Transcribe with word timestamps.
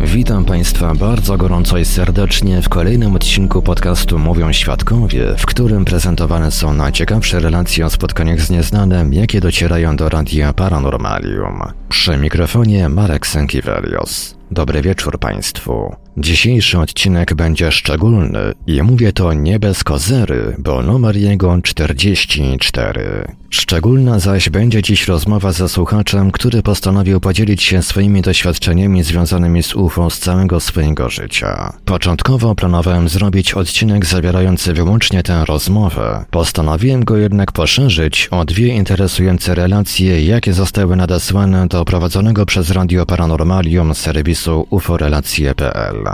Witam 0.00 0.44
Państwa 0.44 0.94
bardzo 0.94 1.36
gorąco 1.36 1.78
i 1.78 1.84
serdecznie 1.84 2.62
w 2.62 2.68
kolejnym 2.68 3.14
odcinku 3.14 3.62
podcastu 3.62 4.18
Mówią 4.18 4.52
Świadkowie, 4.52 5.34
w 5.38 5.46
którym 5.46 5.84
prezentowane 5.84 6.50
są 6.50 6.74
najciekawsze 6.74 7.40
relacje 7.40 7.86
o 7.86 7.90
spotkaniach 7.90 8.40
z 8.40 8.50
nieznanym, 8.50 9.14
jakie 9.14 9.40
docierają 9.40 9.96
do 9.96 10.08
Radia 10.08 10.52
Paranormalium. 10.52 11.60
Przy 11.88 12.16
mikrofonie 12.16 12.88
Marek 12.88 13.26
Sękiewelios. 13.26 14.35
Dobry 14.50 14.82
wieczór 14.82 15.18
Państwu. 15.18 15.96
Dzisiejszy 16.16 16.78
odcinek 16.78 17.34
będzie 17.34 17.72
szczególny 17.72 18.52
i 18.66 18.82
mówię 18.82 19.12
to 19.12 19.32
nie 19.32 19.58
bez 19.58 19.84
kozery, 19.84 20.56
bo 20.58 20.82
numer 20.82 21.16
jego 21.16 21.58
44. 21.62 23.24
Szczególna 23.50 24.18
zaś 24.18 24.48
będzie 24.48 24.82
dziś 24.82 25.08
rozmowa 25.08 25.52
ze 25.52 25.68
słuchaczem, 25.68 26.30
który 26.30 26.62
postanowił 26.62 27.20
podzielić 27.20 27.62
się 27.62 27.82
swoimi 27.82 28.22
doświadczeniami 28.22 29.02
związanymi 29.02 29.62
z 29.62 29.74
UFO 29.74 30.10
z 30.10 30.18
całego 30.18 30.60
swojego 30.60 31.10
życia. 31.10 31.72
Początkowo 31.84 32.54
planowałem 32.54 33.08
zrobić 33.08 33.54
odcinek 33.54 34.06
zawierający 34.06 34.72
wyłącznie 34.72 35.22
tę 35.22 35.44
rozmowę. 35.44 36.24
Postanowiłem 36.30 37.04
go 37.04 37.16
jednak 37.16 37.52
poszerzyć 37.52 38.28
o 38.30 38.44
dwie 38.44 38.68
interesujące 38.68 39.54
relacje, 39.54 40.24
jakie 40.24 40.52
zostały 40.52 40.96
nadesłane 40.96 41.66
do 41.66 41.84
prowadzonego 41.84 42.46
przez 42.46 42.70
Radio 42.70 43.06
Paranormalium 43.06 43.94
serwisu 43.94 44.35
uforelacje.pl. 44.70 46.04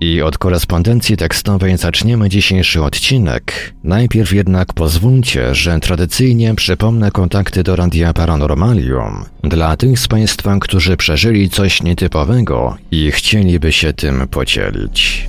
I 0.00 0.22
od 0.22 0.38
korespondencji 0.38 1.16
tekstowej 1.16 1.76
zaczniemy 1.76 2.28
dzisiejszy 2.28 2.82
odcinek. 2.82 3.72
Najpierw 3.84 4.32
jednak 4.32 4.72
pozwólcie, 4.72 5.54
że 5.54 5.80
tradycyjnie 5.80 6.54
przypomnę 6.54 7.10
kontakty 7.10 7.62
do 7.62 7.76
Radia 7.76 8.12
Paranormalium 8.12 9.24
dla 9.44 9.76
tych 9.76 9.98
z 9.98 10.08
Państwa, 10.08 10.58
którzy 10.60 10.96
przeżyli 10.96 11.50
coś 11.50 11.82
nietypowego 11.82 12.76
i 12.90 13.10
chcieliby 13.10 13.72
się 13.72 13.92
tym 13.92 14.28
podzielić. 14.28 15.28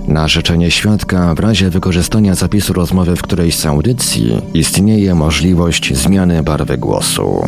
Na 0.08 0.28
życzenie 0.28 0.70
świadka, 0.70 1.34
w 1.34 1.38
razie 1.38 1.70
wykorzystania 1.70 2.34
zapisu 2.34 2.72
rozmowy 2.72 3.16
w 3.16 3.22
którejś 3.22 3.56
z 3.56 3.66
audycji, 3.66 4.42
istnieje 4.54 5.14
możliwość 5.14 5.96
zmiany 5.96 6.42
barwy 6.42 6.78
głosu. 6.78 7.42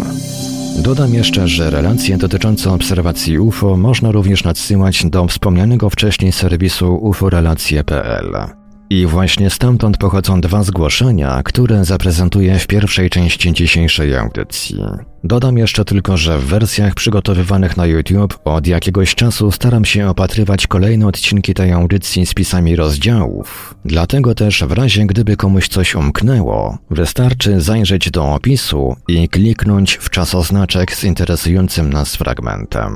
Dodam 0.78 1.14
jeszcze, 1.14 1.48
że 1.48 1.70
relacje 1.70 2.18
dotyczące 2.18 2.72
obserwacji 2.72 3.38
UFO 3.38 3.76
można 3.76 4.10
również 4.12 4.44
nadsyłać 4.44 5.06
do 5.06 5.26
wspomnianego 5.26 5.90
wcześniej 5.90 6.32
serwisu 6.32 6.94
uforelacje.pl. 6.94 8.61
I 8.92 9.06
właśnie 9.06 9.50
stamtąd 9.50 9.96
pochodzą 9.96 10.40
dwa 10.40 10.62
zgłoszenia, 10.62 11.42
które 11.44 11.84
zaprezentuję 11.84 12.58
w 12.58 12.66
pierwszej 12.66 13.10
części 13.10 13.52
dzisiejszej 13.52 14.16
audycji. 14.16 14.76
Dodam 15.24 15.58
jeszcze 15.58 15.84
tylko, 15.84 16.16
że 16.16 16.38
w 16.38 16.44
wersjach 16.44 16.94
przygotowywanych 16.94 17.76
na 17.76 17.86
YouTube 17.86 18.38
od 18.44 18.66
jakiegoś 18.66 19.14
czasu 19.14 19.52
staram 19.52 19.84
się 19.84 20.08
opatrywać 20.08 20.66
kolejne 20.66 21.06
odcinki 21.06 21.54
tej 21.54 21.72
audycji 21.72 22.26
z 22.26 22.34
pisami 22.34 22.76
rozdziałów. 22.76 23.74
Dlatego 23.84 24.34
też 24.34 24.64
w 24.64 24.72
razie 24.72 25.06
gdyby 25.06 25.36
komuś 25.36 25.68
coś 25.68 25.94
umknęło, 25.94 26.78
wystarczy 26.90 27.60
zajrzeć 27.60 28.10
do 28.10 28.34
opisu 28.34 28.96
i 29.08 29.28
kliknąć 29.28 29.94
w 29.94 30.10
czasoznaczek 30.10 30.94
z 30.94 31.04
interesującym 31.04 31.92
nas 31.92 32.16
fragmentem. 32.16 32.92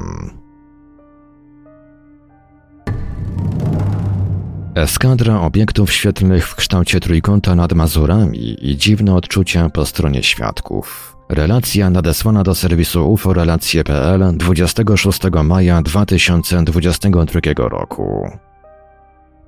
Eskadra 4.76 5.40
obiektów 5.40 5.92
świetlnych 5.92 6.48
w 6.48 6.54
kształcie 6.54 7.00
trójkąta 7.00 7.54
nad 7.54 7.72
Mazurami 7.72 8.70
i 8.70 8.76
dziwne 8.76 9.14
odczucia 9.14 9.70
po 9.70 9.86
stronie 9.86 10.22
świadków. 10.22 11.16
Relacja 11.28 11.90
nadesłana 11.90 12.42
do 12.42 12.54
serwisu 12.54 13.12
uforelacje.pl 13.12 14.36
26 14.36 15.20
maja 15.44 15.82
2022 15.82 17.68
roku. 17.68 18.30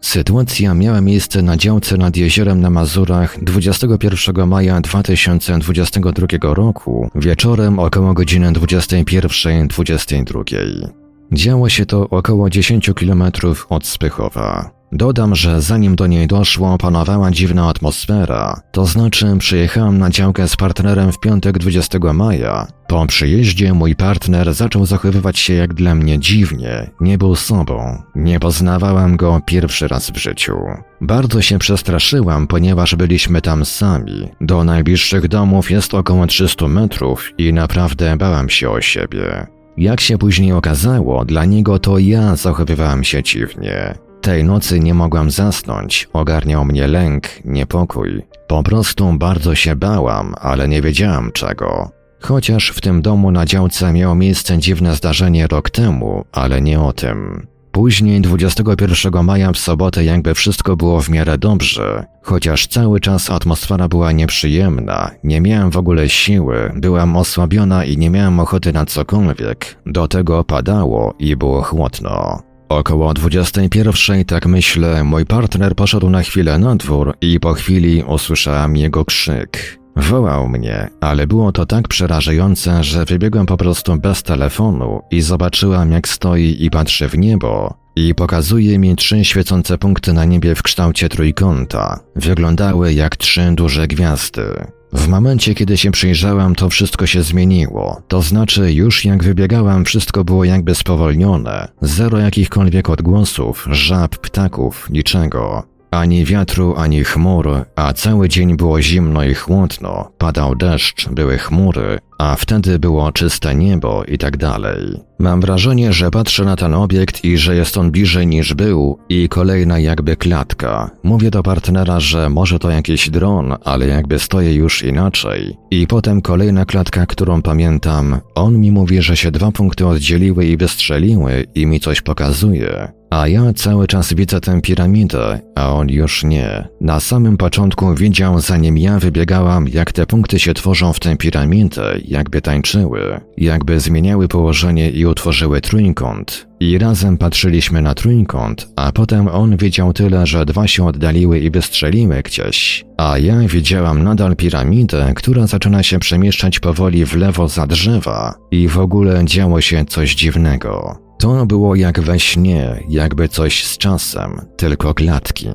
Sytuacja 0.00 0.75
miała 0.75 1.00
miejsce 1.00 1.42
na 1.42 1.56
działce 1.56 1.96
nad 1.96 2.16
jeziorem 2.16 2.60
na 2.60 2.70
Mazurach 2.70 3.44
21 3.44 4.48
maja 4.48 4.80
2022 4.80 6.54
roku 6.54 7.10
wieczorem 7.14 7.78
około 7.78 8.14
godziny 8.14 8.52
21.22. 8.52 10.88
Działo 11.32 11.69
się 11.69 11.86
to 11.86 12.08
około 12.08 12.50
10 12.50 12.90
km 12.94 13.22
od 13.69 13.86
Spychowa. 13.86 14.77
Dodam, 14.93 15.35
że 15.35 15.62
zanim 15.62 15.96
do 15.96 16.06
niej 16.06 16.26
doszło, 16.26 16.79
panowała 16.79 17.31
dziwna 17.31 17.69
atmosfera. 17.69 18.61
To 18.73 18.87
znaczy, 18.87 19.37
przyjechałam 19.38 19.99
na 19.99 20.11
działkę 20.11 20.49
z 20.49 20.56
partnerem 20.56 21.12
w 21.12 21.20
piątek 21.20 21.58
20 21.58 21.99
maja. 22.12 22.67
Po 22.88 23.06
przyjeździe 23.06 23.75
mój 23.75 23.96
partner 23.96 24.55
zaczął 24.55 24.87
zachowywać 24.87 25.38
się 25.38 25.55
jak 25.55 25.75
dla 25.75 25.94
mnie 25.94 26.19
dziwnie, 26.19 26.90
nie 27.00 27.19
był 27.19 27.37
sobą. 27.37 28.02
Nie 28.14 28.40
poznawałam 28.40 29.17
go 29.17 29.40
pierwszy 29.46 29.88
raz 29.88 30.11
w 30.11 30.17
życiu. 30.17 30.56
Bardzo 31.00 31.43
się 31.43 31.58
przestraszyłam, 31.58 32.46
ponieważ 32.46 32.94
byliśmy 32.94 33.43
tam 33.43 33.64
sami. 33.64 34.29
Do 34.40 34.64
najbliższych 34.64 35.29
domów 35.29 35.70
jest 35.70 35.94
około 35.94 36.26
300 36.26 36.69
metrów 36.69 37.31
i 37.38 37.52
naprawdę 37.52 38.17
bałam 38.17 38.49
się 38.49 38.70
o 38.70 38.81
siebie. 38.81 39.46
Jak 39.76 40.00
się 40.00 40.19
później 40.19 40.52
okazało, 40.52 41.25
dla 41.25 41.44
niego 41.44 41.79
to 41.79 41.99
ja 41.99 42.37
zachowywałam 42.37 43.05
się 43.05 43.23
dziwnie. 43.23 44.07
Tej 44.20 44.44
nocy 44.44 44.80
nie 44.80 44.94
mogłam 44.94 45.30
zasnąć, 45.30 46.08
ogarniał 46.12 46.64
mnie 46.64 46.86
lęk, 46.86 47.24
niepokój. 47.44 48.22
Po 48.48 48.62
prostu 48.62 49.12
bardzo 49.12 49.54
się 49.54 49.76
bałam, 49.76 50.34
ale 50.40 50.68
nie 50.68 50.82
wiedziałam 50.82 51.32
czego. 51.32 51.90
Chociaż 52.20 52.70
w 52.70 52.80
tym 52.80 53.02
domu 53.02 53.30
na 53.30 53.46
działce 53.46 53.92
miało 53.92 54.14
miejsce 54.14 54.58
dziwne 54.58 54.94
zdarzenie 54.94 55.46
rok 55.46 55.70
temu, 55.70 56.24
ale 56.32 56.62
nie 56.62 56.80
o 56.80 56.92
tym. 56.92 57.46
Później 57.72 58.20
21 58.20 59.24
maja 59.24 59.52
w 59.52 59.58
sobotę 59.58 60.04
jakby 60.04 60.34
wszystko 60.34 60.76
było 60.76 61.00
w 61.00 61.08
miarę 61.08 61.38
dobrze, 61.38 62.04
chociaż 62.22 62.66
cały 62.66 63.00
czas 63.00 63.30
atmosfera 63.30 63.88
była 63.88 64.12
nieprzyjemna, 64.12 65.10
nie 65.24 65.40
miałem 65.40 65.70
w 65.70 65.76
ogóle 65.76 66.08
siły, 66.08 66.72
byłam 66.76 67.16
osłabiona 67.16 67.84
i 67.84 67.98
nie 67.98 68.10
miałem 68.10 68.40
ochoty 68.40 68.72
na 68.72 68.86
cokolwiek. 68.86 69.76
Do 69.86 70.08
tego 70.08 70.44
padało 70.44 71.14
i 71.18 71.36
było 71.36 71.62
chłodno. 71.62 72.47
Około 72.68 73.14
21, 73.14 74.24
tak 74.24 74.46
myślę, 74.46 75.04
mój 75.04 75.26
partner 75.26 75.74
poszedł 75.74 76.10
na 76.10 76.22
chwilę 76.22 76.58
na 76.58 76.76
dwór 76.76 77.16
i 77.20 77.40
po 77.40 77.52
chwili 77.52 78.02
usłyszałam 78.02 78.76
jego 78.76 79.04
krzyk. 79.04 79.78
Wołał 79.96 80.48
mnie, 80.48 80.88
ale 81.00 81.26
było 81.26 81.52
to 81.52 81.66
tak 81.66 81.88
przerażające, 81.88 82.84
że 82.84 83.04
wybiegłem 83.04 83.46
po 83.46 83.56
prostu 83.56 83.96
bez 83.96 84.22
telefonu 84.22 85.00
i 85.10 85.20
zobaczyłam 85.20 85.92
jak 85.92 86.08
stoi 86.08 86.56
i 86.60 86.70
patrzy 86.70 87.08
w 87.08 87.18
niebo 87.18 87.74
i 87.96 88.14
pokazuje 88.14 88.78
mi 88.78 88.96
trzy 88.96 89.24
świecące 89.24 89.78
punkty 89.78 90.12
na 90.12 90.24
niebie 90.24 90.54
w 90.54 90.62
kształcie 90.62 91.08
trójkąta. 91.08 92.00
Wyglądały 92.16 92.92
jak 92.92 93.16
trzy 93.16 93.52
duże 93.54 93.86
gwiazdy. 93.88 94.77
W 94.93 95.08
momencie, 95.08 95.55
kiedy 95.55 95.76
się 95.76 95.90
przyjrzałam, 95.90 96.55
to 96.55 96.70
wszystko 96.70 97.06
się 97.06 97.23
zmieniło. 97.23 98.02
To 98.08 98.23
znaczy, 98.23 98.73
już 98.73 99.05
jak 99.05 99.25
wybiegałam, 99.25 99.85
wszystko 99.85 100.25
było 100.25 100.44
jakby 100.44 100.75
spowolnione. 100.75 101.69
Zero 101.82 102.19
jakichkolwiek 102.19 102.90
odgłosów, 102.90 103.69
żab, 103.70 104.17
ptaków, 104.17 104.90
niczego. 104.90 105.77
Ani 105.90 106.25
wiatru, 106.25 106.75
ani 106.76 107.05
chmur, 107.05 107.64
a 107.76 107.93
cały 107.93 108.29
dzień 108.29 108.56
było 108.56 108.82
zimno 108.82 109.25
i 109.25 109.35
chłodno, 109.35 110.11
padał 110.19 110.55
deszcz, 110.55 111.08
były 111.08 111.38
chmury, 111.38 111.99
a 112.19 112.37
wtedy 112.37 112.79
było 112.79 113.12
czyste 113.12 113.55
niebo 113.55 114.05
i 114.05 114.19
tak 114.19 114.37
dalej. 114.37 115.00
Mam 115.19 115.40
wrażenie, 115.40 115.93
że 115.93 116.11
patrzę 116.11 116.44
na 116.44 116.56
ten 116.56 116.75
obiekt 116.75 117.25
i 117.25 117.38
że 117.38 117.56
jest 117.56 117.76
on 117.76 117.90
bliżej 117.90 118.26
niż 118.26 118.55
był 118.55 118.99
i 119.08 119.29
kolejna 119.29 119.79
jakby 119.79 120.17
klatka. 120.17 120.90
Mówię 121.02 121.31
do 121.31 121.43
partnera, 121.43 122.00
że 122.00 122.29
może 122.29 122.58
to 122.58 122.70
jakiś 122.70 123.11
dron, 123.11 123.55
ale 123.64 123.87
jakby 123.87 124.19
stoję 124.19 124.55
już 124.55 124.82
inaczej. 124.82 125.56
I 125.70 125.87
potem 125.87 126.23
kolejna 126.23 126.64
klatka, 126.64 127.06
którą 127.06 127.43
pamiętam. 127.43 128.20
On 128.35 128.58
mi 128.58 128.73
mówi, 128.73 129.02
że 129.02 129.17
się 129.17 129.31
dwa 129.31 129.52
punkty 129.52 129.87
oddzieliły 129.87 130.46
i 130.46 130.56
wystrzeliły 130.56 131.46
i 131.55 131.67
mi 131.67 131.81
coś 131.81 132.00
pokazuje. 132.00 132.97
A 133.10 133.28
ja 133.28 133.52
cały 133.52 133.87
czas 133.87 134.12
widzę 134.12 134.40
tę 134.40 134.60
piramidę, 134.60 135.40
a 135.55 135.72
on 135.72 135.88
już 135.88 136.25
nie. 136.25 136.69
Na 136.81 137.00
samym 137.00 137.37
początku 137.37 137.94
widział, 137.94 138.40
zanim 138.40 138.78
ja 138.78 138.99
wybiegałam, 138.99 139.69
jak 139.69 139.93
te 139.93 140.06
punkty 140.06 140.38
się 140.38 140.55
tworzą 140.55 140.93
w 140.93 141.00
tę 141.00 141.16
piramidę, 141.16 141.99
jakby 142.05 142.40
tańczyły, 142.40 143.20
jakby 143.37 143.81
zmieniały 143.81 144.28
położenie 144.28 144.90
i 144.90 145.06
utworzyły 145.06 145.60
trójkąt. 145.60 146.49
I 146.60 146.78
razem 146.78 147.19
patrzyliśmy 147.19 147.82
na 147.82 147.94
trójkąt, 147.94 148.69
a 148.76 148.93
potem 148.93 149.28
on 149.28 149.56
wiedział 149.56 149.93
tyle, 149.93 150.26
że 150.26 150.46
dwa 150.46 150.69
się 150.69 150.87
oddaliły 150.87 151.38
i 151.38 151.50
wystrzeliły 151.50 152.22
gdzieś, 152.22 152.84
a 152.96 153.19
ja 153.19 153.38
widziałam 153.40 154.02
nadal 154.02 154.37
piramidę, 154.37 155.12
która 155.16 155.46
zaczyna 155.46 155.82
się 155.82 155.99
przemieszczać 155.99 156.61
powoli 156.61 157.06
w 157.06 157.16
lewo 157.16 157.49
za 157.49 157.66
drzewa 157.66 158.34
i 158.50 158.69
w 158.69 158.78
ogóle 158.78 159.25
działo 159.25 159.61
się 159.61 159.84
coś 159.84 160.14
dziwnego. 160.14 161.07
To 161.18 161.46
było 161.46 161.74
jak 161.74 162.00
we 162.00 162.20
śnie, 162.20 162.84
jakby 162.88 163.28
coś 163.28 163.64
z 163.64 163.78
czasem, 163.78 164.40
tylko 164.56 164.94
klatki. 164.94 165.48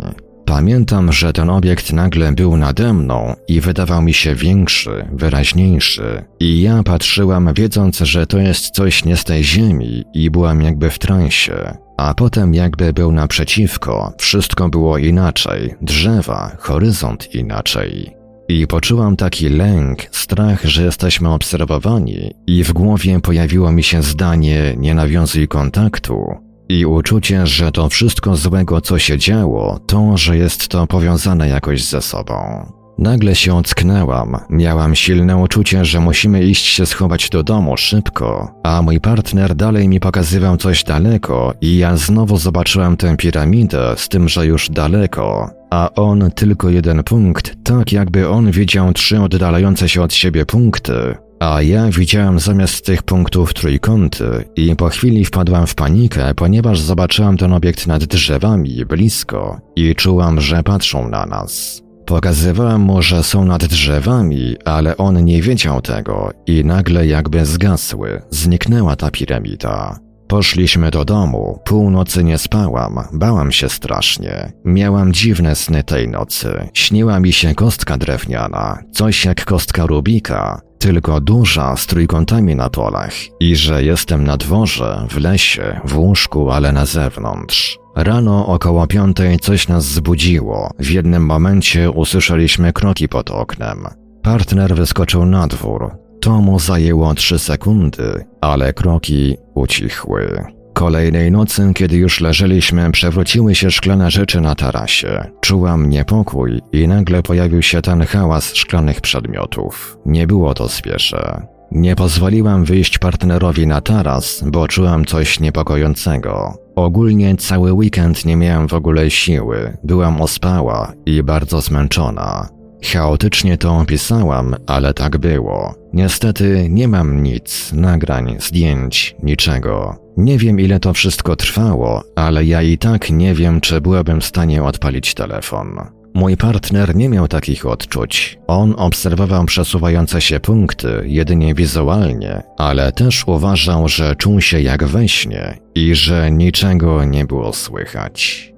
Pamiętam, 0.45 1.11
że 1.11 1.33
ten 1.33 1.49
obiekt 1.49 1.93
nagle 1.93 2.31
był 2.31 2.57
nade 2.57 2.93
mną 2.93 3.35
i 3.47 3.61
wydawał 3.61 4.01
mi 4.01 4.13
się 4.13 4.35
większy, 4.35 5.07
wyraźniejszy. 5.11 6.23
I 6.39 6.61
ja 6.61 6.83
patrzyłam, 6.83 7.53
wiedząc, 7.53 7.97
że 7.97 8.27
to 8.27 8.37
jest 8.37 8.69
coś 8.69 9.05
nie 9.05 9.17
z 9.17 9.23
tej 9.23 9.43
ziemi 9.43 10.03
i 10.13 10.31
byłam 10.31 10.61
jakby 10.61 10.89
w 10.89 10.99
transie. 10.99 11.77
A 11.97 12.13
potem 12.13 12.53
jakby 12.53 12.93
był 12.93 13.11
naprzeciwko, 13.11 14.13
wszystko 14.17 14.69
było 14.69 14.97
inaczej, 14.97 15.75
drzewa, 15.81 16.57
horyzont 16.59 17.35
inaczej. 17.35 18.22
I 18.47 18.67
poczułam 18.67 19.15
taki 19.15 19.49
lęk, 19.49 19.99
strach, 20.11 20.63
że 20.63 20.83
jesteśmy 20.83 21.29
obserwowani, 21.29 22.31
i 22.47 22.63
w 22.63 22.73
głowie 22.73 23.19
pojawiło 23.19 23.71
mi 23.71 23.83
się 23.83 24.03
zdanie: 24.03 24.75
nie 24.77 24.95
nawiązuj 24.95 25.47
kontaktu, 25.47 26.25
i 26.69 26.85
uczucie, 26.85 27.47
że 27.47 27.71
to 27.71 27.89
wszystko 27.89 28.35
złego, 28.35 28.81
co 28.81 28.99
się 28.99 29.17
działo, 29.17 29.79
to, 29.87 30.17
że 30.17 30.37
jest 30.37 30.67
to 30.67 30.87
powiązane 30.87 31.49
jakoś 31.49 31.83
ze 31.83 32.01
sobą. 32.01 32.65
Nagle 32.97 33.35
się 33.35 33.57
ocknęłam, 33.57 34.37
miałam 34.49 34.95
silne 34.95 35.37
uczucie, 35.37 35.85
że 35.85 35.99
musimy 35.99 36.43
iść 36.43 36.65
się 36.65 36.85
schować 36.85 37.29
do 37.29 37.43
domu 37.43 37.77
szybko, 37.77 38.51
a 38.63 38.81
mój 38.81 38.99
partner 38.99 39.55
dalej 39.55 39.87
mi 39.87 39.99
pokazywał 39.99 40.57
coś 40.57 40.83
daleko 40.83 41.53
i 41.61 41.77
ja 41.77 41.97
znowu 41.97 42.37
zobaczyłam 42.37 42.97
tę 42.97 43.17
piramidę, 43.17 43.93
z 43.97 44.09
tym, 44.09 44.29
że 44.29 44.45
już 44.45 44.69
daleko, 44.69 45.49
a 45.69 45.89
on 45.95 46.31
tylko 46.31 46.69
jeden 46.69 47.03
punkt, 47.03 47.55
tak 47.63 47.91
jakby 47.91 48.29
on 48.29 48.51
widział 48.51 48.93
trzy 48.93 49.21
oddalające 49.21 49.89
się 49.89 50.01
od 50.01 50.13
siebie 50.13 50.45
punkty, 50.45 51.15
a 51.39 51.61
ja 51.61 51.89
widziałam 51.89 52.39
zamiast 52.39 52.85
tych 52.85 53.03
punktów 53.03 53.53
trójkąty 53.53 54.25
i 54.55 54.75
po 54.75 54.89
chwili 54.89 55.25
wpadłam 55.25 55.67
w 55.67 55.75
panikę, 55.75 56.33
ponieważ 56.35 56.79
zobaczyłam 56.79 57.37
ten 57.37 57.53
obiekt 57.53 57.87
nad 57.87 58.03
drzewami, 58.03 58.85
blisko 58.85 59.61
i 59.75 59.95
czułam, 59.95 60.41
że 60.41 60.63
patrzą 60.63 61.09
na 61.09 61.25
nas. 61.25 61.82
Pokazywałam 62.05 62.81
mu, 62.81 63.01
że 63.01 63.23
są 63.23 63.45
nad 63.45 63.65
drzewami, 63.65 64.55
ale 64.65 64.97
on 64.97 65.25
nie 65.25 65.41
wiedział 65.41 65.81
tego 65.81 66.31
i 66.47 66.65
nagle 66.65 67.07
jakby 67.07 67.45
zgasły, 67.45 68.21
zniknęła 68.29 68.95
ta 68.95 69.11
piramida. 69.11 69.99
Poszliśmy 70.27 70.91
do 70.91 71.05
domu, 71.05 71.59
północy 71.65 72.23
nie 72.23 72.37
spałam, 72.37 72.99
bałam 73.13 73.51
się 73.51 73.69
strasznie. 73.69 74.53
Miałam 74.65 75.13
dziwne 75.13 75.55
sny 75.55 75.83
tej 75.83 76.07
nocy. 76.09 76.69
Śniła 76.73 77.19
mi 77.19 77.33
się 77.33 77.55
kostka 77.55 77.97
drewniana, 77.97 78.83
coś 78.91 79.25
jak 79.25 79.45
kostka 79.45 79.85
Rubika, 79.85 80.61
tylko 80.79 81.21
duża, 81.21 81.75
z 81.75 81.87
trójkątami 81.87 82.55
na 82.55 82.69
polach 82.69 83.13
i 83.39 83.55
że 83.55 83.83
jestem 83.83 84.23
na 84.23 84.37
dworze, 84.37 85.07
w 85.09 85.17
lesie, 85.17 85.81
w 85.85 85.97
łóżku, 85.97 86.51
ale 86.51 86.71
na 86.71 86.85
zewnątrz. 86.85 87.82
Rano 87.95 88.47
około 88.47 88.87
piątej 88.87 89.39
coś 89.39 89.67
nas 89.67 89.85
zbudziło. 89.85 90.71
W 90.79 90.89
jednym 90.89 91.25
momencie 91.25 91.91
usłyszeliśmy 91.91 92.73
kroki 92.73 93.09
pod 93.09 93.31
oknem. 93.31 93.85
Partner 94.23 94.75
wyskoczył 94.75 95.25
na 95.25 95.47
dwór. 95.47 95.91
To 96.21 96.41
mu 96.41 96.59
zajęło 96.59 97.13
trzy 97.13 97.39
sekundy, 97.39 98.25
ale 98.41 98.73
kroki 98.73 99.37
ucichły. 99.55 100.43
Kolejnej 100.73 101.31
nocy, 101.31 101.71
kiedy 101.75 101.97
już 101.97 102.21
leżeliśmy, 102.21 102.91
przewróciły 102.91 103.55
się 103.55 103.71
szklane 103.71 104.11
rzeczy 104.11 104.41
na 104.41 104.55
tarasie. 104.55 105.31
Czułam 105.41 105.89
niepokój 105.89 106.61
i 106.71 106.87
nagle 106.87 107.23
pojawił 107.23 107.61
się 107.61 107.81
ten 107.81 108.05
hałas 108.05 108.53
szklanych 108.53 109.01
przedmiotów. 109.01 109.97
Nie 110.05 110.27
było 110.27 110.53
to 110.53 110.69
spiesze. 110.69 111.47
Nie 111.71 111.95
pozwoliłam 111.95 112.65
wyjść 112.65 112.97
partnerowi 112.97 113.67
na 113.67 113.81
taras, 113.81 114.43
bo 114.47 114.67
czułam 114.67 115.05
coś 115.05 115.39
niepokojącego. 115.39 116.62
Ogólnie 116.75 117.35
cały 117.35 117.73
weekend 117.73 118.25
nie 118.25 118.35
miałam 118.35 118.67
w 118.67 118.73
ogóle 118.73 119.09
siły, 119.09 119.77
byłam 119.83 120.21
ospała 120.21 120.93
i 121.05 121.23
bardzo 121.23 121.61
zmęczona. 121.61 122.49
Chaotycznie 122.83 123.57
to 123.57 123.77
opisałam, 123.77 124.55
ale 124.67 124.93
tak 124.93 125.17
było. 125.17 125.75
Niestety 125.93 126.67
nie 126.69 126.87
mam 126.87 127.23
nic, 127.23 127.73
nagrań, 127.73 128.35
zdjęć, 128.39 129.15
niczego. 129.23 129.95
Nie 130.17 130.37
wiem 130.37 130.59
ile 130.59 130.79
to 130.79 130.93
wszystko 130.93 131.35
trwało, 131.35 132.03
ale 132.15 132.45
ja 132.45 132.61
i 132.61 132.77
tak 132.77 133.09
nie 133.09 133.33
wiem, 133.33 133.61
czy 133.61 133.81
byłabym 133.81 134.21
w 134.21 134.25
stanie 134.25 134.63
odpalić 134.63 135.13
telefon. 135.13 136.02
Mój 136.13 136.37
partner 136.37 136.95
nie 136.95 137.09
miał 137.09 137.27
takich 137.27 137.65
odczuć. 137.65 138.39
On 138.47 138.75
obserwował 138.77 139.45
przesuwające 139.45 140.21
się 140.21 140.39
punkty 140.39 141.03
jedynie 141.05 141.53
wizualnie, 141.53 142.43
ale 142.57 142.91
też 142.91 143.27
uważał, 143.27 143.87
że 143.87 144.15
czuł 144.15 144.41
się 144.41 144.61
jak 144.61 144.83
we 144.83 145.07
śnie 145.07 145.57
i 145.75 145.95
że 145.95 146.31
niczego 146.31 147.03
nie 147.03 147.25
było 147.25 147.53
słychać. 147.53 148.53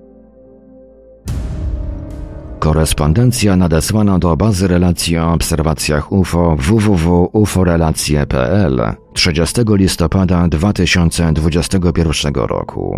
Korespondencja 2.60 3.56
nadesłana 3.56 4.20
do 4.20 4.38
bazy 4.38 4.68
relacji 4.68 5.18
o 5.18 5.34
obserwacjach 5.34 6.12
UFO 6.12 6.56
www.uforelacje.pl 6.60 8.82
30 9.14 9.62
listopada 9.68 10.48
2021 10.48 12.34
roku. 12.34 12.98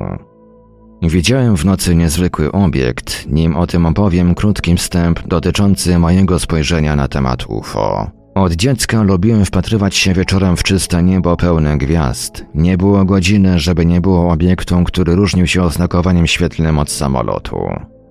Widziałem 1.01 1.57
w 1.57 1.65
nocy 1.65 1.95
niezwykły 1.95 2.51
obiekt, 2.51 3.25
nim 3.29 3.55
o 3.55 3.67
tym 3.67 3.85
opowiem 3.85 4.35
krótki 4.35 4.75
wstęp 4.75 5.27
dotyczący 5.27 5.99
mojego 5.99 6.39
spojrzenia 6.39 6.95
na 6.95 7.07
temat 7.07 7.45
UFO. 7.47 8.11
Od 8.35 8.53
dziecka 8.53 9.03
lubiłem 9.03 9.45
wpatrywać 9.45 9.95
się 9.95 10.13
wieczorem 10.13 10.57
w 10.57 10.63
czyste 10.63 11.03
niebo 11.03 11.37
pełne 11.37 11.77
gwiazd. 11.77 12.45
Nie 12.55 12.77
było 12.77 13.05
godziny, 13.05 13.59
żeby 13.59 13.85
nie 13.85 14.01
było 14.01 14.31
obiektu, 14.31 14.83
który 14.83 15.15
różnił 15.15 15.47
się 15.47 15.63
oznakowaniem 15.63 16.27
świetlnym 16.27 16.79
od 16.79 16.91
samolotu. 16.91 17.57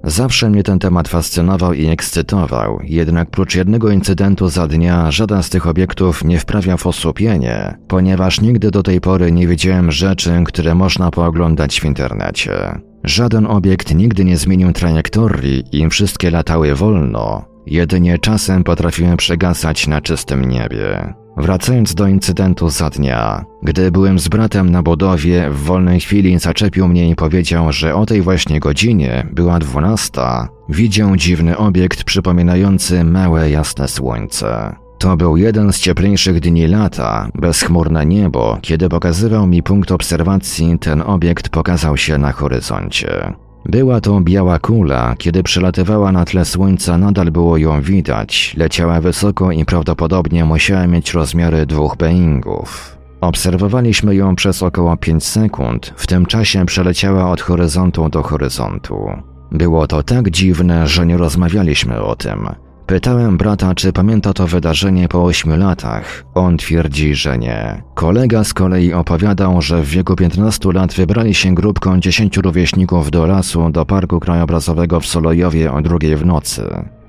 Zawsze 0.07 0.51
mnie 0.51 0.63
ten 0.63 0.79
temat 0.79 1.09
fascynował 1.09 1.73
i 1.73 1.87
ekscytował, 1.87 2.81
jednak 2.85 3.31
prócz 3.31 3.55
jednego 3.55 3.91
incydentu 3.91 4.49
za 4.49 4.67
dnia 4.67 5.11
żaden 5.11 5.43
z 5.43 5.51
tych 5.51 5.67
obiektów 5.67 6.25
nie 6.25 6.39
wprawia 6.39 6.77
w 6.77 6.87
osłupienie, 6.87 7.79
ponieważ 7.89 8.41
nigdy 8.41 8.71
do 8.71 8.83
tej 8.83 9.01
pory 9.01 9.33
nie 9.33 9.47
widziałem 9.47 9.93
rzeczy, 9.93 10.43
które 10.47 10.75
można 10.75 11.11
pooglądać 11.11 11.81
w 11.81 11.85
internecie. 11.85 12.81
Żaden 13.05 13.47
obiekt 13.47 13.95
nigdy 13.95 14.25
nie 14.25 14.37
zmienił 14.37 14.73
trajektorii 14.73 15.65
i 15.73 15.89
wszystkie 15.89 16.31
latały 16.31 16.75
wolno, 16.75 17.45
jedynie 17.67 18.19
czasem 18.19 18.65
potrafiłem 18.65 19.17
przegasać 19.17 19.87
na 19.87 20.01
czystym 20.01 20.45
niebie. 20.45 21.15
Wracając 21.37 21.95
do 21.95 22.07
incydentu 22.07 22.71
za 22.71 22.91
dnia, 22.91 23.45
gdy 23.63 23.91
byłem 23.91 24.19
z 24.19 24.29
bratem 24.29 24.71
na 24.71 24.83
budowie, 24.83 25.51
w 25.51 25.57
wolnej 25.57 26.01
chwili 26.01 26.39
zaczepił 26.39 26.89
mnie 26.89 27.11
i 27.11 27.17
powiedział, 27.17 27.73
że 27.73 27.95
o 27.95 28.07
tej 28.07 28.23
właśnie 28.23 28.61
godzinie, 28.61 29.27
była 29.33 29.59
dwunasta, 29.59 30.49
widział 30.69 31.17
dziwny 31.17 31.57
obiekt 31.57 32.05
przypominający 32.05 33.05
małe 33.05 33.51
jasne 33.51 33.89
słońce. 33.89 34.77
To 34.99 35.17
był 35.17 35.37
jeden 35.37 35.73
z 35.73 35.81
cieplejszych 35.81 36.41
dni 36.41 36.67
lata, 36.67 37.29
bezchmurne 37.35 38.07
niebo, 38.07 38.59
kiedy 38.63 38.89
pokazywał 38.89 39.47
mi 39.47 39.63
punkt 39.63 39.93
obserwacji, 39.93 40.79
ten 40.79 41.03
obiekt 41.03 41.49
pokazał 41.49 41.97
się 41.97 42.19
na 42.19 42.33
horyzoncie. 42.33 43.33
Była 43.69 44.01
to 44.01 44.21
biała 44.21 44.59
kula, 44.59 45.15
kiedy 45.19 45.43
przelatywała 45.43 46.13
na 46.13 46.25
tle 46.25 46.45
słońca 46.45 46.99
nadal 46.99 47.31
było 47.31 47.57
ją 47.57 47.81
widać, 47.83 48.55
leciała 48.57 49.01
wysoko 49.01 49.53
i 49.53 49.65
prawdopodobnie 49.65 50.45
musiała 50.45 50.87
mieć 50.87 51.15
rozmiary 51.15 51.67
dwóch 51.67 51.97
Boeingów. 51.97 52.97
Obserwowaliśmy 53.21 54.15
ją 54.15 54.37
przez 54.37 54.63
około 54.63 54.97
5 54.97 55.25
sekund, 55.25 55.93
w 55.97 56.07
tym 56.07 56.27
czasie 56.27 56.67
przeleciała 56.67 57.31
od 57.31 57.41
horyzontu 57.41 58.09
do 58.09 58.23
horyzontu. 58.23 59.11
Było 59.53 59.87
to 59.87 60.03
tak 60.03 60.31
dziwne, 60.31 60.89
że 60.89 61.07
nie 61.07 61.17
rozmawialiśmy 61.17 62.03
o 62.03 62.17
tym. 62.17 62.49
Pytałem 62.87 63.37
brata, 63.37 63.75
czy 63.75 63.93
pamięta 63.93 64.33
to 64.33 64.47
wydarzenie 64.47 65.09
po 65.09 65.25
ośmiu 65.25 65.57
latach. 65.57 66.25
On 66.35 66.57
twierdzi, 66.57 67.15
że 67.15 67.39
nie. 67.39 67.83
Kolega 67.95 68.45
z 68.45 68.55
kolei 68.55 68.93
opowiadał, 68.93 69.63
że 69.63 69.83
w 69.83 69.89
wieku 69.89 70.17
15 70.17 70.73
lat 70.73 70.95
wybrali 70.95 71.35
się 71.35 71.55
grupką 71.55 72.01
10 72.01 72.37
rówieśników 72.37 73.11
do 73.11 73.27
lasu, 73.27 73.71
do 73.71 73.87
parku 73.87 74.21
krajobrazowego 74.21 75.01
w 75.01 75.07
Solojowie 75.07 75.73
o 75.73 75.83
drugiej 75.83 76.17
w 76.17 76.27
nocy. 76.27 76.63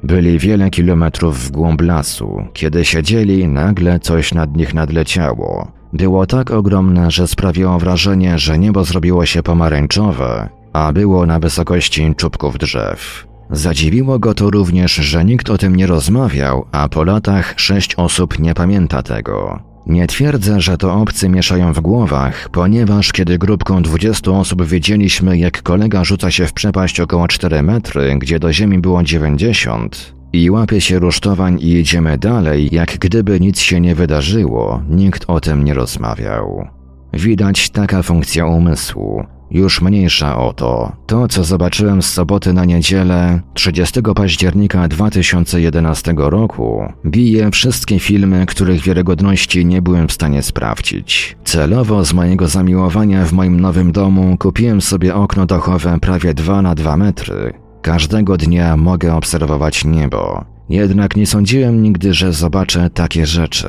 Byli 0.04 0.40
wiele 0.40 0.70
kilometrów 0.70 1.40
w 1.40 1.52
głąb 1.52 1.82
lasu. 1.82 2.46
Kiedy 2.54 2.86
siedzieli, 2.86 3.48
nagle 3.48 4.00
coś 4.00 4.34
nad 4.34 4.58
nich 4.58 4.74
nadleciało. 4.74 5.72
Było 5.94 6.26
tak 6.26 6.52
ogromne, 6.52 7.12
że 7.12 7.28
sprawiło 7.28 7.80
wrażenie, 7.80 8.40
że 8.40 8.60
niebo 8.60 8.84
zrobiło 8.84 9.26
się 9.26 9.44
pomarańczowe, 9.44 10.50
a 10.74 10.94
było 10.94 11.26
na 11.26 11.40
wysokości 11.40 12.16
czubków 12.16 12.58
drzew. 12.58 13.28
Zadziwiło 13.52 14.20
go 14.20 14.34
to 14.34 14.50
również, 14.50 14.96
że 14.96 15.26
nikt 15.26 15.50
o 15.50 15.58
tym 15.58 15.76
nie 15.76 15.88
rozmawiał, 15.88 16.66
a 16.72 16.90
po 16.90 17.04
latach 17.04 17.54
sześć 17.58 17.96
osób 17.96 18.40
nie 18.40 18.54
pamięta 18.54 19.04
tego. 19.04 19.60
Nie 19.88 20.08
twierdzę, 20.08 20.62
że 20.62 20.78
to 20.78 20.94
obcy 20.94 21.30
mieszają 21.30 21.74
w 21.74 21.80
głowach, 21.80 22.50
ponieważ 22.50 23.12
kiedy 23.12 23.38
grupką 23.38 23.82
20 23.82 24.32
osób 24.32 24.66
wiedzieliśmy, 24.66 25.38
jak 25.38 25.64
kolega 25.64 26.04
rzuca 26.04 26.32
się 26.32 26.46
w 26.46 26.54
przepaść 26.54 27.00
około 27.00 27.28
4 27.28 27.64
metry, 27.64 28.16
gdzie 28.20 28.40
do 28.40 28.54
ziemi 28.54 28.80
było 28.80 29.04
90, 29.04 30.14
i 30.34 30.50
łapie 30.50 30.82
się 30.82 31.00
rusztowań 31.00 31.58
i 31.62 31.74
idziemy 31.74 32.18
dalej, 32.18 32.70
jak 32.72 32.98
gdyby 32.98 33.40
nic 33.40 33.60
się 33.60 33.82
nie 33.82 33.96
wydarzyło, 33.96 34.82
nikt 34.90 35.26
o 35.28 35.40
tym 35.40 35.64
nie 35.64 35.74
rozmawiał. 35.74 36.68
Widać 37.14 37.70
taka 37.70 38.04
funkcja 38.04 38.46
umysłu. 38.46 39.37
Już 39.52 39.82
mniejsza 39.82 40.38
o 40.38 40.54
to. 40.54 40.92
To, 41.08 41.28
co 41.28 41.44
zobaczyłem 41.44 42.02
z 42.02 42.10
soboty 42.10 42.54
na 42.54 42.66
niedzielę, 42.66 43.42
30 43.54 44.02
października 44.16 44.88
2011 44.88 46.14
roku, 46.18 46.94
bije 47.06 47.52
wszystkie 47.52 48.00
filmy, 48.00 48.46
których 48.46 48.82
wiarygodności 48.82 49.66
nie 49.66 49.82
byłem 49.82 50.08
w 50.08 50.12
stanie 50.12 50.44
sprawdzić. 50.44 51.38
Celowo 51.44 52.06
z 52.06 52.14
mojego 52.14 52.48
zamiłowania 52.48 53.26
w 53.26 53.34
moim 53.34 53.60
nowym 53.60 53.92
domu 53.92 54.38
kupiłem 54.40 54.82
sobie 54.82 55.16
okno 55.16 55.46
dachowe 55.46 56.00
prawie 56.00 56.34
2 56.34 56.62
na 56.62 56.76
2 56.76 56.98
metry. 56.98 57.54
Każdego 57.82 58.38
dnia 58.38 58.78
mogę 58.78 59.16
obserwować 59.16 59.86
niebo. 59.86 60.46
Jednak 60.70 61.16
nie 61.16 61.28
sądziłem 61.28 61.82
nigdy, 61.82 62.14
że 62.14 62.34
zobaczę 62.34 62.90
takie 62.90 63.26
rzeczy. 63.26 63.68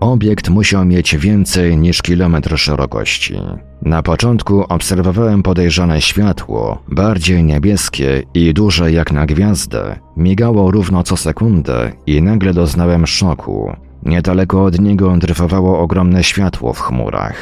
Obiekt 0.00 0.48
musiał 0.48 0.84
mieć 0.84 1.16
więcej 1.16 1.76
niż 1.76 2.02
kilometr 2.02 2.58
szerokości. 2.58 3.34
Na 3.82 4.02
początku 4.02 4.64
obserwowałem 4.68 5.42
podejrzane 5.42 6.00
światło, 6.00 6.82
bardziej 6.88 7.44
niebieskie 7.44 8.22
i 8.34 8.54
duże 8.54 8.92
jak 8.92 9.12
na 9.12 9.26
gwiazdę. 9.26 9.98
Migało 10.16 10.70
równo 10.70 11.02
co 11.02 11.16
sekundę 11.16 11.92
i 12.06 12.22
nagle 12.22 12.54
doznałem 12.54 13.06
szoku. 13.06 13.72
Niedaleko 14.02 14.64
od 14.64 14.80
niego 14.80 15.16
dryfowało 15.16 15.78
ogromne 15.80 16.24
światło 16.24 16.72
w 16.72 16.80
chmurach. 16.80 17.34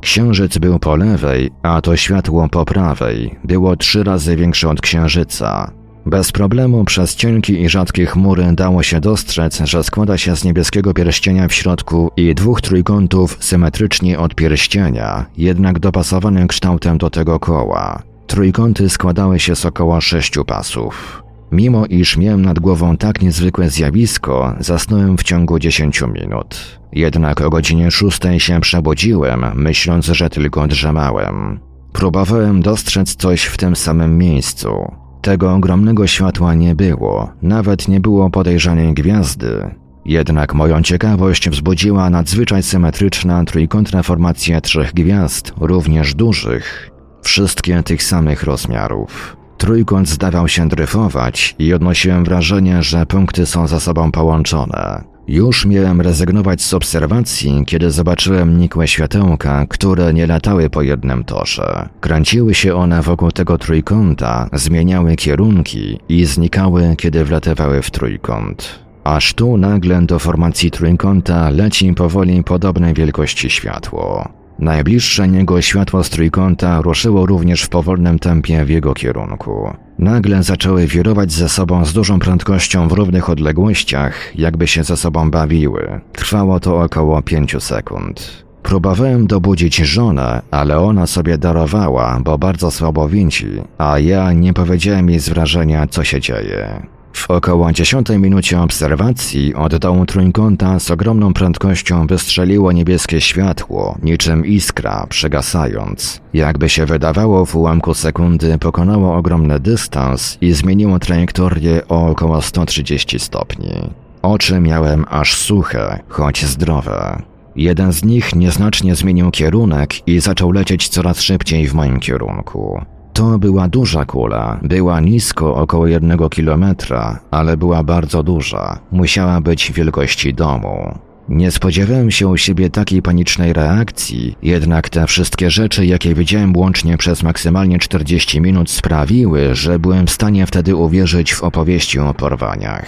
Księżyc 0.00 0.58
był 0.58 0.78
po 0.78 0.96
lewej, 0.96 1.50
a 1.62 1.80
to 1.80 1.96
światło 1.96 2.48
po 2.48 2.64
prawej 2.64 3.38
było 3.44 3.76
trzy 3.76 4.04
razy 4.04 4.36
większe 4.36 4.68
od 4.68 4.80
księżyca. 4.80 5.81
Bez 6.06 6.32
problemu 6.32 6.84
przez 6.84 7.16
cienki 7.16 7.60
i 7.60 7.68
rzadkie 7.68 8.06
chmury 8.06 8.52
dało 8.52 8.82
się 8.82 9.00
dostrzec, 9.00 9.60
że 9.64 9.84
składa 9.84 10.18
się 10.18 10.36
z 10.36 10.44
niebieskiego 10.44 10.94
pierścienia 10.94 11.48
w 11.48 11.52
środku 11.52 12.10
i 12.16 12.34
dwóch 12.34 12.60
trójkątów 12.60 13.36
symetrycznie 13.40 14.18
od 14.18 14.34
pierścienia, 14.34 15.26
jednak 15.36 15.78
dopasowanym 15.78 16.48
kształtem 16.48 16.98
do 16.98 17.10
tego 17.10 17.40
koła. 17.40 18.02
Trójkąty 18.26 18.88
składały 18.88 19.38
się 19.38 19.56
z 19.56 19.66
około 19.66 20.00
sześciu 20.00 20.44
pasów. 20.44 21.22
Mimo 21.52 21.86
iż 21.86 22.16
miałem 22.16 22.42
nad 22.42 22.58
głową 22.58 22.96
tak 22.96 23.22
niezwykłe 23.22 23.70
zjawisko, 23.70 24.54
zasnąłem 24.60 25.18
w 25.18 25.22
ciągu 25.22 25.58
10 25.58 26.02
minut. 26.02 26.78
Jednak 26.92 27.40
o 27.40 27.50
godzinie 27.50 27.90
szóstej 27.90 28.40
się 28.40 28.60
przebudziłem, 28.60 29.44
myśląc, 29.54 30.06
że 30.06 30.30
tylko 30.30 30.68
drzemałem. 30.68 31.60
Próbowałem 31.92 32.62
dostrzec 32.62 33.16
coś 33.16 33.42
w 33.42 33.56
tym 33.56 33.76
samym 33.76 34.18
miejscu. 34.18 35.01
Tego 35.22 35.54
ogromnego 35.54 36.06
światła 36.06 36.54
nie 36.54 36.74
było, 36.74 37.32
nawet 37.42 37.88
nie 37.88 38.00
było 38.00 38.30
podejrzanej 38.30 38.94
gwiazdy. 38.94 39.74
Jednak 40.04 40.54
moją 40.54 40.82
ciekawość 40.82 41.50
wzbudziła 41.50 42.10
nadzwyczaj 42.10 42.62
symetryczna 42.62 43.44
trójkątna 43.44 44.02
formacja 44.02 44.60
trzech 44.60 44.94
gwiazd, 44.94 45.52
również 45.60 46.14
dużych, 46.14 46.90
wszystkie 47.22 47.82
tych 47.82 48.02
samych 48.02 48.42
rozmiarów. 48.42 49.36
Trójkąt 49.58 50.08
zdawał 50.08 50.48
się 50.48 50.68
dryfować 50.68 51.54
i 51.58 51.74
odnosiłem 51.74 52.24
wrażenie, 52.24 52.82
że 52.82 53.06
punkty 53.06 53.46
są 53.46 53.66
ze 53.66 53.80
sobą 53.80 54.12
połączone. 54.12 55.11
Już 55.28 55.66
miałem 55.66 56.00
rezygnować 56.00 56.62
z 56.62 56.74
obserwacji, 56.74 57.62
kiedy 57.66 57.90
zobaczyłem 57.90 58.58
nikłe 58.58 58.88
światełka, 58.88 59.66
które 59.68 60.14
nie 60.14 60.26
latały 60.26 60.70
po 60.70 60.82
jednym 60.82 61.24
torze. 61.24 61.88
Kręciły 62.00 62.54
się 62.54 62.74
one 62.74 63.02
wokół 63.02 63.30
tego 63.30 63.58
trójkąta, 63.58 64.48
zmieniały 64.52 65.16
kierunki 65.16 65.98
i 66.08 66.24
znikały, 66.24 66.94
kiedy 66.98 67.24
wlatywały 67.24 67.82
w 67.82 67.90
trójkąt. 67.90 68.78
Aż 69.04 69.34
tu 69.34 69.56
nagle 69.56 70.02
do 70.02 70.18
formacji 70.18 70.70
trójkąta 70.70 71.50
leci 71.50 71.94
powoli 71.94 72.44
podobnej 72.44 72.94
wielkości 72.94 73.50
światło. 73.50 74.41
Najbliższe 74.62 75.28
niego 75.28 75.62
światło 75.62 76.04
z 76.04 76.10
trójkąta 76.10 76.80
ruszyło 76.80 77.26
również 77.26 77.62
w 77.62 77.68
powolnym 77.68 78.18
tempie 78.18 78.64
w 78.64 78.70
jego 78.70 78.94
kierunku. 78.94 79.70
Nagle 79.98 80.42
zaczęły 80.42 80.86
wirować 80.86 81.32
ze 81.32 81.48
sobą 81.48 81.84
z 81.84 81.92
dużą 81.92 82.18
prędkością 82.18 82.88
w 82.88 82.92
równych 82.92 83.30
odległościach, 83.30 84.32
jakby 84.34 84.66
się 84.66 84.84
ze 84.84 84.96
sobą 84.96 85.30
bawiły. 85.30 86.00
Trwało 86.12 86.60
to 86.60 86.80
około 86.80 87.22
pięciu 87.22 87.60
sekund. 87.60 88.44
Próbowałem 88.62 89.26
dobudzić 89.26 89.76
żonę, 89.76 90.42
ale 90.50 90.78
ona 90.78 91.06
sobie 91.06 91.38
darowała, 91.38 92.20
bo 92.24 92.38
bardzo 92.38 92.70
słabo 92.70 93.08
widzi, 93.08 93.50
a 93.78 93.98
ja 93.98 94.32
nie 94.32 94.52
powiedziałem 94.52 95.10
jej 95.10 95.20
z 95.20 95.28
wrażenia, 95.28 95.86
co 95.86 96.04
się 96.04 96.20
dzieje. 96.20 96.86
W 97.22 97.30
około 97.30 97.72
10 97.72 98.08
minucie 98.08 98.60
obserwacji 98.60 99.54
od 99.54 99.76
dołu 99.76 100.06
trójkąta 100.06 100.80
z 100.80 100.90
ogromną 100.90 101.34
prędkością 101.34 102.06
wystrzeliło 102.06 102.72
niebieskie 102.72 103.20
światło, 103.20 103.98
niczym 104.02 104.46
iskra, 104.46 105.06
przegasając. 105.08 106.20
Jakby 106.34 106.68
się 106.68 106.86
wydawało, 106.86 107.46
w 107.46 107.56
ułamku 107.56 107.94
sekundy 107.94 108.58
pokonało 108.58 109.16
ogromny 109.16 109.60
dystans 109.60 110.38
i 110.40 110.52
zmieniło 110.52 110.98
trajektorię 110.98 111.88
o 111.88 112.06
około 112.06 112.42
130 112.42 113.18
stopni. 113.18 113.90
Oczy 114.22 114.60
miałem 114.60 115.04
aż 115.08 115.34
suche, 115.34 115.98
choć 116.08 116.44
zdrowe. 116.44 117.22
Jeden 117.56 117.92
z 117.92 118.04
nich 118.04 118.34
nieznacznie 118.34 118.94
zmienił 118.94 119.30
kierunek 119.30 120.08
i 120.08 120.20
zaczął 120.20 120.52
lecieć 120.52 120.88
coraz 120.88 121.20
szybciej 121.20 121.68
w 121.68 121.74
moim 121.74 122.00
kierunku. 122.00 122.80
To 123.22 123.38
była 123.38 123.68
duża 123.68 124.04
kula, 124.04 124.60
była 124.62 125.00
nisko 125.00 125.54
około 125.54 125.86
jednego 125.86 126.28
kilometra, 126.28 127.20
ale 127.30 127.56
była 127.56 127.82
bardzo 127.82 128.22
duża, 128.22 128.78
musiała 128.92 129.40
być 129.40 129.72
wielkości 129.72 130.34
domu. 130.34 130.98
Nie 131.28 131.50
spodziewałem 131.50 132.10
się 132.10 132.28
u 132.28 132.36
siebie 132.36 132.70
takiej 132.70 133.02
panicznej 133.02 133.52
reakcji, 133.52 134.36
jednak 134.42 134.88
te 134.88 135.06
wszystkie 135.06 135.50
rzeczy, 135.50 135.86
jakie 135.86 136.14
widziałem 136.14 136.56
łącznie 136.56 136.98
przez 136.98 137.22
maksymalnie 137.22 137.78
40 137.78 138.40
minut 138.40 138.70
sprawiły, 138.70 139.54
że 139.54 139.78
byłem 139.78 140.06
w 140.06 140.10
stanie 140.10 140.46
wtedy 140.46 140.76
uwierzyć 140.76 141.34
w 141.34 141.44
opowieści 141.44 141.98
o 141.98 142.14
porwaniach. 142.14 142.86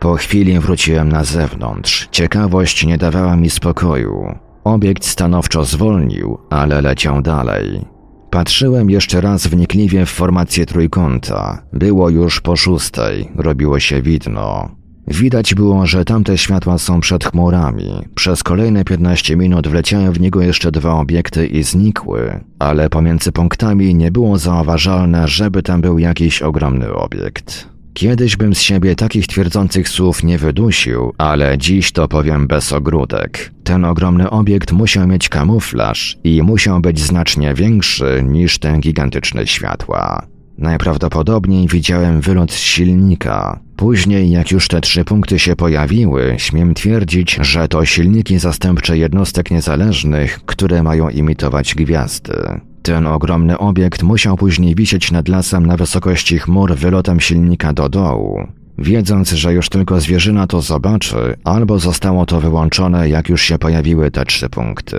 Po 0.00 0.14
chwili 0.14 0.58
wróciłem 0.58 1.08
na 1.08 1.24
zewnątrz. 1.24 2.08
Ciekawość 2.10 2.86
nie 2.86 2.98
dawała 2.98 3.36
mi 3.36 3.50
spokoju. 3.50 4.34
Obiekt 4.64 5.04
stanowczo 5.04 5.64
zwolnił, 5.64 6.38
ale 6.50 6.80
leciał 6.80 7.22
dalej. 7.22 7.93
Patrzyłem 8.34 8.90
jeszcze 8.90 9.20
raz 9.20 9.46
wnikliwie 9.46 10.06
w 10.06 10.10
formację 10.10 10.66
trójkąta. 10.66 11.62
Było 11.72 12.10
już 12.10 12.40
po 12.40 12.56
szóstej, 12.56 13.28
robiło 13.36 13.80
się 13.80 14.02
widno. 14.02 14.70
Widać 15.08 15.54
było, 15.54 15.86
że 15.86 16.04
tamte 16.04 16.38
światła 16.38 16.78
są 16.78 17.00
przed 17.00 17.24
chmurami. 17.24 17.90
Przez 18.14 18.42
kolejne 18.42 18.84
15 18.84 19.36
minut 19.36 19.68
wleciały 19.68 20.12
w 20.12 20.20
niego 20.20 20.42
jeszcze 20.42 20.72
dwa 20.72 20.92
obiekty 20.92 21.46
i 21.46 21.62
znikły, 21.62 22.40
ale 22.58 22.90
pomiędzy 22.90 23.32
punktami 23.32 23.94
nie 23.94 24.10
było 24.10 24.38
zauważalne, 24.38 25.28
żeby 25.28 25.62
tam 25.62 25.80
był 25.80 25.98
jakiś 25.98 26.42
ogromny 26.42 26.92
obiekt. 26.92 27.73
Kiedyś 27.94 28.36
bym 28.36 28.54
z 28.54 28.60
siebie 28.60 28.96
takich 28.96 29.26
twierdzących 29.26 29.88
słów 29.88 30.24
nie 30.24 30.38
wydusił, 30.38 31.12
ale 31.18 31.58
dziś 31.58 31.92
to 31.92 32.08
powiem 32.08 32.46
bez 32.46 32.72
ogródek. 32.72 33.50
Ten 33.64 33.84
ogromny 33.84 34.30
obiekt 34.30 34.72
musiał 34.72 35.06
mieć 35.06 35.28
kamuflaż 35.28 36.18
i 36.24 36.42
musiał 36.42 36.80
być 36.80 37.00
znacznie 37.00 37.54
większy 37.54 38.24
niż 38.28 38.58
te 38.58 38.78
gigantyczne 38.78 39.46
światła. 39.46 40.26
Najprawdopodobniej 40.58 41.68
widziałem 41.68 42.20
wylot 42.20 42.52
z 42.52 42.58
silnika. 42.58 43.60
Później, 43.76 44.30
jak 44.30 44.50
już 44.50 44.68
te 44.68 44.80
trzy 44.80 45.04
punkty 45.04 45.38
się 45.38 45.56
pojawiły, 45.56 46.34
śmiem 46.38 46.74
twierdzić, 46.74 47.38
że 47.40 47.68
to 47.68 47.84
silniki 47.84 48.38
zastępcze 48.38 48.98
jednostek 48.98 49.50
niezależnych, 49.50 50.40
które 50.46 50.82
mają 50.82 51.08
imitować 51.08 51.74
gwiazdy. 51.74 52.60
Ten 52.84 53.06
ogromny 53.06 53.58
obiekt 53.58 54.02
musiał 54.02 54.36
później 54.36 54.74
wisieć 54.74 55.10
nad 55.10 55.28
lasem 55.28 55.66
na 55.66 55.76
wysokości 55.76 56.38
chmur 56.38 56.74
wylotem 56.76 57.20
silnika 57.20 57.72
do 57.72 57.88
dołu. 57.88 58.46
Wiedząc, 58.78 59.30
że 59.30 59.52
już 59.52 59.68
tylko 59.68 60.00
zwierzyna 60.00 60.46
to 60.46 60.60
zobaczy, 60.60 61.36
albo 61.44 61.78
zostało 61.78 62.26
to 62.26 62.40
wyłączone, 62.40 63.08
jak 63.08 63.28
już 63.28 63.42
się 63.42 63.58
pojawiły 63.58 64.10
te 64.10 64.24
trzy 64.24 64.48
punkty. 64.48 64.96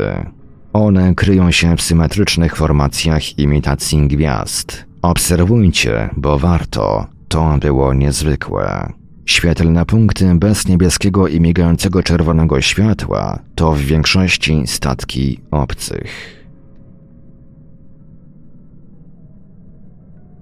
One 0.73 1.15
kryją 1.15 1.51
się 1.51 1.77
w 1.77 1.81
symetrycznych 1.81 2.55
formacjach 2.55 3.39
imitacji 3.39 4.07
gwiazd. 4.07 4.85
Obserwujcie, 5.01 6.09
bo 6.17 6.39
warto. 6.39 7.07
To 7.27 7.57
było 7.61 7.93
niezwykłe. 7.93 8.93
Świetlne 9.25 9.85
punkty 9.85 10.35
bez 10.35 10.67
niebieskiego 10.67 11.27
i 11.27 11.41
migającego 11.41 12.03
czerwonego 12.03 12.61
światła 12.61 13.39
to 13.55 13.71
w 13.71 13.79
większości 13.79 14.63
statki 14.65 15.39
obcych. 15.51 16.35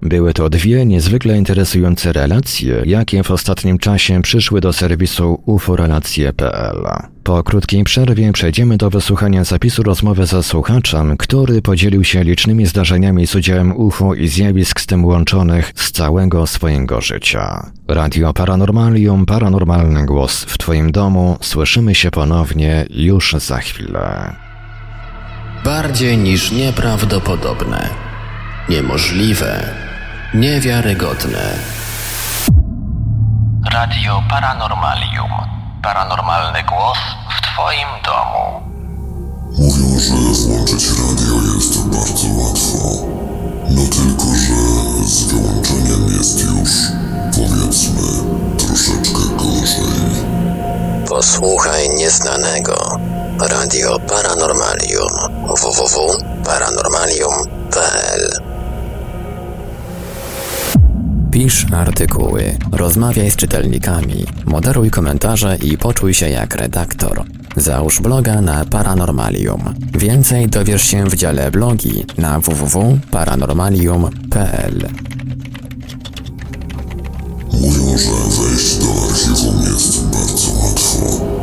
Były 0.04 0.34
to 0.34 0.50
dwie 0.50 0.86
niezwykle 0.86 1.38
interesujące 1.38 2.12
relacje, 2.12 2.82
jakie 2.86 3.22
w 3.22 3.30
ostatnim 3.30 3.78
czasie 3.78 4.22
przyszły 4.22 4.60
do 4.60 4.72
serwisu 4.72 5.42
uforelacje.pl. 5.46 6.86
Po 7.22 7.42
krótkiej 7.42 7.84
przerwie 7.84 8.32
przejdziemy 8.32 8.76
do 8.76 8.90
wysłuchania 8.90 9.44
zapisu 9.44 9.82
rozmowy 9.82 10.26
ze 10.26 10.42
słuchaczem, 10.42 11.16
który 11.16 11.62
podzielił 11.62 12.04
się 12.04 12.24
licznymi 12.24 12.66
zdarzeniami 12.66 13.26
z 13.26 13.34
udziałem 13.34 13.76
UFO 13.76 14.14
i 14.14 14.28
zjawisk 14.28 14.80
z 14.80 14.86
tym 14.86 15.04
łączonych 15.04 15.72
z 15.74 15.92
całego 15.92 16.46
swojego 16.46 17.00
życia. 17.00 17.70
Radio 17.88 18.32
Paranormalium, 18.32 19.26
paranormalny 19.26 20.06
głos 20.06 20.44
w 20.44 20.58
Twoim 20.58 20.92
domu. 20.92 21.36
Słyszymy 21.40 21.94
się 21.94 22.10
ponownie 22.10 22.86
już 22.90 23.32
za 23.32 23.58
chwilę. 23.58 24.32
Bardziej 25.64 26.18
niż 26.18 26.52
nieprawdopodobne, 26.52 27.90
niemożliwe 28.68 29.84
Niewiarygodne. 30.34 31.58
Radio 33.72 34.22
Paranormalium. 34.30 35.30
Paranormalny 35.82 36.62
głos 36.62 36.98
w 37.36 37.40
Twoim 37.40 37.88
domu. 38.04 38.60
Mówią, 39.58 39.98
że 39.98 40.14
włączyć 40.14 40.88
radio 40.88 41.34
jest 41.54 41.88
bardzo 41.88 42.26
łatwo. 42.42 42.78
No 43.70 43.82
tylko, 43.86 44.24
że 44.44 44.54
z 45.06 45.22
wyłączeniem 45.22 46.06
jest 46.18 46.40
już, 46.40 46.70
powiedzmy, 47.34 48.08
troszeczkę 48.58 49.22
gorzej. 49.36 49.94
Posłuchaj 51.08 51.90
nieznanego. 51.90 52.98
Radio 53.40 53.98
Paranormalium. 53.98 55.12
www.paranormalium.pl 55.62 58.53
Pisz 61.34 61.66
artykuły, 61.72 62.58
rozmawiaj 62.72 63.30
z 63.30 63.36
czytelnikami, 63.36 64.24
moderuj 64.44 64.90
komentarze 64.90 65.56
i 65.62 65.78
poczuj 65.78 66.14
się 66.14 66.28
jak 66.28 66.54
redaktor. 66.54 67.24
Załóż 67.56 68.00
bloga 68.00 68.40
na 68.40 68.64
Paranormalium. 68.64 69.74
Więcej 69.98 70.48
dowiesz 70.48 70.82
się 70.82 71.04
w 71.04 71.16
dziale 71.16 71.50
blogi 71.50 72.04
na 72.18 72.40
www.paranormalium.pl. 72.40 74.88
Mówią, 77.52 77.98
że 77.98 78.10
wejść 78.42 78.76
do 78.76 78.86
archiwum 79.08 79.62
jest 79.62 80.06
bardzo 80.06 80.52
łatwo. 80.62 81.33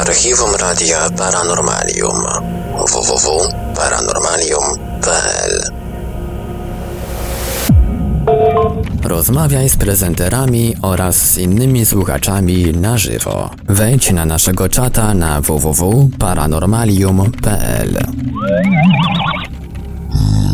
Archiwum 0.00 0.56
Radia 0.56 1.10
Paranormalium 1.10 2.24
www.paranormalium.pl 2.92 5.62
Rozmawiaj 9.04 9.68
z 9.68 9.76
prezenterami 9.76 10.76
oraz 10.82 11.16
z 11.16 11.38
innymi 11.38 11.86
słuchaczami 11.86 12.72
na 12.72 12.98
żywo. 12.98 13.50
Wejdź 13.68 14.12
na 14.12 14.24
naszego 14.24 14.68
czata 14.68 15.14
na 15.14 15.40
www.paranormalium.pl 15.40 17.98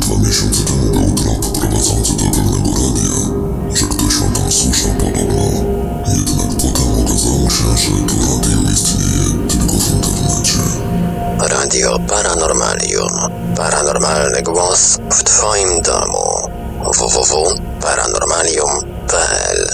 Dwa 0.00 0.18
miesiące 0.26 0.62
temu 0.64 0.92
był 0.92 1.14
trop 1.14 1.58
prowadzący 1.58 2.12
do 2.12 2.24
pewnego 2.24 2.70
radia, 2.70 3.10
że 3.74 3.86
ktoś 3.86 4.16
o 4.16 4.20
tam 4.40 4.52
słyszał 4.52 4.90
podobno. 4.90 5.42
Jednak 6.06 6.56
potem 6.56 6.75
okazało 7.06 7.50
się, 7.50 7.76
że 7.76 7.90
to 7.90 8.14
radio 8.14 8.70
istnieje 8.72 9.48
tylko 9.48 9.72
w 9.72 9.94
internecie. 9.94 10.58
Radio 11.38 11.98
Paranormalium. 12.08 13.10
Paranormalny 13.56 14.42
głos 14.42 14.98
w 15.10 15.22
Twoim 15.22 15.82
domu. 15.82 16.28
www.paranormalium.pl 16.98 19.68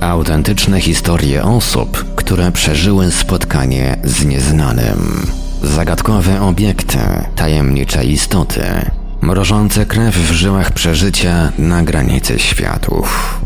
Autentyczne 0.00 0.80
historie 0.80 1.44
osób, 1.44 2.14
które 2.14 2.52
przeżyły 2.52 3.10
spotkanie 3.10 3.96
z 4.04 4.24
nieznanym. 4.24 5.26
Zagadkowe 5.62 6.42
obiekty, 6.42 6.98
tajemnicze 7.36 8.04
istoty, 8.04 8.90
mrożące 9.22 9.86
krew 9.86 10.16
w 10.16 10.32
żyłach 10.32 10.72
przeżycia 10.72 11.52
na 11.58 11.82
granicy 11.82 12.38
światów. 12.38 13.40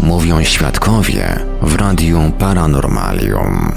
Mówią 0.00 0.44
świadkowie 0.44 1.38
w 1.62 1.74
Radiu 1.74 2.32
Paranormalium. 2.38 3.72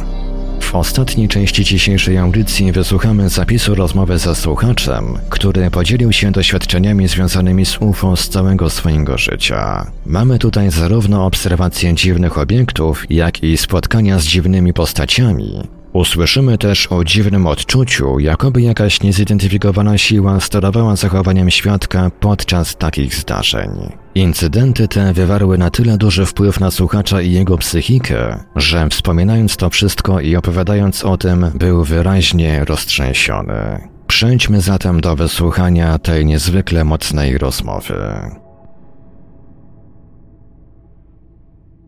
W 0.60 0.76
ostatniej 0.76 1.28
części 1.28 1.64
dzisiejszej 1.64 2.18
audycji 2.18 2.72
wysłuchamy 2.72 3.30
zapisu 3.30 3.76
rozmowy 3.76 4.18
ze 4.18 4.36
słuchaczem, 4.36 5.18
który 5.30 5.72
podzielił 5.72 6.12
się 6.12 6.32
doświadczeniami 6.32 7.08
związanymi 7.08 7.66
z 7.66 7.78
UFO 7.78 8.16
z 8.16 8.30
całego 8.30 8.70
swojego 8.70 9.18
życia. 9.18 9.92
Mamy 10.06 10.40
tutaj 10.40 10.72
zarówno 10.72 11.26
obserwacje 11.26 11.94
dziwnych 11.94 12.38
obiektów, 12.38 13.04
jak 13.10 13.44
i 13.44 13.58
spotkania 13.58 14.20
z 14.20 14.24
dziwnymi 14.24 14.74
postaciami, 14.74 15.68
Usłyszymy 15.94 16.58
też 16.58 16.88
o 16.88 17.04
dziwnym 17.04 17.48
odczuciu, 17.48 18.20
jakoby 18.20 18.62
jakaś 18.62 19.02
niezidentyfikowana 19.02 19.98
siła 19.98 20.40
sterowała 20.40 20.96
zachowaniem 20.96 21.50
świadka 21.50 22.12
podczas 22.20 22.76
takich 22.76 23.16
zdarzeń. 23.16 23.70
Incydenty 24.16 24.88
te 24.88 25.14
wywarły 25.14 25.58
na 25.58 25.70
tyle 25.70 25.98
duży 25.98 26.26
wpływ 26.26 26.60
na 26.60 26.72
słuchacza 26.72 27.22
i 27.22 27.32
jego 27.32 27.58
psychikę, 27.58 28.44
że 28.56 28.90
wspominając 28.90 29.58
to 29.58 29.70
wszystko 29.70 30.20
i 30.20 30.36
opowiadając 30.36 31.06
o 31.06 31.18
tym, 31.18 31.52
był 31.56 31.84
wyraźnie 31.84 32.66
roztrzęsiony. 32.66 33.88
Przejdźmy 34.08 34.62
zatem 34.62 35.02
do 35.02 35.16
wysłuchania 35.16 36.00
tej 36.00 36.26
niezwykle 36.26 36.84
mocnej 36.84 37.38
rozmowy. 37.38 37.96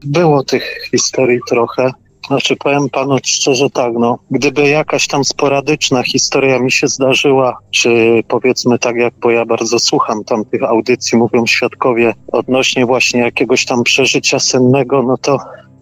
Było 0.05 0.43
tych 0.43 0.88
historii 0.91 1.39
trochę. 1.49 1.91
Znaczy, 2.27 2.55
powiem 2.55 2.89
panu 2.89 3.17
szczerze 3.23 3.69
tak, 3.69 3.93
no, 3.99 4.19
gdyby 4.32 4.69
jakaś 4.69 5.08
tam 5.08 5.23
sporadyczna 5.23 6.03
historia 6.03 6.60
mi 6.60 6.71
się 6.71 6.88
zdarzyła, 6.88 7.58
czy 7.71 8.23
powiedzmy 8.27 8.79
tak 8.79 8.95
jak, 8.95 9.13
bo 9.21 9.32
ja 9.32 9.45
bardzo 9.45 9.79
słucham 9.79 10.23
tam 10.23 10.45
tych 10.45 10.63
audycji, 10.63 11.17
mówią 11.17 11.45
świadkowie, 11.45 12.13
odnośnie 12.27 12.86
właśnie 12.86 13.19
jakiegoś 13.19 13.65
tam 13.65 13.84
przeżycia 13.84 14.39
sennego, 14.39 15.03
no 15.03 15.17
to 15.17 15.39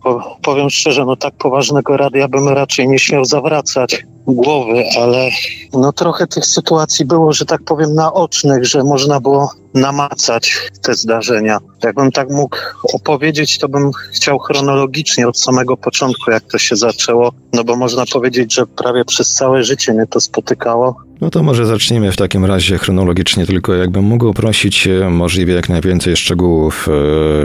po, 0.08 0.38
powiem 0.42 0.70
szczerze, 0.70 1.06
no 1.06 1.16
tak 1.16 1.34
poważnego 1.34 1.98
radia 1.98 2.28
bym 2.28 2.50
raczej 2.50 2.88
nie 2.88 3.00
śmiał 3.00 3.26
zawracać 3.26 4.06
głowy, 4.28 4.84
ale 5.02 5.30
no 5.74 5.94
trochę 5.94 6.28
tych 6.28 6.46
sytuacji 6.46 7.06
było, 7.06 7.34
że 7.34 7.46
tak 7.46 7.64
powiem, 7.64 7.94
naocznych, 7.96 8.66
że 8.66 8.84
można 8.84 9.20
było 9.20 9.52
namacać 9.74 10.58
te 10.82 10.96
zdarzenia. 10.96 11.60
Jakbym 11.84 12.12
tak 12.12 12.30
mógł 12.30 12.58
opowiedzieć, 12.94 13.60
to 13.60 13.70
bym 13.70 13.92
chciał 14.14 14.40
chronologicznie 14.40 15.28
od 15.28 15.40
samego 15.40 15.78
początku, 15.78 16.32
jak 16.32 16.44
to 16.44 16.58
się 16.58 16.76
zaczęło, 16.76 17.32
no 17.54 17.64
bo 17.64 17.76
można 17.76 18.06
powiedzieć, 18.14 18.54
że 18.54 18.68
prawie 18.68 19.06
przez 19.06 19.34
całe 19.34 19.64
życie 19.64 19.94
mnie 19.94 20.06
to 20.08 20.20
spotykało. 20.20 20.96
No 21.22 21.30
to 21.30 21.44
może 21.44 21.66
zacznijmy 21.66 22.12
w 22.12 22.16
takim 22.18 22.46
razie 22.46 22.78
chronologicznie, 22.78 23.46
tylko 23.46 23.74
jakbym 23.74 24.04
mógł 24.04 24.34
prosić 24.34 24.88
możliwie 25.10 25.54
jak 25.54 25.70
najwięcej 25.70 26.18
szczegółów, 26.18 26.88
e, 26.88 26.92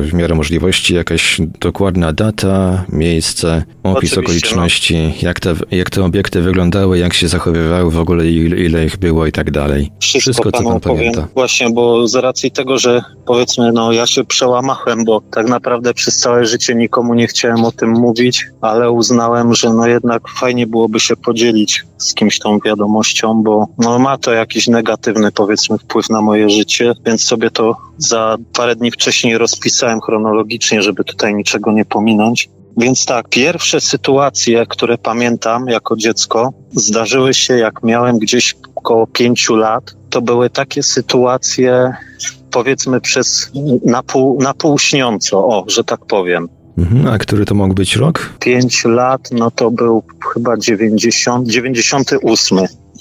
w 0.01 0.11
miarę 0.15 0.35
możliwości, 0.35 0.95
jakaś 0.95 1.41
dokładna 1.61 2.13
data, 2.13 2.85
miejsce, 2.89 3.65
opis 3.83 3.95
Oczywiście, 3.97 4.17
no. 4.17 4.23
okoliczności, 4.23 4.97
no. 4.97 5.13
jak, 5.23 5.41
te, 5.41 5.55
jak 5.71 5.91
te 5.91 6.05
obiekty 6.05 6.43
wyglądały, 6.43 6.99
jak 6.99 7.15
się 7.15 7.29
zachowywały 7.29 7.91
w 7.91 7.99
ogóle, 7.99 8.27
ile, 8.27 8.57
ile 8.57 8.85
ich 8.85 8.97
było 8.97 9.27
i 9.27 9.33
tak 9.33 9.51
dalej. 9.51 9.91
Wszystko, 10.01 10.21
Wszystko 10.21 10.53
co 10.53 10.65
pan 10.65 10.81
pamięta. 10.81 11.29
Właśnie, 11.35 11.71
bo 11.71 12.09
z 12.09 12.15
racji 12.15 12.51
tego, 12.51 12.79
że 12.79 13.03
powiedzmy, 13.27 13.73
no 13.73 13.93
ja 13.93 14.07
się 14.07 14.25
przełamałem, 14.25 15.05
bo 15.05 15.21
tak 15.31 15.49
naprawdę 15.49 15.95
przez 15.95 16.17
całe 16.17 16.47
życie 16.47 16.75
nikomu 16.75 17.15
nie 17.15 17.27
chciałem 17.27 17.65
o 17.65 17.73
tym 17.73 17.91
mówić, 17.91 18.47
ale 18.61 18.91
uznałem, 18.91 19.55
że 19.55 19.73
no 19.73 19.87
jednak 19.87 20.29
fajnie 20.29 20.67
byłoby 20.67 21.01
się 21.01 21.17
podzielić 21.17 21.85
z 21.99 22.15
kimś 22.15 22.39
tą 22.39 22.59
wiadomością, 22.59 23.43
bo 23.43 23.62
no 23.79 23.99
ma 23.99 24.19
to 24.19 24.33
jakiś 24.33 24.69
negatywny 24.69 25.33
powiedzmy 25.33 25.79
wpływ 25.79 26.11
na 26.11 26.21
moje 26.21 26.51
życie, 26.51 26.93
więc 27.07 27.25
sobie 27.25 27.51
to 27.51 27.77
za 27.99 28.37
parę 28.57 28.77
dni 28.77 28.91
wcześniej 28.91 29.39
rozpisałem 29.39 30.01
chronologicznie, 30.01 30.83
żeby 30.83 31.05
tutaj 31.05 31.35
niczego 31.35 31.73
nie 31.73 31.85
pominąć. 31.85 32.49
Więc 32.77 33.05
tak, 33.05 33.29
pierwsze 33.29 33.81
sytuacje, 33.81 34.67
które 34.67 34.99
pamiętam 34.99 35.69
jako 35.69 35.97
dziecko, 35.97 36.53
zdarzyły 36.73 37.35
się 37.35 37.59
jak 37.59 37.83
miałem 37.83 38.19
gdzieś 38.19 38.57
około 38.75 39.07
pięciu 39.07 39.57
lat. 39.57 39.97
To 40.11 40.23
były 40.23 40.51
takie 40.51 40.83
sytuacje, 40.83 41.93
powiedzmy 42.51 43.01
przez 43.01 43.53
na 43.85 44.03
pół, 44.03 44.43
na 44.43 44.55
pół 44.55 44.79
śniąco, 44.79 45.39
o, 45.39 45.65
że 45.69 45.85
tak 45.85 46.07
powiem. 46.07 46.49
Mhm, 46.79 47.07
a 47.07 47.19
który 47.19 47.45
to 47.45 47.55
mógł 47.55 47.75
być 47.75 47.97
rok? 47.97 48.33
Pięć 48.41 48.85
lat, 48.85 49.29
no 49.33 49.51
to 49.51 49.71
był 49.71 50.03
chyba 50.35 50.57
90, 50.57 51.49
98 51.49 52.59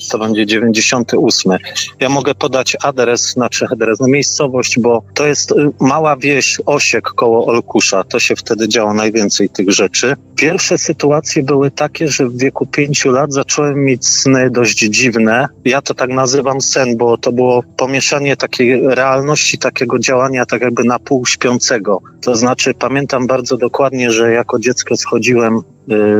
to 0.09 0.17
będzie 0.17 0.45
98. 0.45 1.57
Ja 1.99 2.09
mogę 2.09 2.35
podać 2.35 2.77
adres, 2.83 3.31
znaczy 3.31 3.65
adres, 3.71 3.99
no 3.99 4.07
miejscowość, 4.07 4.79
bo 4.79 5.03
to 5.13 5.27
jest 5.27 5.51
y, 5.51 5.55
mała 5.79 6.17
wieś 6.17 6.57
Osiek 6.65 7.03
koło 7.03 7.45
Olkusza. 7.45 8.03
To 8.03 8.19
się 8.19 8.35
wtedy 8.35 8.67
działo 8.67 8.93
najwięcej 8.93 9.49
tych 9.49 9.71
rzeczy. 9.71 10.15
Pierwsze 10.35 10.77
sytuacje 10.77 11.43
były 11.43 11.71
takie, 11.71 12.07
że 12.07 12.29
w 12.29 12.37
wieku 12.37 12.65
pięciu 12.65 13.11
lat 13.11 13.33
zacząłem 13.33 13.83
mieć 13.83 14.07
sny 14.07 14.49
dość 14.49 14.77
dziwne. 14.77 15.47
Ja 15.65 15.81
to 15.81 15.93
tak 15.93 16.09
nazywam 16.09 16.61
sen, 16.61 16.97
bo 16.97 17.17
to 17.17 17.31
było 17.31 17.63
pomieszanie 17.77 18.37
takiej 18.37 18.81
realności, 18.81 19.57
takiego 19.57 19.99
działania 19.99 20.45
tak 20.45 20.61
jakby 20.61 20.83
na 20.83 20.99
pół 20.99 21.25
śpiącego. 21.25 22.01
To 22.21 22.35
znaczy 22.35 22.73
pamiętam 22.73 23.27
bardzo 23.27 23.57
dokładnie, 23.57 24.11
że 24.11 24.31
jako 24.31 24.59
dziecko 24.59 24.97
schodziłem 24.97 25.61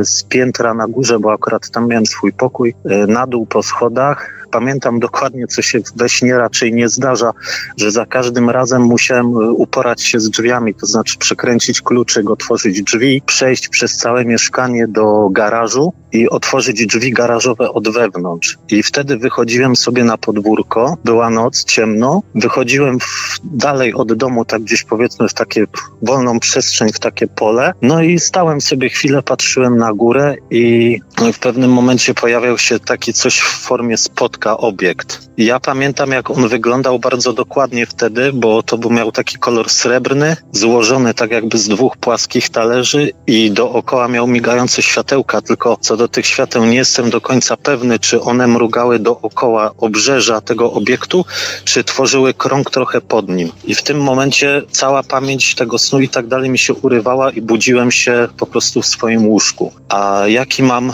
z 0.02 0.22
piętra 0.22 0.74
na 0.74 0.86
górze, 0.86 1.18
bo 1.18 1.32
akurat 1.32 1.70
tam 1.70 1.88
miałem 1.88 2.06
swój 2.06 2.32
pokój, 2.32 2.74
y, 2.90 3.06
na 3.06 3.26
dół 3.26 3.46
po 3.46 3.62
schodach 3.62 4.41
pamiętam 4.52 5.00
dokładnie, 5.00 5.46
co 5.46 5.62
się 5.62 5.78
we 5.96 6.08
śnie 6.08 6.38
raczej 6.38 6.72
nie 6.72 6.88
zdarza, 6.88 7.32
że 7.76 7.90
za 7.90 8.06
każdym 8.06 8.50
razem 8.50 8.82
musiałem 8.82 9.26
e, 9.26 9.50
uporać 9.50 10.02
się 10.02 10.20
z 10.20 10.30
drzwiami, 10.30 10.74
to 10.74 10.86
znaczy 10.86 11.18
przekręcić 11.18 11.80
kluczyk, 11.80 12.30
otworzyć 12.30 12.82
drzwi, 12.82 13.22
przejść 13.26 13.68
przez 13.68 13.96
całe 13.96 14.24
mieszkanie 14.24 14.88
do 14.88 15.28
garażu 15.30 15.92
i 16.12 16.28
otworzyć 16.28 16.86
drzwi 16.86 17.12
garażowe 17.12 17.70
od 17.70 17.88
wewnątrz. 17.88 18.58
I 18.68 18.82
wtedy 18.82 19.16
wychodziłem 19.16 19.76
sobie 19.76 20.04
na 20.04 20.18
podwórko, 20.18 20.96
była 21.04 21.30
noc, 21.30 21.64
ciemno, 21.64 22.22
wychodziłem 22.34 23.00
w, 23.00 23.40
dalej 23.44 23.94
od 23.94 24.12
domu, 24.12 24.44
tak 24.44 24.62
gdzieś 24.62 24.84
powiedzmy 24.84 25.28
w 25.28 25.34
takie 25.34 25.64
wolną 26.02 26.40
przestrzeń, 26.40 26.92
w 26.92 26.98
takie 26.98 27.26
pole, 27.26 27.72
no 27.82 28.02
i 28.02 28.18
stałem 28.18 28.60
sobie 28.60 28.88
chwilę, 28.88 29.22
patrzyłem 29.22 29.76
na 29.76 29.92
górę 29.92 30.34
i 30.50 31.00
w 31.30 31.38
pewnym 31.38 31.72
momencie 31.72 32.14
pojawiał 32.14 32.58
się 32.58 32.78
taki 32.78 33.12
coś 33.12 33.38
w 33.38 33.60
formie 33.60 33.96
spotka 33.96 34.56
obiekt. 34.56 35.32
Ja 35.36 35.60
pamiętam, 35.60 36.10
jak 36.10 36.30
on 36.30 36.48
wyglądał 36.48 36.98
bardzo 36.98 37.32
dokładnie 37.32 37.86
wtedy, 37.86 38.32
bo 38.32 38.62
to 38.62 38.78
był 38.78 38.90
miał 38.90 39.12
taki 39.12 39.38
kolor 39.38 39.70
srebrny, 39.70 40.36
złożony 40.52 41.14
tak 41.14 41.30
jakby 41.30 41.58
z 41.58 41.68
dwóch 41.68 41.96
płaskich 41.96 42.48
talerzy 42.48 43.10
i 43.26 43.50
dookoła 43.50 44.08
miał 44.08 44.26
migające 44.26 44.82
światełka, 44.82 45.40
tylko 45.40 45.76
co 45.80 45.96
do 45.96 46.08
tych 46.08 46.26
świateł 46.26 46.64
nie 46.64 46.76
jestem 46.76 47.10
do 47.10 47.20
końca 47.20 47.56
pewny, 47.56 47.98
czy 47.98 48.20
one 48.20 48.46
mrugały 48.46 48.98
dookoła 48.98 49.70
obrzeża 49.78 50.40
tego 50.40 50.72
obiektu, 50.72 51.24
czy 51.64 51.84
tworzyły 51.84 52.34
krąg 52.34 52.70
trochę 52.70 53.00
pod 53.00 53.28
nim. 53.28 53.52
I 53.64 53.74
w 53.74 53.82
tym 53.82 54.00
momencie 54.00 54.62
cała 54.70 55.02
pamięć 55.02 55.54
tego 55.54 55.78
snu 55.78 56.00
i 56.00 56.08
tak 56.08 56.26
dalej 56.26 56.50
mi 56.50 56.58
się 56.58 56.74
urywała 56.74 57.30
i 57.30 57.40
budziłem 57.40 57.90
się 57.90 58.28
po 58.38 58.46
prostu 58.46 58.82
w 58.82 58.86
swoim 58.86 59.26
łóżku. 59.26 59.72
A 59.88 60.22
jaki 60.26 60.62
mam 60.62 60.92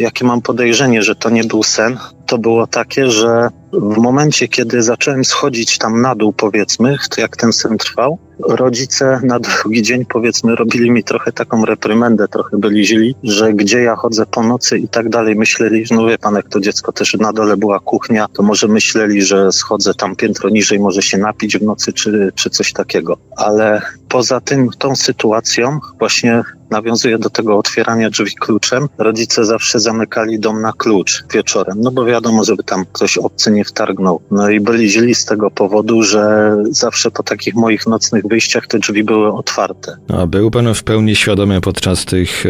jakie 0.00 0.24
mam 0.24 0.42
podejrzenie, 0.42 1.02
że 1.02 1.16
to 1.16 1.30
nie 1.30 1.44
był 1.44 1.62
sen, 1.62 1.98
to 2.26 2.38
było 2.38 2.66
takie, 2.66 3.10
że 3.10 3.48
w 3.72 3.96
momencie, 3.96 4.48
kiedy 4.48 4.82
zacząłem 4.82 5.24
schodzić 5.24 5.78
tam 5.78 6.00
na 6.00 6.14
dół, 6.14 6.32
powiedzmy, 6.32 6.96
to 7.10 7.20
jak 7.20 7.36
ten 7.36 7.52
sen 7.52 7.78
trwał, 7.78 8.18
rodzice 8.40 9.20
na 9.22 9.38
drugi 9.38 9.82
dzień, 9.82 10.04
powiedzmy, 10.04 10.56
robili 10.56 10.90
mi 10.90 11.04
trochę 11.04 11.32
taką 11.32 11.64
reprymendę, 11.64 12.28
trochę 12.28 12.56
byli 12.58 12.86
źli, 12.86 13.14
że 13.22 13.52
gdzie 13.52 13.82
ja 13.82 13.96
chodzę 13.96 14.26
po 14.26 14.42
nocy 14.42 14.78
i 14.78 14.88
tak 14.88 15.08
dalej. 15.08 15.36
Myśleli, 15.36 15.84
no 15.90 16.06
wie 16.06 16.18
pan, 16.18 16.34
jak 16.34 16.48
to 16.48 16.60
dziecko 16.60 16.92
też 16.92 17.14
na 17.14 17.32
dole 17.32 17.56
była 17.56 17.80
kuchnia, 17.80 18.26
to 18.32 18.42
może 18.42 18.68
myśleli, 18.68 19.22
że 19.22 19.52
schodzę 19.52 19.94
tam 19.94 20.16
piętro 20.16 20.50
niżej, 20.50 20.80
może 20.80 21.02
się 21.02 21.18
napić 21.18 21.58
w 21.58 21.62
nocy 21.62 21.92
czy, 21.92 22.32
czy 22.34 22.50
coś 22.50 22.72
takiego. 22.72 23.18
Ale 23.36 23.82
poza 24.08 24.40
tym, 24.40 24.70
tą 24.78 24.96
sytuacją 24.96 25.78
właśnie 25.98 26.42
nawiązuje 26.70 27.18
do 27.18 27.30
tego 27.30 27.58
otwierania 27.58 28.10
drzwi 28.10 28.34
kluczem. 28.40 28.88
Rodzice 28.98 29.44
zawsze 29.44 29.80
zamykali 29.80 30.40
dom 30.40 30.60
na 30.60 30.72
klucz 30.72 31.24
wieczorem, 31.32 31.76
no 31.80 31.90
bo 31.90 32.04
wiadomo, 32.04 32.44
żeby 32.44 32.64
tam 32.64 32.84
ktoś 32.92 33.18
obcy 33.18 33.50
nie 33.50 33.57
wtargnął. 33.64 34.20
No 34.30 34.50
i 34.50 34.60
byli 34.60 34.90
źli 34.90 35.14
z 35.14 35.24
tego 35.24 35.50
powodu, 35.50 36.02
że 36.02 36.56
zawsze 36.70 37.10
po 37.10 37.22
takich 37.22 37.54
moich 37.54 37.86
nocnych 37.86 38.26
wyjściach 38.26 38.66
te 38.66 38.78
drzwi 38.78 39.04
były 39.04 39.32
otwarte. 39.32 39.96
A 40.08 40.26
był 40.26 40.50
pan 40.50 40.74
w 40.74 40.82
pełni 40.82 41.16
świadomy 41.16 41.60
podczas 41.60 42.04
tych, 42.04 42.44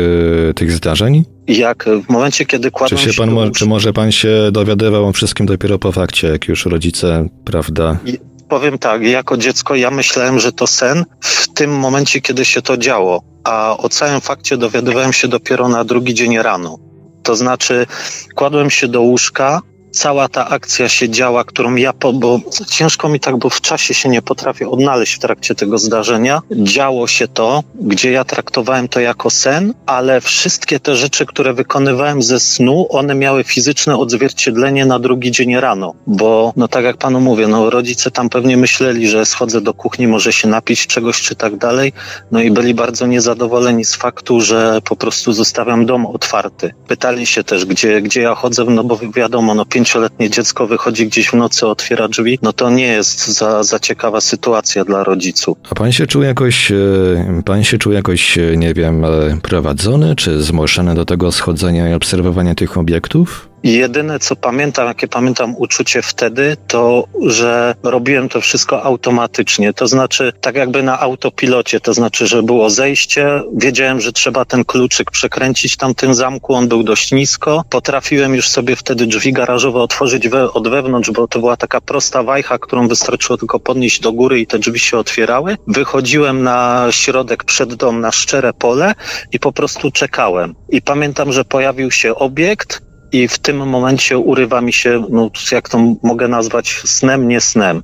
e, 0.51 0.55
tych 0.55 0.73
zdarzeń? 0.73 1.25
Jak 1.49 1.85
w 2.07 2.11
momencie, 2.11 2.47
kiedy 2.47 2.71
kładłem 2.71 3.01
czy 3.01 3.13
się 3.13 3.21
pan, 3.21 3.35
do... 3.35 3.51
Czy 3.51 3.67
może 3.67 3.93
pan 3.93 4.13
się 4.13 4.49
dowiadywał 4.53 5.07
o 5.07 5.13
wszystkim 5.13 5.47
dopiero 5.47 5.79
po 5.79 5.93
fakcie, 5.93 6.29
jak 6.29 6.49
już 6.49 6.67
rodzice, 6.67 7.29
prawda? 7.45 7.99
I 8.07 8.19
powiem 8.49 8.79
tak, 8.79 9.03
jako 9.03 9.37
dziecko 9.37 9.77
ja 9.77 9.91
myślałem, 9.91 10.41
że 10.41 10.53
to 10.53 10.67
sen 10.67 11.05
w 11.21 11.49
tym 11.49 11.79
momencie, 11.79 12.21
kiedy 12.21 12.45
się 12.45 12.63
to 12.63 12.77
działo, 12.77 13.23
a 13.45 13.77
o 13.79 13.89
całym 13.89 14.21
fakcie 14.21 14.57
dowiadywałem 14.57 15.13
się 15.13 15.29
dopiero 15.29 15.69
na 15.69 15.85
drugi 15.85 16.15
dzień 16.15 16.39
rano. 16.39 16.79
To 17.23 17.37
znaczy, 17.37 17.87
kładłem 18.35 18.71
się 18.71 18.89
do 18.89 19.01
łóżka 19.01 19.61
cała 19.91 20.29
ta 20.29 20.49
akcja 20.49 20.89
się 20.89 21.09
działa, 21.09 21.45
którą 21.45 21.75
ja, 21.75 21.93
po, 21.93 22.13
bo 22.13 22.41
ciężko 22.71 23.09
mi 23.09 23.21
tak, 23.21 23.37
bo 23.37 23.51
w 23.51 23.61
czasie 23.61 23.95
się 23.95 24.09
nie 24.09 24.23
potrafię 24.23 24.69
odnaleźć 24.69 25.15
w 25.15 25.19
trakcie 25.19 25.55
tego 25.55 25.79
zdarzenia. 25.79 26.43
Działo 26.51 27.07
się 27.07 27.29
to, 27.29 27.63
gdzie 27.75 28.11
ja 28.11 28.25
traktowałem 28.25 28.89
to 28.89 29.01
jako 29.01 29.31
sen, 29.31 29.75
ale 29.87 30.21
wszystkie 30.21 30.81
te 30.81 30.97
rzeczy, 30.97 31.27
które 31.27 31.55
wykonywałem 31.55 32.23
ze 32.23 32.41
snu, 32.41 32.87
one 32.91 33.15
miały 33.15 33.45
fizyczne 33.45 33.97
odzwierciedlenie 33.97 34.87
na 34.87 34.99
drugi 34.99 35.31
dzień 35.31 35.57
rano, 35.57 35.95
bo 36.07 36.53
no 36.57 36.69
tak 36.69 36.85
jak 36.85 36.97
panu 36.97 37.21
mówię, 37.21 37.49
no 37.49 37.71
rodzice 37.71 38.11
tam 38.11 38.29
pewnie 38.29 38.57
myśleli, 38.57 39.09
że 39.09 39.27
schodzę 39.27 39.61
do 39.61 39.75
kuchni, 39.75 40.07
może 40.07 40.33
się 40.33 40.49
napić 40.49 40.87
czegoś 40.87 41.21
czy 41.21 41.37
tak 41.37 41.57
dalej, 41.57 41.93
no 42.31 42.41
i 42.41 42.51
byli 42.51 42.75
bardzo 42.75 43.07
niezadowoleni 43.07 43.85
z 43.85 43.95
faktu, 43.95 44.41
że 44.41 44.81
po 44.85 44.97
prostu 44.97 45.33
zostawiam 45.33 45.87
dom 45.87 46.07
otwarty. 46.07 46.75
Pytali 46.89 47.27
się 47.27 47.45
też, 47.45 47.65
gdzie, 47.65 48.03
gdzie 48.03 48.21
ja 48.21 48.35
chodzę, 48.35 48.65
no 48.65 48.85
bo 48.85 48.99
wiadomo, 49.15 49.55
no 49.55 49.65
pięcioletnie 49.79 50.31
dziecko 50.31 50.67
wychodzi 50.67 51.07
gdzieś 51.07 51.29
w 51.29 51.35
nocy, 51.35 51.67
otwiera 51.67 52.09
drzwi, 52.09 52.39
no 52.43 52.53
to 52.53 52.71
nie 52.71 52.87
jest 52.87 53.29
za, 53.29 53.63
za 53.63 53.79
ciekawa 53.79 54.21
sytuacja 54.21 54.85
dla 54.85 55.05
rodziców. 55.05 55.59
A 55.71 55.75
pan 55.75 55.93
się 55.93 56.07
czuł 56.07 56.23
jakoś, 56.23 56.73
e, 56.73 57.43
pan 57.45 57.65
się 57.65 57.79
czuł 57.79 57.93
jakoś, 57.93 58.39
e, 58.39 58.57
nie 58.57 58.75
wiem, 58.75 59.05
e, 59.05 59.09
prowadzony, 59.43 60.17
czy 60.17 60.43
zmuszony 60.43 60.95
do 60.95 61.05
tego 61.05 61.33
schodzenia 61.33 61.91
i 61.91 61.95
obserwowania 61.95 62.55
tych 62.55 62.79
obiektów? 62.79 63.49
Jedyne, 63.63 64.19
co 64.19 64.37
pamiętam, 64.37 64.87
jakie 64.87 65.09
pamiętam 65.09 65.55
uczucie 65.57 66.03
wtedy, 66.03 66.57
to, 66.67 67.05
że 67.27 67.75
robiłem 67.83 68.29
to 68.29 68.41
wszystko 68.41 68.83
automatycznie. 68.83 69.73
To 69.73 69.87
znaczy, 69.87 70.33
tak 70.41 70.57
jakby 70.57 70.83
na 70.83 71.01
autopilocie. 71.01 71.81
To 71.81 71.95
znaczy, 71.95 72.27
że 72.27 72.43
było 72.43 72.71
zejście, 72.71 73.43
wiedziałem, 73.57 74.01
że 74.01 74.13
trzeba 74.13 74.45
ten 74.45 74.65
kluczyk 74.65 75.11
przekręcić 75.11 75.77
tam 75.77 75.95
tym 75.95 76.15
zamku, 76.15 76.55
on 76.55 76.69
był 76.69 76.83
dość 76.83 77.13
nisko. 77.13 77.65
Potrafiłem 77.71 78.35
już 78.35 78.49
sobie 78.49 78.77
wtedy 78.77 79.07
drzwi 79.07 79.33
garażowe 79.33 79.79
otworzyć 79.81 80.29
we, 80.29 80.53
od 80.53 80.69
wewnątrz, 80.69 81.11
bo 81.11 81.29
to 81.29 81.39
była 81.39 81.57
taka 81.57 81.81
prosta 81.81 82.23
wajcha, 82.23 82.59
którą 82.59 82.89
wystarczyło 82.89 83.37
tylko 83.37 83.61
podnieść 83.61 84.01
do 84.01 84.13
góry 84.13 84.41
i 84.41 84.47
te 84.47 84.59
drzwi 84.59 84.79
się 84.79 84.99
otwierały. 84.99 85.57
Wychodziłem 85.67 86.43
na 86.43 86.87
środek 86.91 87.45
przed 87.45 87.75
dom, 87.75 88.01
na 88.01 88.13
szczere 88.13 88.53
pole 88.53 88.95
i 89.33 89.39
po 89.39 89.53
prostu 89.53 89.91
czekałem. 89.91 90.55
I 90.69 90.83
pamiętam, 90.83 91.33
że 91.33 91.45
pojawił 91.45 91.91
się 91.91 92.15
obiekt, 92.15 92.89
i 93.13 93.29
w 93.29 93.39
tym 93.39 93.69
momencie 93.69 94.19
urywa 94.19 94.61
mi 94.61 94.73
się, 94.73 95.05
no, 95.11 95.31
jak 95.53 95.69
to 95.69 95.79
mogę 96.03 96.29
nazwać, 96.29 96.83
snem, 96.85 97.29
nie 97.29 97.41
snem. 97.41 97.83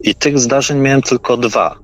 I 0.00 0.14
tych 0.14 0.38
zdarzeń 0.38 0.78
miałem 0.78 1.02
tylko 1.02 1.36
dwa. 1.36 1.78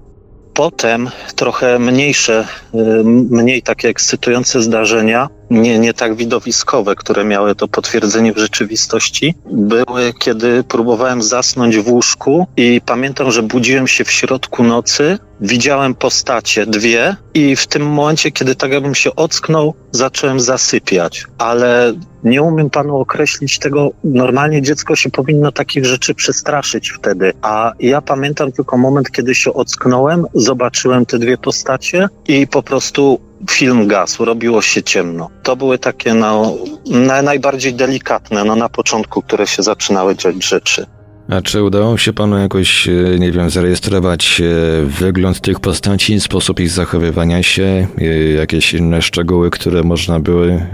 Potem 0.54 1.10
trochę 1.36 1.78
mniejsze, 1.78 2.46
y, 2.74 2.78
mniej 3.04 3.62
takie 3.62 3.88
ekscytujące 3.88 4.62
zdarzenia, 4.62 5.28
nie, 5.52 5.78
nie 5.78 5.94
tak 5.94 6.14
widowiskowe, 6.14 6.94
które 6.94 7.24
miały 7.24 7.54
to 7.54 7.68
potwierdzenie 7.68 8.32
w 8.32 8.38
rzeczywistości, 8.38 9.34
były, 9.52 10.12
kiedy 10.18 10.64
próbowałem 10.64 11.22
zasnąć 11.22 11.78
w 11.78 11.88
łóżku 11.88 12.46
i 12.56 12.80
pamiętam, 12.86 13.30
że 13.30 13.42
budziłem 13.42 13.86
się 13.86 14.04
w 14.04 14.10
środku 14.10 14.62
nocy, 14.62 15.18
widziałem 15.40 15.94
postacie, 15.94 16.66
dwie 16.66 17.16
i 17.34 17.56
w 17.56 17.66
tym 17.66 17.82
momencie, 17.82 18.30
kiedy 18.30 18.54
tak 18.54 18.72
jakbym 18.72 18.94
się 18.94 19.16
ocknął, 19.16 19.74
zacząłem 19.90 20.40
zasypiać, 20.40 21.26
ale 21.38 21.94
nie 22.24 22.42
umiem 22.42 22.70
panu 22.70 22.98
określić 22.98 23.58
tego. 23.58 23.90
Normalnie 24.04 24.62
dziecko 24.62 24.96
się 24.96 25.10
powinno 25.10 25.52
takich 25.52 25.84
rzeczy 25.84 26.14
przestraszyć 26.14 26.90
wtedy. 26.90 27.32
A 27.42 27.72
ja 27.80 28.00
pamiętam 28.00 28.52
tylko 28.52 28.78
moment, 28.78 29.10
kiedy 29.10 29.34
się 29.34 29.52
ocknąłem, 29.52 30.26
zobaczyłem 30.34 31.06
te 31.06 31.18
dwie 31.18 31.38
postacie 31.38 32.08
i 32.28 32.46
po 32.46 32.62
prostu 32.62 33.20
film 33.50 33.88
gasł, 33.88 34.24
robiło 34.24 34.62
się 34.62 34.82
ciemno. 34.82 35.30
To 35.42 35.56
były 35.56 35.78
takie 35.78 36.14
no, 36.14 36.56
na, 36.86 37.22
najbardziej 37.22 37.74
delikatne 37.74 38.44
no, 38.44 38.56
na 38.56 38.68
początku, 38.68 39.22
które 39.22 39.46
się 39.46 39.62
zaczynały 39.62 40.16
dziać 40.16 40.44
rzeczy. 40.44 40.86
A 41.28 41.42
czy 41.42 41.62
udało 41.62 41.98
się 41.98 42.12
panu 42.12 42.38
jakoś, 42.38 42.88
e, 42.88 43.18
nie 43.18 43.32
wiem, 43.32 43.50
zarejestrować 43.50 44.40
e, 44.40 44.84
wygląd 44.86 45.40
tych 45.40 45.60
postaci, 45.60 46.20
sposób 46.20 46.60
ich 46.60 46.70
zachowywania 46.70 47.42
się, 47.42 47.86
e, 47.98 48.04
jakieś 48.32 48.74
inne 48.74 49.02
szczegóły, 49.02 49.50
które 49.50 49.82
można 49.82 50.20
były 50.20 50.66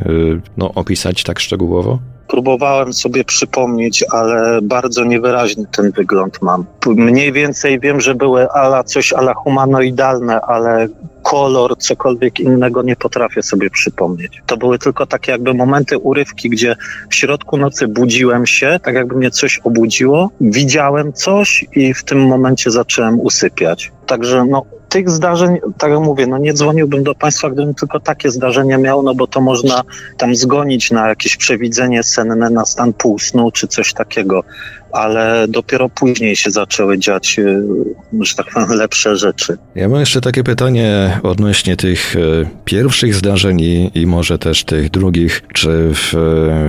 no, 0.57 0.75
opisać 0.75 1.23
tak 1.23 1.41
szczegółowo? 1.41 1.99
Próbowałem 2.29 2.93
sobie 2.93 3.25
przypomnieć, 3.25 4.05
ale 4.11 4.63
bardzo 4.63 5.05
niewyraźny 5.05 5.65
ten 5.77 5.91
wygląd 5.91 6.43
mam. 6.43 6.65
Mniej 6.87 7.33
więcej 7.33 7.81
wiem, 7.81 8.01
że 8.01 8.15
były 8.15 8.51
ala 8.51 8.85
coś 8.85 9.13
ala 9.13 9.35
humanoidalne, 9.35 10.41
ale 10.41 10.89
kolor, 11.23 11.79
cokolwiek 11.79 12.41
innego 12.41 12.83
nie 12.83 12.97
potrafię 12.97 13.43
sobie 13.43 13.71
przypomnieć. 13.71 14.43
To 14.47 14.57
były 14.57 14.79
tylko 14.79 15.07
takie 15.07 15.33
jakby 15.33 15.55
momenty, 15.55 15.99
urywki, 15.99 16.51
gdzie 16.51 16.77
w 17.11 17.15
środku 17.15 17.57
nocy 17.57 17.89
budziłem 17.89 18.47
się, 18.47 18.81
tak 18.83 18.95
jakby 18.95 19.17
mnie 19.17 19.31
coś 19.31 19.61
obudziło, 19.65 20.31
widziałem 20.41 21.13
coś 21.13 21.67
i 21.73 21.95
w 21.95 22.05
tym 22.05 22.27
momencie 22.27 22.71
zacząłem 22.71 23.21
usypiać. 23.21 23.93
Także 24.07 24.45
no, 24.45 24.63
tych 24.89 25.11
zdarzeń, 25.11 25.59
tak 25.79 25.91
jak 25.91 26.01
mówię, 26.01 26.27
no 26.27 26.39
nie 26.39 26.55
dzwoniłbym 26.55 27.05
do 27.05 27.15
Państwa, 27.15 27.51
gdybym 27.51 27.75
tylko 27.75 28.01
takie 28.01 28.31
zdarzenia 28.31 28.79
miał, 28.79 29.03
no 29.03 29.15
bo 29.15 29.27
to 29.27 29.41
można 29.41 29.83
tam 30.17 30.37
zgonić 30.37 30.91
na 30.91 31.09
jakieś 31.09 31.37
przewidzenie 31.37 32.03
senne, 32.03 32.51
na 32.51 32.67
stan 32.67 32.93
półsnu 32.93 33.51
czy 33.51 33.69
coś 33.69 33.95
takiego 33.95 34.45
ale 34.93 35.47
dopiero 35.49 35.89
później 35.89 36.37
się 36.37 36.51
zaczęły 36.51 36.99
dziać, 36.99 37.39
y, 37.39 37.63
że 38.21 38.35
tak 38.35 38.47
powiem, 38.55 38.69
lepsze 38.79 39.17
rzeczy. 39.17 39.59
Ja 39.75 39.89
mam 39.89 40.01
jeszcze 40.01 40.21
takie 40.21 40.45
pytanie 40.45 41.21
odnośnie 41.23 41.77
tych 41.77 42.17
e, 42.17 42.19
pierwszych 42.65 43.15
zdarzeń 43.15 43.61
i, 43.61 43.91
i 43.95 44.07
może 44.07 44.39
też 44.39 44.65
tych 44.65 44.91
drugich. 44.91 45.43
Czy 45.55 45.91
w, 45.95 46.13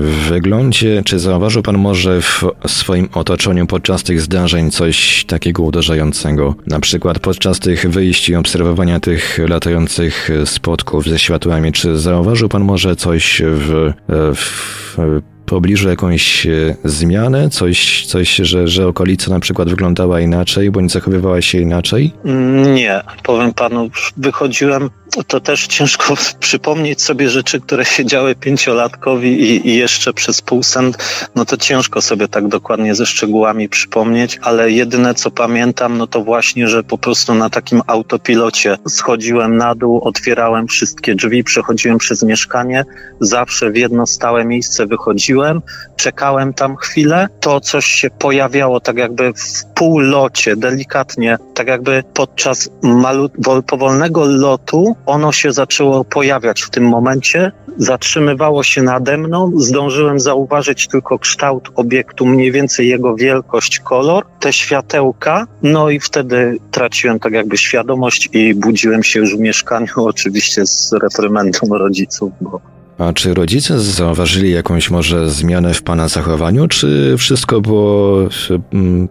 w 0.01 0.29
wyglądzie, 0.29 1.01
czy 1.05 1.19
zauważył 1.19 1.63
Pan 1.63 1.77
może 1.77 2.21
w 2.21 2.43
swoim 2.67 3.10
otoczeniu 3.13 3.67
podczas 3.67 4.03
tych 4.03 4.21
zdarzeń 4.21 4.71
coś 4.71 5.25
takiego 5.25 5.63
uderzającego? 5.63 6.55
Na 6.67 6.79
przykład 6.79 7.19
podczas 7.19 7.60
tych 7.60 7.89
wyjść 7.89 8.29
i 8.29 8.36
obserwowania 8.36 8.99
tych 8.99 9.39
latających 9.47 10.29
spotków 10.45 11.05
ze 11.05 11.19
światłami, 11.19 11.71
czy 11.71 11.97
zauważył 11.97 12.49
Pan 12.49 12.63
może 12.63 12.95
coś 12.95 13.41
w, 13.45 13.93
w 14.36 15.21
pobliżu 15.49 15.89
jakąś 15.89 16.47
e, 16.47 16.75
zmianę, 16.83 17.49
coś, 17.49 18.05
coś 18.05 18.35
że, 18.35 18.67
że 18.67 18.88
okolica 18.88 19.31
na 19.31 19.39
przykład 19.39 19.69
wyglądała 19.69 20.21
inaczej, 20.21 20.71
bądź 20.71 20.91
zachowywała 20.91 21.41
się 21.41 21.59
inaczej? 21.59 22.13
Nie, 22.73 23.01
powiem 23.23 23.53
panu, 23.53 23.89
wychodziłem 24.17 24.89
to 25.27 25.39
też 25.39 25.67
ciężko 25.67 26.13
przypomnieć 26.39 27.01
sobie 27.01 27.29
rzeczy, 27.29 27.61
które 27.61 27.85
się 27.85 28.05
działy 28.05 28.35
pięciolatkowi 28.35 29.41
i, 29.41 29.67
i, 29.67 29.75
jeszcze 29.75 30.13
przez 30.13 30.41
pół 30.41 30.63
sen, 30.63 30.91
no 31.35 31.45
to 31.45 31.57
ciężko 31.57 32.01
sobie 32.01 32.27
tak 32.27 32.47
dokładnie 32.47 32.95
ze 32.95 33.05
szczegółami 33.05 33.69
przypomnieć, 33.69 34.39
ale 34.41 34.71
jedyne 34.71 35.13
co 35.13 35.31
pamiętam, 35.31 35.97
no 35.97 36.07
to 36.07 36.23
właśnie, 36.23 36.67
że 36.67 36.83
po 36.83 36.97
prostu 36.97 37.33
na 37.33 37.49
takim 37.49 37.81
autopilocie 37.87 38.77
schodziłem 38.87 39.57
na 39.57 39.75
dół, 39.75 40.01
otwierałem 40.03 40.67
wszystkie 40.67 41.15
drzwi, 41.15 41.43
przechodziłem 41.43 41.97
przez 41.97 42.23
mieszkanie, 42.23 42.85
zawsze 43.19 43.71
w 43.71 43.75
jedno 43.75 44.07
stałe 44.07 44.45
miejsce 44.45 44.85
wychodziłem, 44.85 45.61
czekałem 45.95 46.53
tam 46.53 46.77
chwilę, 46.77 47.27
to 47.39 47.59
coś 47.59 47.85
się 47.85 48.09
pojawiało 48.09 48.79
tak 48.79 48.97
jakby 48.97 49.33
w 49.33 49.68
półlocie, 49.79 50.55
delikatnie, 50.55 51.37
tak 51.53 51.67
jakby 51.67 52.03
podczas 52.13 52.69
malu- 52.83 53.61
powolnego 53.67 54.25
lotu 54.25 54.95
ono 55.05 55.31
się 55.31 55.51
zaczęło 55.51 56.03
pojawiać 56.03 56.61
w 56.61 56.69
tym 56.69 56.83
momencie, 56.83 57.51
zatrzymywało 57.77 58.63
się 58.63 58.81
nade 58.81 59.17
mną, 59.17 59.51
zdążyłem 59.55 60.19
zauważyć 60.19 60.87
tylko 60.87 61.19
kształt 61.19 61.69
obiektu, 61.75 62.25
mniej 62.25 62.51
więcej 62.51 62.87
jego 62.87 63.15
wielkość, 63.15 63.79
kolor, 63.79 64.25
te 64.39 64.53
światełka, 64.53 65.47
no 65.63 65.89
i 65.89 65.99
wtedy 65.99 66.57
traciłem 66.71 67.19
tak 67.19 67.33
jakby 67.33 67.57
świadomość 67.57 68.29
i 68.33 68.55
budziłem 68.55 69.03
się 69.03 69.19
już 69.19 69.35
w 69.35 69.39
mieszkaniu, 69.39 69.93
oczywiście 70.13 70.65
z 70.65 70.93
reprymendą 70.93 71.67
rodziców, 71.69 72.31
bo 72.41 72.61
a 72.99 73.13
czy 73.13 73.33
rodzice 73.33 73.79
zauważyli 73.79 74.51
jakąś 74.51 74.89
może 74.89 75.29
zmianę 75.29 75.73
w 75.73 75.81
pana 75.81 76.07
zachowaniu, 76.07 76.67
czy 76.67 77.15
wszystko 77.17 77.62
było, 77.62 78.17
mm, 78.73 79.09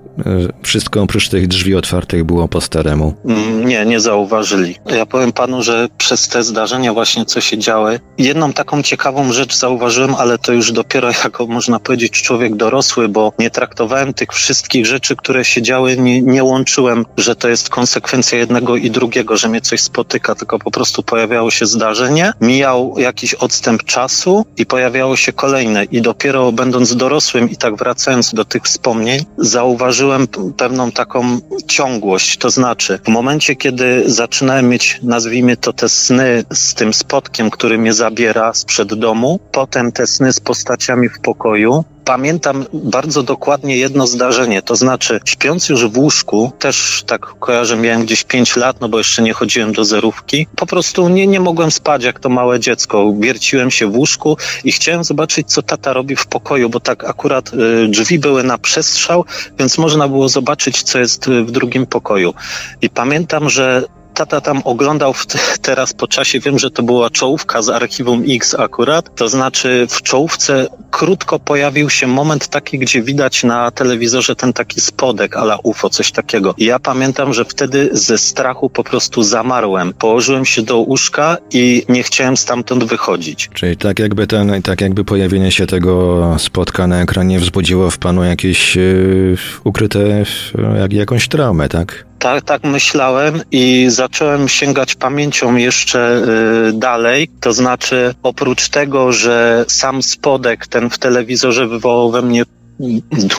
wszystko 0.63 1.03
oprócz 1.03 1.29
tych 1.29 1.49
drzwi 1.49 1.75
otwartych 1.75 2.25
było 2.25 2.49
po 2.49 2.61
staremu? 2.61 3.15
Mm, 3.25 3.69
nie, 3.69 3.87
nie 3.87 4.01
zauważyli. 4.01 4.75
Ja 4.87 5.07
powiem 5.07 5.33
panu, 5.33 5.63
że 5.63 5.89
przez 5.99 6.29
te 6.29 6.43
zdarzenia 6.43 6.93
właśnie, 6.93 7.25
co 7.25 7.41
się 7.41 7.59
działy, 7.59 8.01
jedną 8.19 8.53
taką 8.53 8.83
ciekawą 8.83 9.33
rzecz 9.33 9.57
zauważyłem, 9.57 10.15
ale 10.15 10.39
to 10.39 10.53
już 10.53 10.73
dopiero 10.73 11.11
jako, 11.25 11.47
można 11.47 11.81
powiedzieć, 11.81 12.23
człowiek 12.23 12.57
dorosły, 12.57 13.09
bo 13.09 13.33
nie 13.39 13.51
traktowałem 13.51 14.15
tych 14.15 14.33
wszystkich 14.33 14.87
rzeczy, 14.87 15.17
które 15.17 15.45
się 15.45 15.63
działy, 15.63 15.97
nie, 15.97 16.23
nie 16.23 16.45
łączyłem, 16.45 17.07
że 17.17 17.37
to 17.37 17.49
jest 17.49 17.69
konsekwencja 17.69 18.39
jednego 18.39 18.77
i 18.77 18.91
drugiego, 18.91 19.37
że 19.37 19.49
mnie 19.49 19.61
coś 19.61 19.81
spotyka, 19.81 20.35
tylko 20.35 20.59
po 20.59 20.71
prostu 20.71 21.03
pojawiało 21.03 21.51
się 21.51 21.67
zdarzenie, 21.67 22.33
mijał 22.41 22.95
jakiś 22.99 23.35
odstęp 23.35 23.78
czasu 23.85 24.47
i 24.57 24.67
pojawiało 24.67 25.17
się 25.17 25.33
kolejne. 25.33 25.85
I 25.85 26.03
dopiero 26.03 26.53
będąc 26.53 26.97
dorosłym 26.97 27.51
i 27.51 27.57
tak 27.57 27.77
wracając 27.77 28.35
do 28.35 28.45
tych 28.45 28.63
wspomnień, 28.63 29.25
zauważyłem 29.39 30.29
pewną 30.57 30.93
taką 30.93 31.39
ciągłość. 31.67 32.39
To 32.39 32.51
znaczy, 32.51 32.99
w 33.05 33.09
momencie, 33.09 33.57
kiedy 33.57 34.11
zaczynałem 34.11 34.69
mieć, 34.69 35.01
nazwijmy 35.03 35.57
to, 35.57 35.73
te 35.73 35.89
sny 35.89 36.45
z 36.53 36.75
tym 36.75 36.95
spotkiem, 36.95 37.51
który 37.51 37.79
mnie 37.79 37.93
zabiera 37.93 38.55
sprzed 38.55 38.95
domu, 38.95 39.41
potem 39.53 39.93
te 39.93 40.07
sny 40.07 40.33
z 40.33 40.41
postaciami 40.41 41.09
w 41.09 41.21
pokoju, 41.21 41.85
pamiętam 42.09 42.65
bardzo 42.73 43.23
dokładnie 43.23 43.77
jedno 43.77 44.07
zdarzenie, 44.07 44.63
to 44.63 44.77
znaczy 44.77 45.21
śpiąc 45.25 45.69
już 45.69 45.87
w 45.87 45.99
łóżku, 45.99 46.53
też 46.59 47.05
tak 47.07 47.35
kojarzę, 47.39 47.77
miałem 47.77 48.03
gdzieś 48.03 48.25
5 48.25 48.57
lat, 48.57 48.81
no 48.81 48.89
bo 48.89 48.99
jeszcze 48.99 49.23
nie 49.23 49.33
chodziłem 49.33 49.73
do 49.73 49.85
zerówki, 49.85 50.47
po 50.57 50.67
prostu 50.67 51.09
nie, 51.09 51.27
nie 51.27 51.41
mogłem 51.41 51.71
spać 51.71 52.05
jak 52.05 52.21
to 52.21 52.29
małe 52.29 52.61
dziecko. 52.61 53.15
Wierciłem 53.19 53.71
się 53.71 53.87
w 53.87 53.97
łóżku 53.97 54.37
i 54.65 54.73
chciałem 54.73 55.05
zobaczyć, 55.05 55.53
co 55.53 55.63
tata 55.63 55.93
robi 55.93 56.17
w 56.17 56.27
pokoju, 56.27 56.69
bo 56.69 56.81
tak 56.81 57.05
akurat 57.05 57.51
y, 57.55 57.89
drzwi 57.89 58.19
były 58.19 58.43
na 58.43 58.59
przestrzał, 58.59 59.25
więc 59.59 59.79
można 59.79 60.09
było 60.09 60.29
zobaczyć, 60.29 60.83
co 60.83 60.99
jest 60.99 61.29
y, 61.29 61.45
w 61.45 61.51
drugim 61.51 61.87
pokoju. 61.87 62.35
I 62.83 62.91
pamiętam, 62.91 63.51
że 63.51 63.85
tata 64.19 64.41
tam 64.41 64.63
oglądał 64.65 65.15
teraz 65.63 65.93
po 65.93 66.09
czasie, 66.09 66.41
wiem, 66.41 66.59
że 66.59 66.71
to 66.71 66.83
była 66.83 67.11
czołówka 67.11 67.63
z 67.63 67.69
Archiwum 67.69 68.25
X 68.29 68.55
akurat, 68.55 69.15
to 69.17 69.29
znaczy 69.29 69.87
w 69.91 70.03
czołówce 70.03 70.67
krótko 70.91 71.39
pojawił 71.39 71.91
się 71.91 72.07
moment 72.07 72.49
taki, 72.49 72.79
gdzie 72.79 73.03
widać 73.03 73.45
na 73.45 73.71
telewizorze 73.71 74.37
ten 74.37 74.53
taki 74.53 74.81
spodek 74.81 75.37
ala 75.37 75.59
UFO, 75.63 75.91
coś 75.91 76.13
takiego. 76.13 76.55
I 76.57 76.65
ja 76.65 76.79
pamiętam, 76.79 77.35
że 77.35 77.45
wtedy 77.45 77.89
ze 77.93 78.19
strachu 78.19 78.71
po 78.71 78.85
prostu 78.85 79.23
zamarłem. 79.23 79.93
Położyłem 79.93 80.45
się 80.45 80.63
do 80.63 80.79
łóżka 80.79 81.37
i 81.51 81.85
nie 81.89 82.03
chciałem 82.03 82.37
stamtąd 82.37 82.85
wychodzić. 82.85 83.51
Czyli 83.55 83.77
tak 83.77 83.99
jakby 83.99 84.27
ten, 84.27 84.63
tak 84.63 84.81
jakby 84.81 85.05
pojawienie 85.05 85.53
się 85.53 85.67
tego 85.67 86.35
spotka 86.39 86.87
na 86.87 87.03
ekranie 87.03 87.39
wzbudziło 87.39 87.91
w 87.91 87.99
panu 87.99 88.25
jakieś 88.25 88.77
yy, 88.77 89.37
ukryte 89.65 90.25
jak, 90.81 90.93
jakąś 90.93 91.29
traumę, 91.29 91.69
tak? 91.69 92.08
Tak, 92.19 92.45
tak 92.45 92.65
myślałem 92.65 93.43
i 93.51 93.87
zacząłem 93.89 94.49
sięgać 94.49 94.95
pamięcią 94.95 95.57
jeszcze 95.57 96.23
y, 96.69 96.73
dalej. 96.73 97.29
To 97.41 97.53
znaczy, 97.53 98.15
oprócz 98.23 98.69
tego, 98.69 99.13
że 99.13 99.65
sam 99.69 100.03
spodek 100.03 100.67
ten 100.67 100.91
w 100.91 100.99
telewizorze 100.99 101.67
wywołał 101.67 102.11
we 102.11 102.23
mnie 102.23 102.45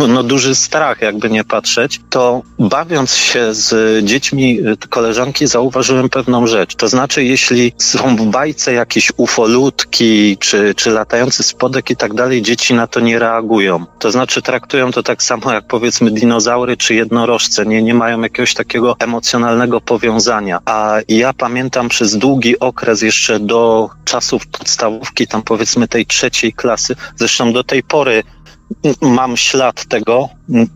no, 0.08 0.24
duży 0.24 0.56
strach, 0.56 1.02
jakby 1.02 1.30
nie 1.30 1.44
patrzeć, 1.44 2.02
to 2.10 2.42
bawiąc 2.60 3.16
się 3.16 3.54
z 3.54 4.06
dziećmi 4.06 4.60
koleżanki 4.90 5.48
zauważyłem 5.48 6.10
pewną 6.10 6.48
rzecz. 6.48 6.76
To 6.76 6.88
znaczy, 6.88 7.24
jeśli 7.24 7.74
są 7.78 8.16
w 8.16 8.26
bajce 8.26 8.74
jakieś 8.74 9.12
ufolutki, 9.18 10.38
czy, 10.38 10.76
czy 10.76 10.92
latający 10.92 11.44
spodek 11.44 11.90
i 11.90 11.96
tak 11.96 12.14
dalej, 12.14 12.42
dzieci 12.42 12.74
na 12.74 12.88
to 12.88 13.00
nie 13.00 13.20
reagują. 13.20 13.86
To 14.00 14.12
znaczy, 14.12 14.42
traktują 14.42 14.92
to 14.92 15.04
tak 15.04 15.24
samo 15.24 15.54
jak 15.54 15.68
powiedzmy 15.68 16.12
dinozaury 16.12 16.78
czy 16.78 16.96
jednorożce. 16.96 17.66
Nie, 17.66 17.84
nie 17.84 17.94
mają 17.94 18.22
jakiegoś 18.22 18.54
takiego 18.54 18.96
emocjonalnego 19.00 19.82
powiązania. 19.82 20.60
A 20.66 20.98
ja 21.08 21.34
pamiętam 21.34 21.90
przez 21.90 22.18
długi 22.18 22.60
okres 22.60 23.02
jeszcze 23.02 23.40
do 23.40 23.90
czasów 24.06 24.48
podstawówki, 24.48 25.28
tam 25.28 25.42
powiedzmy 25.42 25.88
tej 25.88 26.06
trzeciej 26.06 26.54
klasy, 26.54 26.96
zresztą 27.16 27.54
do 27.54 27.64
tej 27.64 27.84
pory 27.84 28.24
mam 29.02 29.38
ślad 29.38 29.86
tego, 29.86 30.30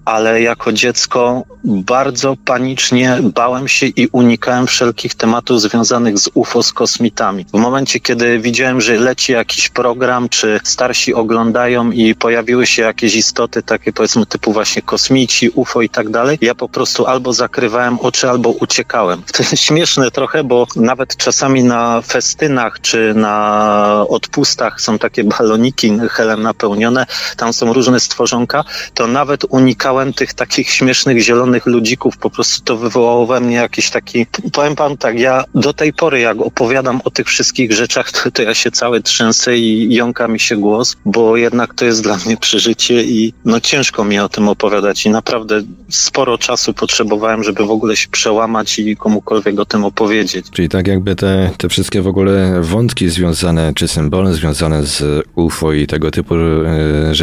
ale 0.05 0.41
jako 0.41 0.73
dziecko 0.73 1.43
bardzo 1.63 2.35
panicznie 2.45 3.17
bałem 3.35 3.67
się 3.67 3.85
i 3.85 4.07
unikałem 4.11 4.67
wszelkich 4.67 5.15
tematów 5.15 5.61
związanych 5.61 6.17
z 6.19 6.29
UFO, 6.33 6.63
z 6.63 6.73
kosmitami. 6.73 7.45
W 7.53 7.57
momencie, 7.57 7.99
kiedy 7.99 8.39
widziałem, 8.39 8.81
że 8.81 8.93
leci 8.93 9.31
jakiś 9.31 9.69
program, 9.69 10.29
czy 10.29 10.59
starsi 10.63 11.13
oglądają 11.13 11.91
i 11.91 12.15
pojawiły 12.15 12.65
się 12.65 12.81
jakieś 12.81 13.15
istoty, 13.15 13.63
takie 13.63 13.93
powiedzmy 13.93 14.25
typu 14.25 14.53
właśnie 14.53 14.81
kosmici, 14.81 15.49
UFO 15.49 15.81
i 15.81 15.89
tak 15.89 16.09
dalej, 16.09 16.37
ja 16.41 16.55
po 16.55 16.69
prostu 16.69 17.05
albo 17.05 17.33
zakrywałem 17.33 17.99
oczy, 17.99 18.29
albo 18.29 18.49
uciekałem. 18.49 19.23
To 19.33 19.43
jest 19.43 19.63
śmieszne 19.63 20.11
trochę, 20.11 20.43
bo 20.43 20.67
nawet 20.75 21.17
czasami 21.17 21.63
na 21.63 22.01
festynach, 22.01 22.81
czy 22.81 23.13
na 23.13 24.05
odpustach 24.09 24.81
są 24.81 24.99
takie 24.99 25.23
baloniki 25.23 25.99
helem 26.09 26.41
napełnione, 26.41 27.05
tam 27.37 27.53
są 27.53 27.73
różne 27.73 27.82
stworzonka, 27.99 28.63
to 28.93 29.07
nawet 29.07 29.45
unikałem 29.49 30.13
tych 30.13 30.33
takich 30.33 30.69
śmiesznych 30.69 31.21
zielonych 31.21 31.65
ludzików, 31.65 32.17
po 32.17 32.29
prostu 32.29 32.63
to 32.63 32.77
wywołało 32.77 33.25
we 33.25 33.39
mnie 33.39 33.55
jakiś 33.55 33.89
taki, 33.89 34.25
powiem 34.53 34.75
pan 34.75 34.97
tak, 34.97 35.19
ja 35.19 35.43
do 35.55 35.73
tej 35.73 35.93
pory 35.93 36.19
jak 36.19 36.41
opowiadam 36.41 37.01
o 37.03 37.11
tych 37.11 37.27
wszystkich 37.27 37.71
rzeczach, 37.71 38.11
to, 38.11 38.31
to 38.31 38.41
ja 38.41 38.53
się 38.53 38.71
cały 38.71 39.01
trzęsę 39.01 39.57
i 39.57 39.93
jąka 39.93 40.27
mi 40.27 40.39
się 40.39 40.57
głos, 40.57 40.95
bo 41.05 41.37
jednak 41.37 41.73
to 41.73 41.85
jest 41.85 42.03
dla 42.03 42.17
mnie 42.25 42.37
przeżycie 42.37 43.03
i 43.03 43.33
no 43.45 43.59
ciężko 43.59 44.03
mi 44.03 44.19
o 44.19 44.29
tym 44.29 44.47
opowiadać 44.47 45.05
i 45.05 45.09
naprawdę 45.09 45.61
sporo 45.89 46.37
czasu 46.37 46.73
potrzebowałem, 46.73 47.43
żeby 47.43 47.65
w 47.65 47.71
ogóle 47.71 47.95
się 47.95 48.07
przełamać 48.07 48.79
i 48.79 48.97
komukolwiek 48.97 49.59
o 49.59 49.65
tym 49.65 49.85
opowiedzieć. 49.85 50.45
Czyli 50.51 50.69
tak 50.69 50.87
jakby 50.87 51.15
te, 51.15 51.51
te 51.57 51.69
wszystkie 51.69 52.01
w 52.01 52.07
ogóle 52.07 52.61
wątki 52.61 53.09
związane, 53.09 53.73
czy 53.75 53.87
symbole 53.87 54.33
związane 54.33 54.83
z 54.83 55.25
UFO 55.35 55.73
i 55.73 55.87
tego 55.87 56.11
typu 56.11 56.35
e, 56.35 57.15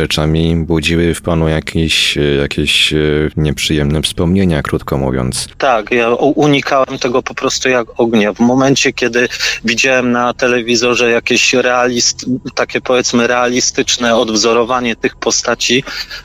budziły 0.57 1.15
w 1.15 1.23
panu 1.23 1.49
jakiś 1.49 2.19
e, 2.19 2.21
jakieś 2.21 2.93
e, 2.93 2.97
nieprzyjemne 3.37 4.03
wspomnienia, 4.03 4.63
krótko 4.63 4.99
mówiąc. 4.99 5.49
Tak, 5.59 5.91
ja 5.91 6.15
unikałem 6.15 6.99
tego 6.99 7.23
po 7.23 7.35
prostu 7.35 7.69
jak 7.69 8.01
ognia. 8.01 8.33
W 8.33 8.41
momencie, 8.41 8.93
kiedy 8.93 9.29
widziałem 9.65 10.13
na 10.13 10.35
telewizorze 10.35 11.11
jakieś 11.11 11.55
realist, 11.55 12.27
takie 12.55 12.81
powiedzmy 12.81 13.27
realistyczne 13.27 14.17
odwzorowanie 14.17 14.97
tych 14.97 15.17
postaci, 15.17 15.85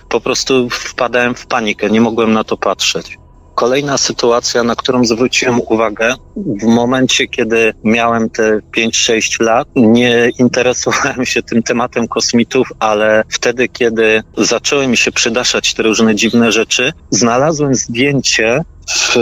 po 0.10 0.22
prostu 0.22 0.70
wpadałem 0.70 1.36
w 1.36 1.46
panikę, 1.46 1.90
nie 1.90 2.02
mogłem 2.02 2.34
na 2.34 2.44
to 2.44 2.58
patrzeć. 2.58 3.18
Kolejna 3.56 3.98
sytuacja, 3.98 4.64
na 4.64 4.76
którą 4.76 5.06
zwróciłem 5.06 5.62
uwagę, 5.62 6.16
w 6.36 6.64
momencie, 6.64 7.28
kiedy 7.28 7.74
miałem 7.84 8.30
te 8.30 8.60
5-6 8.78 9.42
lat, 9.42 9.68
nie 9.76 10.30
interesowałem 10.40 11.26
się 11.26 11.44
tym 11.44 11.64
tematem 11.64 12.08
kosmitów, 12.08 12.68
ale 12.80 13.24
wtedy, 13.30 13.68
kiedy 13.68 14.24
zaczęły 14.38 14.88
mi 14.88 14.98
się 14.98 15.12
przydaszać 15.12 15.74
te 15.74 15.84
różne 15.84 16.16
dziwne 16.16 16.52
rzeczy, 16.52 16.94
znalazłem 17.10 17.76
zdjęcie 17.76 18.62
w 18.88 19.16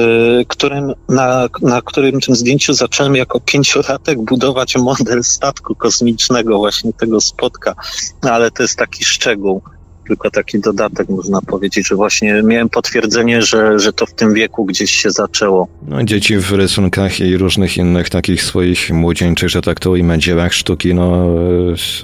którym, 0.47 0.93
na, 1.09 1.47
na 1.61 1.81
którym 1.81 2.21
tym 2.21 2.35
zdjęciu 2.35 2.73
zacząłem 2.73 3.15
jako 3.15 3.39
pięciolatek 3.39 4.21
budować 4.21 4.75
model 4.75 5.23
statku 5.23 5.75
kosmicznego, 5.75 6.57
właśnie 6.57 6.93
tego 6.93 7.21
spotka, 7.21 7.75
ale 8.21 8.51
to 8.51 8.63
jest 8.63 8.77
taki 8.77 9.05
szczegół 9.05 9.61
tylko 10.07 10.31
taki 10.31 10.59
dodatek, 10.59 11.09
można 11.09 11.41
powiedzieć, 11.41 11.87
że 11.87 11.95
właśnie 11.95 12.41
miałem 12.43 12.69
potwierdzenie, 12.69 13.41
że, 13.41 13.79
że 13.79 13.93
to 13.93 14.05
w 14.05 14.13
tym 14.13 14.33
wieku 14.33 14.65
gdzieś 14.65 14.91
się 14.91 15.11
zaczęło. 15.11 15.67
No, 15.87 16.03
dzieci 16.03 16.37
w 16.37 16.51
rysunkach 16.51 17.19
i 17.19 17.37
różnych 17.37 17.77
innych 17.77 18.09
takich 18.09 18.43
swoich 18.43 18.89
młodzieńczych, 18.91 19.49
że 19.49 19.61
tak 19.61 19.79
to 19.79 19.91
ujmę, 19.91 20.17
dziełach 20.19 20.53
sztuki, 20.53 20.93
no, 20.93 21.27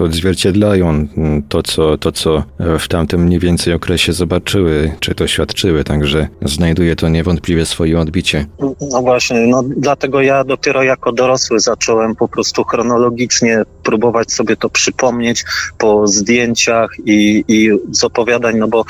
odzwierciedlają 0.00 1.08
to 1.48 1.62
co, 1.62 1.98
to, 1.98 2.12
co 2.12 2.42
w 2.78 2.88
tamtym 2.88 3.24
mniej 3.24 3.38
więcej 3.38 3.74
okresie 3.74 4.12
zobaczyły, 4.12 4.92
czy 5.00 5.14
to 5.14 5.26
świadczyły, 5.26 5.84
także 5.84 6.28
znajduje 6.42 6.96
to 6.96 7.08
niewątpliwie 7.08 7.66
swoje 7.66 8.00
odbicie. 8.00 8.46
No 8.90 9.02
właśnie, 9.02 9.46
no 9.46 9.62
dlatego 9.76 10.20
ja 10.20 10.44
dopiero 10.44 10.82
jako 10.82 11.12
dorosły 11.12 11.60
zacząłem 11.60 12.16
po 12.16 12.28
prostu 12.28 12.64
chronologicznie 12.64 13.62
próbować 13.90 14.32
sobie 14.32 14.56
to 14.56 14.70
przypomnieć 14.70 15.44
po 15.78 16.06
zdjęciach 16.06 16.90
i, 17.04 17.44
i 17.48 17.70
z 17.90 18.04
opowiadań, 18.04 18.56
no 18.56 18.68
bo 18.68 18.84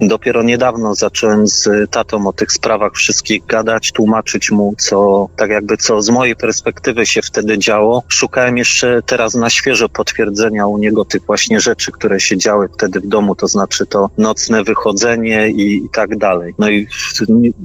dopiero 0.00 0.42
niedawno 0.42 0.94
zacząłem 0.94 1.46
z 1.46 1.90
tatą 1.90 2.26
o 2.26 2.32
tych 2.32 2.52
sprawach 2.52 2.92
wszystkich 2.94 3.46
gadać, 3.46 3.92
tłumaczyć 3.92 4.50
mu, 4.50 4.74
co 4.78 5.28
tak 5.36 5.50
jakby 5.50 5.76
co 5.76 6.02
z 6.02 6.10
mojej 6.10 6.36
perspektywy 6.36 7.06
się 7.06 7.22
wtedy 7.22 7.58
działo. 7.58 8.02
Szukałem 8.08 8.58
jeszcze 8.58 9.02
teraz 9.06 9.34
na 9.34 9.50
świeżo 9.50 9.88
potwierdzenia 9.88 10.66
u 10.66 10.78
niego 10.78 11.04
tych 11.04 11.22
właśnie 11.26 11.60
rzeczy, 11.60 11.92
które 11.92 12.20
się 12.20 12.36
działy 12.38 12.68
wtedy 12.74 13.00
w 13.00 13.06
domu, 13.06 13.34
to 13.34 13.48
znaczy 13.48 13.86
to 13.86 14.10
nocne 14.18 14.64
wychodzenie 14.64 15.48
i, 15.48 15.84
i 15.84 15.88
tak 15.92 16.18
dalej. 16.18 16.54
No 16.58 16.70
i 16.70 16.86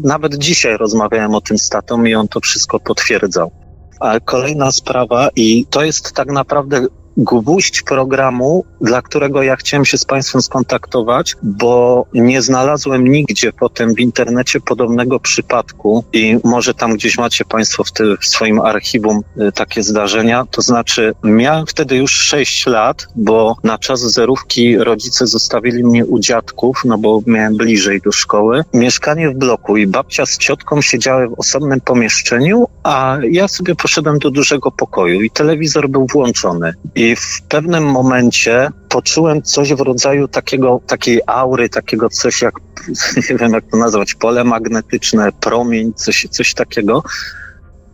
nawet 0.03 0.37
dzisiaj 0.37 0.77
rozmawiałem 0.77 1.35
o 1.35 1.41
tym 1.41 1.57
z 1.57 1.69
tatą 1.69 2.03
i 2.03 2.15
on 2.15 2.27
to 2.27 2.39
wszystko 2.39 2.79
potwierdzał. 2.79 3.64
A 3.99 4.19
kolejna 4.19 4.71
sprawa, 4.71 5.29
i 5.35 5.65
to 5.69 5.83
jest 5.83 6.11
tak 6.11 6.27
naprawdę 6.27 6.87
gwóźdź 7.17 7.81
programu, 7.81 8.65
dla 8.81 9.01
którego 9.01 9.43
ja 9.43 9.55
chciałem 9.55 9.85
się 9.85 9.97
z 9.97 10.05
Państwem 10.05 10.41
skontaktować, 10.41 11.35
bo 11.43 12.05
nie 12.13 12.41
znalazłem 12.41 13.07
nigdzie 13.07 13.53
potem 13.53 13.95
w 13.95 13.99
internecie 13.99 14.59
podobnego 14.59 15.19
przypadku 15.19 16.03
i 16.13 16.37
może 16.43 16.73
tam 16.73 16.93
gdzieś 16.93 17.17
macie 17.17 17.45
Państwo 17.45 17.83
w, 17.83 17.91
w 18.21 18.25
swoim 18.25 18.59
archiwum 18.59 19.21
y, 19.37 19.51
takie 19.51 19.83
zdarzenia. 19.83 20.45
To 20.51 20.61
znaczy, 20.61 21.13
miałem 21.23 21.65
wtedy 21.65 21.95
już 21.95 22.11
6 22.11 22.65
lat, 22.65 23.07
bo 23.15 23.55
na 23.63 23.77
czas 23.77 23.99
zerówki 23.99 24.77
rodzice 24.77 25.27
zostawili 25.27 25.83
mnie 25.83 26.05
u 26.05 26.19
dziadków, 26.19 26.81
no 26.85 26.97
bo 26.97 27.21
miałem 27.27 27.57
bliżej 27.57 28.01
do 28.01 28.11
szkoły. 28.11 28.63
Mieszkanie 28.73 29.29
w 29.29 29.33
bloku 29.33 29.77
i 29.77 29.87
babcia 29.87 30.25
z 30.25 30.37
ciotką 30.37 30.81
siedziały 30.81 31.27
w 31.27 31.39
osobnym 31.39 31.81
pomieszczeniu, 31.81 32.67
a 32.83 33.17
ja 33.31 33.47
sobie 33.47 33.75
poszedłem 33.75 34.19
do 34.19 34.31
dużego 34.31 34.71
pokoju 34.71 35.21
i 35.21 35.29
telewizor 35.29 35.89
był 35.89 36.07
włączony. 36.07 36.73
I 36.95 37.04
i 37.05 37.15
w 37.15 37.41
pewnym 37.49 37.83
momencie 37.83 38.69
poczułem 38.89 39.41
coś 39.41 39.73
w 39.73 39.79
rodzaju 39.79 40.27
takiego, 40.27 40.81
takiej 40.87 41.21
aury, 41.27 41.69
takiego 41.69 42.09
coś 42.09 42.41
jak, 42.41 42.53
nie 43.29 43.37
wiem 43.37 43.53
jak 43.53 43.63
to 43.71 43.77
nazwać, 43.77 44.15
pole 44.15 44.43
magnetyczne, 44.43 45.31
promień, 45.31 45.93
coś, 45.93 46.27
coś 46.31 46.53
takiego. 46.53 47.03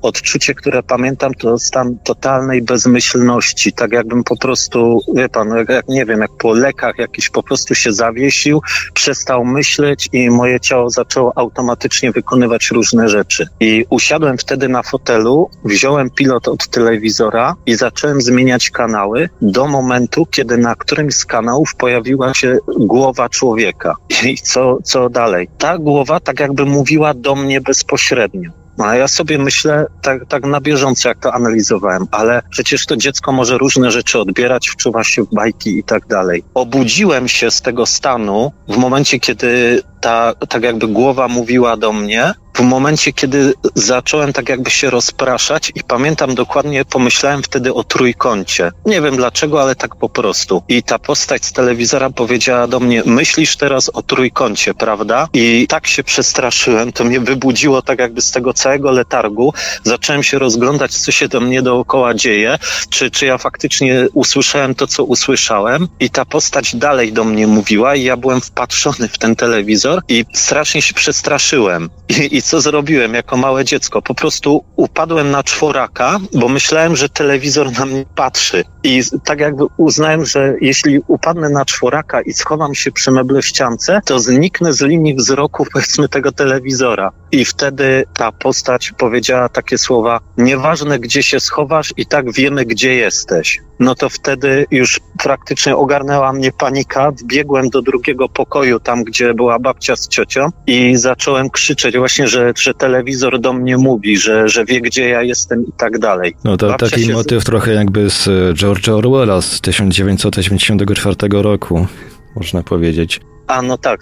Odczucie, 0.01 0.55
które 0.55 0.83
pamiętam, 0.83 1.33
to 1.33 1.59
stan 1.59 1.97
totalnej 2.03 2.61
bezmyślności. 2.61 3.73
Tak 3.73 3.91
jakbym 3.91 4.23
po 4.23 4.37
prostu, 4.37 4.99
wie 5.15 5.29
pan, 5.29 5.49
jak, 5.69 5.87
nie 5.87 6.05
wiem, 6.05 6.21
jak 6.21 6.31
po 6.39 6.53
lekach 6.53 6.97
jakiś 6.97 7.29
po 7.29 7.43
prostu 7.43 7.75
się 7.75 7.93
zawiesił, 7.93 8.61
przestał 8.93 9.45
myśleć 9.45 10.09
i 10.13 10.29
moje 10.29 10.59
ciało 10.59 10.89
zaczęło 10.89 11.33
automatycznie 11.35 12.11
wykonywać 12.11 12.71
różne 12.71 13.09
rzeczy. 13.09 13.47
I 13.59 13.85
usiadłem 13.89 14.37
wtedy 14.37 14.69
na 14.69 14.83
fotelu, 14.83 15.49
wziąłem 15.65 16.09
pilot 16.09 16.47
od 16.47 16.67
telewizora 16.67 17.55
i 17.65 17.75
zacząłem 17.75 18.21
zmieniać 18.21 18.69
kanały 18.69 19.29
do 19.41 19.67
momentu, 19.67 20.25
kiedy 20.25 20.57
na 20.57 20.75
którymś 20.75 21.15
z 21.15 21.25
kanałów 21.25 21.75
pojawiła 21.75 22.33
się 22.33 22.57
głowa 22.79 23.29
człowieka. 23.29 23.95
I 24.23 24.37
co, 24.37 24.77
co 24.83 25.09
dalej? 25.09 25.49
Ta 25.57 25.77
głowa 25.77 26.19
tak 26.19 26.39
jakby 26.39 26.65
mówiła 26.65 27.13
do 27.13 27.35
mnie 27.35 27.61
bezpośrednio. 27.61 28.60
No, 28.81 28.93
ja 28.93 29.07
sobie 29.07 29.37
myślę 29.37 29.85
tak, 30.01 30.25
tak 30.25 30.45
na 30.45 30.61
bieżąco, 30.61 31.09
jak 31.09 31.19
to 31.19 31.33
analizowałem, 31.33 32.07
ale 32.11 32.41
przecież 32.49 32.85
to 32.85 32.97
dziecko 32.97 33.31
może 33.31 33.57
różne 33.57 33.91
rzeczy 33.91 34.19
odbierać, 34.19 34.69
wczuwa 34.69 35.03
się 35.03 35.23
w 35.23 35.33
bajki 35.33 35.77
i 35.77 35.83
tak 35.83 36.07
dalej. 36.07 36.43
Obudziłem 36.53 37.27
się 37.27 37.51
z 37.51 37.61
tego 37.61 37.85
stanu 37.85 38.51
w 38.67 38.77
momencie, 38.77 39.19
kiedy 39.19 39.81
ta 40.01 40.33
tak 40.49 40.63
jakby 40.63 40.87
głowa 40.87 41.27
mówiła 41.27 41.77
do 41.77 41.93
mnie, 41.93 42.33
w 42.61 42.63
momencie, 42.63 43.13
kiedy 43.13 43.53
zacząłem 43.75 44.33
tak 44.33 44.49
jakby 44.49 44.69
się 44.69 44.89
rozpraszać 44.89 45.71
i 45.75 45.83
pamiętam 45.83 46.35
dokładnie, 46.35 46.85
pomyślałem 46.85 47.43
wtedy 47.43 47.73
o 47.73 47.83
trójkącie. 47.83 48.71
Nie 48.85 49.01
wiem 49.01 49.15
dlaczego, 49.15 49.61
ale 49.61 49.75
tak 49.75 49.95
po 49.95 50.09
prostu. 50.09 50.63
I 50.67 50.83
ta 50.83 50.99
postać 50.99 51.45
z 51.45 51.53
telewizora 51.53 52.09
powiedziała 52.09 52.67
do 52.67 52.79
mnie, 52.79 53.03
myślisz 53.05 53.57
teraz 53.57 53.89
o 53.89 54.03
trójkącie, 54.03 54.73
prawda? 54.73 55.27
I 55.33 55.65
tak 55.69 55.87
się 55.87 56.03
przestraszyłem, 56.03 56.91
to 56.91 57.03
mnie 57.03 57.19
wybudziło 57.19 57.81
tak 57.81 57.99
jakby 57.99 58.21
z 58.21 58.31
tego 58.31 58.53
całego 58.53 58.91
letargu. 58.91 59.53
Zacząłem 59.83 60.23
się 60.23 60.39
rozglądać, 60.39 60.97
co 60.97 61.11
się 61.11 61.27
do 61.27 61.39
mnie 61.39 61.61
dookoła 61.61 62.13
dzieje, 62.13 62.57
czy, 62.89 63.11
czy 63.11 63.25
ja 63.25 63.37
faktycznie 63.37 64.07
usłyszałem 64.13 64.75
to, 64.75 64.87
co 64.87 65.03
usłyszałem. 65.03 65.87
I 65.99 66.09
ta 66.09 66.25
postać 66.25 66.75
dalej 66.75 67.13
do 67.13 67.23
mnie 67.23 67.47
mówiła 67.47 67.95
i 67.95 68.03
ja 68.03 68.17
byłem 68.17 68.41
wpatrzony 68.41 69.07
w 69.07 69.17
ten 69.17 69.35
telewizor 69.35 70.01
i 70.07 70.25
strasznie 70.33 70.81
się 70.81 70.93
przestraszyłem. 70.93 71.89
I, 72.09 72.35
i 72.35 72.41
co 72.51 72.61
zrobiłem 72.61 73.13
jako 73.13 73.37
małe 73.37 73.65
dziecko? 73.65 74.01
Po 74.01 74.15
prostu 74.15 74.63
upadłem 74.75 75.31
na 75.31 75.43
czworaka, 75.43 76.19
bo 76.33 76.47
myślałem, 76.47 76.95
że 76.95 77.09
telewizor 77.09 77.71
na 77.79 77.85
mnie 77.85 78.05
patrzy. 78.15 78.63
I 78.83 79.01
tak 79.25 79.39
jakby 79.39 79.63
uznałem, 79.77 80.25
że 80.25 80.55
jeśli 80.61 80.99
upadnę 81.07 81.49
na 81.49 81.65
czworaka 81.65 82.21
i 82.21 82.33
schowam 82.33 82.75
się 82.75 82.91
przy 82.91 83.11
meble 83.11 83.41
ściance, 83.41 84.01
to 84.05 84.19
zniknę 84.19 84.73
z 84.73 84.81
linii 84.81 85.15
wzroku, 85.15 85.65
powiedzmy, 85.73 86.09
tego 86.09 86.31
telewizora. 86.31 87.11
I 87.31 87.45
wtedy 87.45 88.03
ta 88.17 88.31
postać 88.31 88.91
powiedziała 88.97 89.49
takie 89.49 89.77
słowa: 89.77 90.19
Nieważne, 90.37 90.99
gdzie 90.99 91.23
się 91.23 91.39
schowasz, 91.39 91.93
i 91.97 92.05
tak 92.05 92.31
wiemy, 92.33 92.65
gdzie 92.65 92.93
jesteś. 92.95 93.61
No 93.79 93.95
to 93.95 94.09
wtedy 94.09 94.65
już 94.71 94.99
praktycznie 95.23 95.75
ogarnęła 95.75 96.33
mnie 96.33 96.51
panika. 96.51 97.11
Wbiegłem 97.11 97.69
do 97.69 97.81
drugiego 97.81 98.29
pokoju, 98.29 98.79
tam 98.79 99.03
gdzie 99.03 99.33
była 99.33 99.59
babcia 99.59 99.95
z 99.95 100.07
ciocią, 100.07 100.49
i 100.67 100.97
zacząłem 100.97 101.49
krzyczeć 101.49 101.97
właśnie, 101.97 102.27
że, 102.27 102.53
że 102.57 102.73
telewizor 102.73 103.39
do 103.39 103.53
mnie 103.53 103.77
mówi, 103.77 104.17
że, 104.17 104.49
że 104.49 104.65
wie, 104.65 104.81
gdzie 104.81 105.09
ja 105.09 105.21
jestem 105.23 105.67
i 105.67 105.71
tak 105.77 105.99
dalej. 105.99 106.35
No 106.43 106.57
to 106.57 106.67
Babcia 106.67 106.89
taki 106.89 107.05
się- 107.05 107.13
motyw 107.13 107.43
trochę 107.43 107.73
jakby 107.73 108.09
z 108.09 108.27
George'a 108.53 108.91
Orwella 108.91 109.41
z 109.41 109.61
1984 109.61 111.15
roku, 111.41 111.87
można 112.35 112.63
powiedzieć. 112.63 113.21
A 113.51 113.61
no 113.61 113.77
tak, 113.77 114.01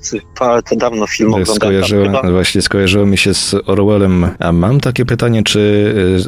to 0.69 0.75
dawno 0.75 1.07
film 1.07 1.33
oglądałem. 1.33 1.83
Chyba- 1.83 2.31
właśnie 2.31 2.61
skojarzyło 2.61 3.05
mi 3.05 3.17
się 3.17 3.33
z 3.33 3.55
Orwellem. 3.65 4.29
A 4.39 4.51
mam 4.51 4.79
takie 4.79 5.05
pytanie, 5.05 5.43
czy 5.43 5.59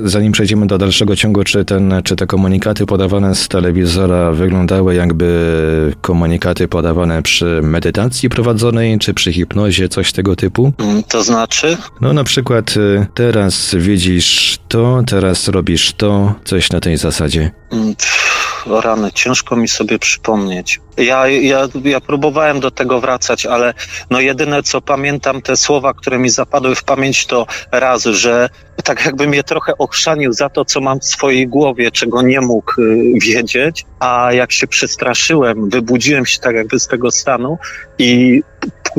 y, 0.01 0.09
zanim 0.09 0.31
przejdziemy 0.31 0.67
do 0.67 0.77
dalszego 0.77 1.15
ciągu, 1.15 1.43
czy, 1.43 1.65
ten, 1.65 1.93
czy 2.03 2.15
te 2.15 2.27
komunikaty 2.27 2.85
podawane 2.85 3.35
z 3.35 3.47
telewizora 3.47 4.31
wyglądały 4.31 4.95
jakby 4.95 5.95
komunikaty 6.01 6.67
podawane 6.67 7.23
przy 7.23 7.59
medytacji 7.63 8.29
prowadzonej, 8.29 8.99
czy 8.99 9.13
przy 9.13 9.33
hipnozie, 9.33 9.89
coś 9.89 10.11
tego 10.13 10.35
typu? 10.35 10.73
Mm, 10.79 11.03
To 11.03 11.23
znaczy? 11.23 11.77
No 12.01 12.13
na 12.13 12.23
przykład 12.23 12.77
y, 12.77 13.05
teraz 13.13 13.75
widzisz 13.77 14.59
to, 14.67 15.03
teraz 15.07 15.47
robisz 15.47 15.93
to, 15.93 16.33
coś 16.45 16.71
na 16.71 16.79
tej 16.79 16.97
zasadzie. 16.97 17.51
Mm, 17.71 17.95
O 18.65 18.81
rany, 18.81 19.11
ciężko 19.13 19.55
mi 19.55 19.67
sobie 19.67 19.99
przypomnieć. 19.99 20.79
Ja, 20.97 21.27
ja, 21.27 21.67
ja 21.83 21.99
próbowałem 22.01 22.59
do 22.59 22.71
tego 22.71 23.01
wracać, 23.01 23.45
ale 23.45 23.73
no 24.09 24.19
jedyne 24.19 24.63
co 24.63 24.81
pamiętam, 24.81 25.41
te 25.41 25.57
słowa, 25.57 25.93
które 25.93 26.19
mi 26.19 26.29
zapadły 26.29 26.75
w 26.75 26.83
pamięć, 26.83 27.25
to 27.25 27.47
raz, 27.71 28.03
że 28.03 28.49
tak 28.83 29.05
jakby 29.05 29.27
mnie 29.27 29.43
trochę 29.43 29.77
ochrzanił 29.77 30.33
za 30.33 30.49
to, 30.49 30.65
co 30.65 30.81
mam 30.81 30.99
w 30.99 31.05
swojej 31.05 31.47
głowie, 31.47 31.91
czego 31.91 32.21
nie 32.21 32.41
mógł 32.41 32.81
y, 32.81 33.13
wiedzieć, 33.21 33.85
a 33.99 34.33
jak 34.33 34.51
się 34.51 34.67
przestraszyłem, 34.67 35.69
wybudziłem 35.69 36.25
się 36.25 36.39
tak 36.39 36.55
jakby 36.55 36.79
z 36.79 36.87
tego 36.87 37.11
stanu 37.11 37.57
i 37.97 38.41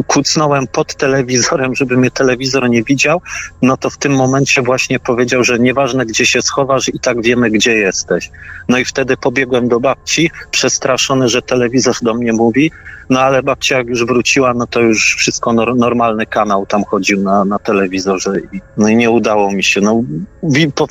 kucnąłem 0.07 0.67
pod 0.67 0.95
telewizorem, 0.95 1.75
żeby 1.75 1.97
mnie 1.97 2.11
telewizor 2.11 2.71
nie 2.71 2.83
widział, 2.83 3.21
no 3.63 3.77
to 3.77 3.91
w 3.91 3.99
tym 3.99 4.13
momencie 4.13 4.63
właśnie 4.63 5.01
powiedział, 5.01 5.45
że 5.45 5.59
nieważne 5.59 6.07
gdzie 6.07 6.27
się 6.27 6.43
schowasz 6.43 6.89
i 6.89 7.01
tak 7.01 7.23
wiemy 7.23 7.51
gdzie 7.51 7.73
jesteś. 7.73 8.31
No 8.69 8.79
i 8.79 8.85
wtedy 8.85 9.17
pobiegłem 9.17 9.69
do 9.69 9.81
babci, 9.81 10.31
przestraszony, 10.51 11.29
że 11.29 11.43
telewizor 11.43 11.82
do 12.03 12.15
mnie 12.15 12.33
mówi, 12.33 12.71
no 13.11 13.21
ale 13.21 13.43
babcia 13.43 13.79
jak 13.79 13.87
już 13.87 14.05
wróciła, 14.05 14.55
no 14.55 14.67
to 14.67 14.81
już 14.81 15.15
wszystko 15.19 15.53
nor- 15.53 15.77
normalny 15.77 16.27
kanał 16.27 16.67
tam 16.67 16.85
chodził 16.85 17.23
na, 17.23 17.45
na 17.45 17.59
telewizorze 17.59 18.33
i, 18.53 18.61
no 18.77 18.89
i 18.89 18.97
nie 18.97 19.11
udało 19.11 19.53
mi 19.53 19.65
się. 19.65 19.81
No, 19.81 20.03
po, 20.75 20.87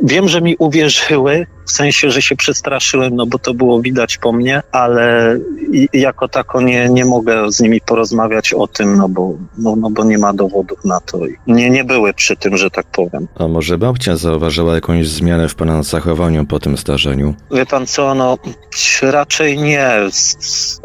wiem, 0.00 0.28
że 0.28 0.40
mi 0.40 0.56
uwierzyły, 0.58 1.46
w 1.66 1.72
sensie, 1.72 2.10
że 2.10 2.22
się 2.22 2.36
przestraszyłem, 2.36 3.16
no 3.16 3.26
bo 3.26 3.38
to 3.38 3.54
było 3.54 3.82
widać 3.82 4.18
po 4.18 4.32
mnie, 4.32 4.62
ale 4.72 5.38
jako 5.92 6.28
tako 6.28 6.60
nie, 6.60 6.88
nie 6.88 7.04
mogę 7.04 7.52
z 7.52 7.60
nimi 7.60 7.80
porozmawiać 7.80 8.52
o 8.52 8.66
tym, 8.66 8.96
no 8.96 9.08
bo, 9.08 9.34
no, 9.58 9.76
no 9.76 9.90
bo 9.90 10.04
nie 10.04 10.18
ma 10.18 10.32
dowodów 10.32 10.84
na 10.84 11.00
to. 11.00 11.26
I 11.26 11.36
nie, 11.46 11.70
nie 11.70 11.84
były 11.84 12.14
przy 12.14 12.36
tym, 12.36 12.56
że 12.56 12.70
tak 12.70 12.86
powiem. 12.86 13.28
A 13.38 13.48
może 13.48 13.78
babcia 13.78 14.16
zauważyła 14.16 14.74
jakąś 14.74 15.08
zmianę 15.08 15.48
w 15.48 15.54
pana 15.54 15.82
zachowaniu 15.82 16.46
po 16.46 16.58
tym 16.58 16.76
zdarzeniu? 16.76 17.34
Wie 17.50 17.66
pan 17.66 17.86
co, 17.86 18.14
no 18.14 18.38
raczej 19.02 19.58
nie. 19.58 19.90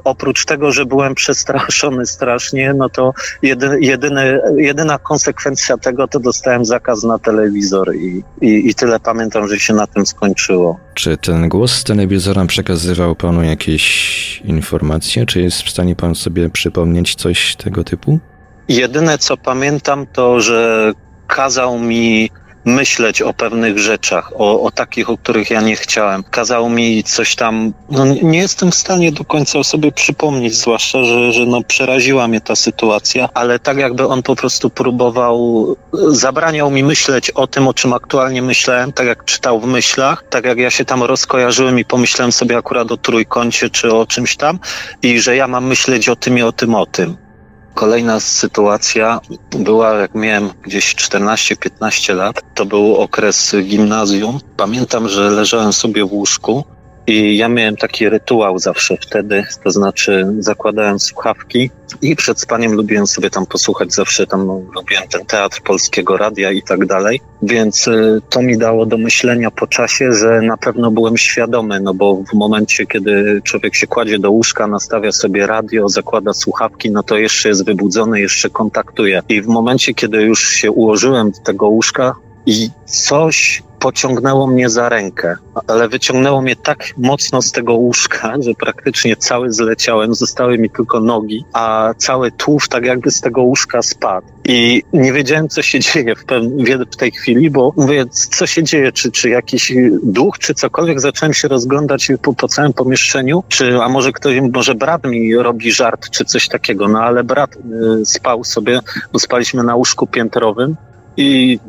Oprócz 0.03 0.45
tego, 0.45 0.71
że 0.71 0.85
byłem 0.85 1.15
przestraszony 1.15 2.05
strasznie, 2.05 2.73
no 2.73 2.89
to 2.89 3.13
jedy, 3.41 3.77
jedyny, 3.81 4.41
jedyna 4.57 4.99
konsekwencja 4.99 5.77
tego 5.77 6.07
to 6.07 6.19
dostałem 6.19 6.65
zakaz 6.65 7.03
na 7.03 7.19
telewizor 7.19 7.95
i, 7.95 8.23
i, 8.41 8.69
i 8.69 8.75
tyle 8.75 8.99
pamiętam, 9.03 9.47
że 9.47 9.59
się 9.59 9.73
na 9.73 9.87
tym 9.87 10.05
skończyło. 10.05 10.79
Czy 10.93 11.17
ten 11.17 11.49
głos 11.49 11.71
z 11.71 11.83
telewizora 11.83 12.45
przekazywał 12.45 13.15
panu 13.15 13.43
jakieś 13.43 14.41
informacje? 14.45 15.25
Czy 15.25 15.41
jest 15.41 15.61
w 15.61 15.69
stanie 15.69 15.95
pan 15.95 16.15
sobie 16.15 16.49
przypomnieć 16.49 17.15
coś 17.15 17.55
tego 17.55 17.83
typu? 17.83 18.19
Jedyne 18.67 19.17
co 19.17 19.37
pamiętam 19.37 20.07
to, 20.07 20.41
że 20.41 20.91
kazał 21.27 21.79
mi 21.79 22.29
myśleć 22.65 23.21
o 23.21 23.33
pewnych 23.33 23.79
rzeczach, 23.79 24.31
o, 24.35 24.61
o 24.61 24.71
takich, 24.71 25.09
o 25.09 25.17
których 25.17 25.49
ja 25.49 25.61
nie 25.61 25.75
chciałem. 25.75 26.23
Kazał 26.23 26.69
mi 26.69 27.03
coś 27.03 27.35
tam, 27.35 27.73
no 27.89 28.05
nie 28.05 28.39
jestem 28.39 28.71
w 28.71 28.75
stanie 28.75 29.11
do 29.11 29.25
końca 29.25 29.63
sobie 29.63 29.91
przypomnieć, 29.91 30.55
zwłaszcza, 30.55 31.03
że, 31.03 31.31
że 31.31 31.45
no 31.45 31.63
przeraziła 31.63 32.27
mnie 32.27 32.41
ta 32.41 32.55
sytuacja, 32.55 33.29
ale 33.33 33.59
tak 33.59 33.77
jakby 33.77 34.07
on 34.07 34.23
po 34.23 34.35
prostu 34.35 34.69
próbował, 34.69 35.65
zabraniał 36.07 36.71
mi 36.71 36.83
myśleć 36.83 37.29
o 37.29 37.47
tym, 37.47 37.67
o 37.67 37.73
czym 37.73 37.93
aktualnie 37.93 38.41
myślałem, 38.41 38.93
tak 38.93 39.07
jak 39.07 39.25
czytał 39.25 39.59
w 39.59 39.67
myślach, 39.67 40.23
tak 40.29 40.45
jak 40.45 40.57
ja 40.57 40.71
się 40.71 40.85
tam 40.85 41.03
rozkojarzyłem 41.03 41.79
i 41.79 41.85
pomyślałem 41.85 42.31
sobie 42.31 42.57
akurat 42.57 42.91
o 42.91 42.97
trójkącie 42.97 43.69
czy 43.69 43.93
o 43.93 44.05
czymś 44.05 44.35
tam 44.35 44.59
i 45.01 45.19
że 45.19 45.35
ja 45.35 45.47
mam 45.47 45.65
myśleć 45.65 46.09
o 46.09 46.15
tym 46.15 46.37
i 46.37 46.41
o 46.41 46.51
tym, 46.51 46.75
o 46.75 46.85
tym. 46.85 47.30
Kolejna 47.73 48.19
sytuacja 48.19 49.19
była, 49.51 49.93
jak 49.93 50.15
miałem 50.15 50.49
gdzieś 50.61 50.95
14-15 50.95 52.15
lat. 52.15 52.41
To 52.55 52.65
był 52.65 52.95
okres 52.95 53.55
gimnazjum. 53.63 54.39
Pamiętam, 54.57 55.09
że 55.09 55.29
leżałem 55.29 55.73
sobie 55.73 56.05
w 56.05 56.13
łóżku 56.13 56.63
i 57.11 57.37
ja 57.37 57.49
miałem 57.49 57.77
taki 57.77 58.09
rytuał 58.09 58.59
zawsze 58.59 58.97
wtedy, 58.97 59.43
to 59.63 59.71
znaczy 59.71 60.27
zakładałem 60.39 60.99
słuchawki 60.99 61.69
i 62.01 62.15
przed 62.15 62.41
spaniem 62.41 62.73
lubiłem 62.73 63.07
sobie 63.07 63.29
tam 63.29 63.45
posłuchać 63.45 63.93
zawsze, 63.93 64.27
tam 64.27 64.47
lubiłem 64.75 65.07
ten 65.07 65.25
teatr 65.25 65.61
polskiego 65.61 66.17
radia 66.17 66.51
i 66.51 66.61
tak 66.61 66.85
dalej, 66.85 67.21
więc 67.41 67.87
y, 67.87 68.21
to 68.29 68.41
mi 68.41 68.57
dało 68.57 68.85
do 68.85 68.97
myślenia 68.97 69.51
po 69.51 69.67
czasie, 69.67 70.13
że 70.13 70.41
na 70.41 70.57
pewno 70.57 70.91
byłem 70.91 71.17
świadomy, 71.17 71.79
no 71.79 71.93
bo 71.93 72.15
w 72.15 72.33
momencie, 72.33 72.85
kiedy 72.85 73.41
człowiek 73.43 73.75
się 73.75 73.87
kładzie 73.87 74.19
do 74.19 74.31
łóżka, 74.31 74.67
nastawia 74.67 75.11
sobie 75.11 75.47
radio, 75.47 75.89
zakłada 75.89 76.33
słuchawki, 76.33 76.91
no 76.91 77.03
to 77.03 77.17
jeszcze 77.17 77.49
jest 77.49 77.65
wybudzony, 77.65 78.21
jeszcze 78.21 78.49
kontaktuje. 78.49 79.21
I 79.29 79.41
w 79.41 79.47
momencie, 79.47 79.93
kiedy 79.93 80.21
już 80.21 80.49
się 80.49 80.71
ułożyłem 80.71 81.31
do 81.31 81.39
tego 81.39 81.67
łóżka 81.67 82.15
i 82.45 82.69
coś 82.85 83.63
pociągnęło 83.81 84.47
mnie 84.47 84.69
za 84.69 84.89
rękę, 84.89 85.35
ale 85.67 85.89
wyciągnęło 85.89 86.41
mnie 86.41 86.55
tak 86.55 86.83
mocno 86.97 87.41
z 87.41 87.51
tego 87.51 87.73
łóżka, 87.73 88.33
że 88.39 88.51
praktycznie 88.53 89.15
cały 89.15 89.53
zleciałem, 89.53 90.15
zostały 90.15 90.57
mi 90.57 90.69
tylko 90.69 90.99
nogi, 90.99 91.45
a 91.53 91.93
cały 91.97 92.31
tułów 92.31 92.69
tak 92.69 92.85
jakby 92.85 93.11
z 93.11 93.21
tego 93.21 93.41
łóżka 93.41 93.81
spadł. 93.81 94.27
I 94.45 94.83
nie 94.93 95.13
wiedziałem, 95.13 95.49
co 95.49 95.61
się 95.61 95.79
dzieje 95.79 96.15
w, 96.15 96.25
pew- 96.25 96.91
w 96.91 96.95
tej 96.95 97.11
chwili, 97.11 97.49
bo 97.49 97.73
mówię, 97.77 98.05
co 98.11 98.47
się 98.47 98.63
dzieje, 98.63 98.91
czy, 98.91 99.11
czy 99.11 99.29
jakiś 99.29 99.73
duch, 100.03 100.39
czy 100.39 100.53
cokolwiek. 100.53 100.99
Zacząłem 100.99 101.33
się 101.33 101.47
rozglądać 101.47 102.11
po, 102.21 102.33
po 102.33 102.47
całym 102.47 102.73
pomieszczeniu, 102.73 103.43
czy 103.47 103.81
a 103.81 103.89
może 103.89 104.11
ktoś, 104.11 104.35
może 104.53 104.75
brat 104.75 105.05
mi 105.05 105.35
robi 105.35 105.71
żart, 105.71 106.09
czy 106.09 106.25
coś 106.25 106.47
takiego. 106.47 106.87
No 106.87 106.99
ale 106.99 107.23
brat 107.23 107.55
y, 107.55 108.05
spał 108.05 108.43
sobie, 108.43 108.79
bo 109.13 109.19
spaliśmy 109.19 109.63
na 109.63 109.75
łóżku 109.75 110.07
piętrowym 110.07 110.75
i 111.17 111.59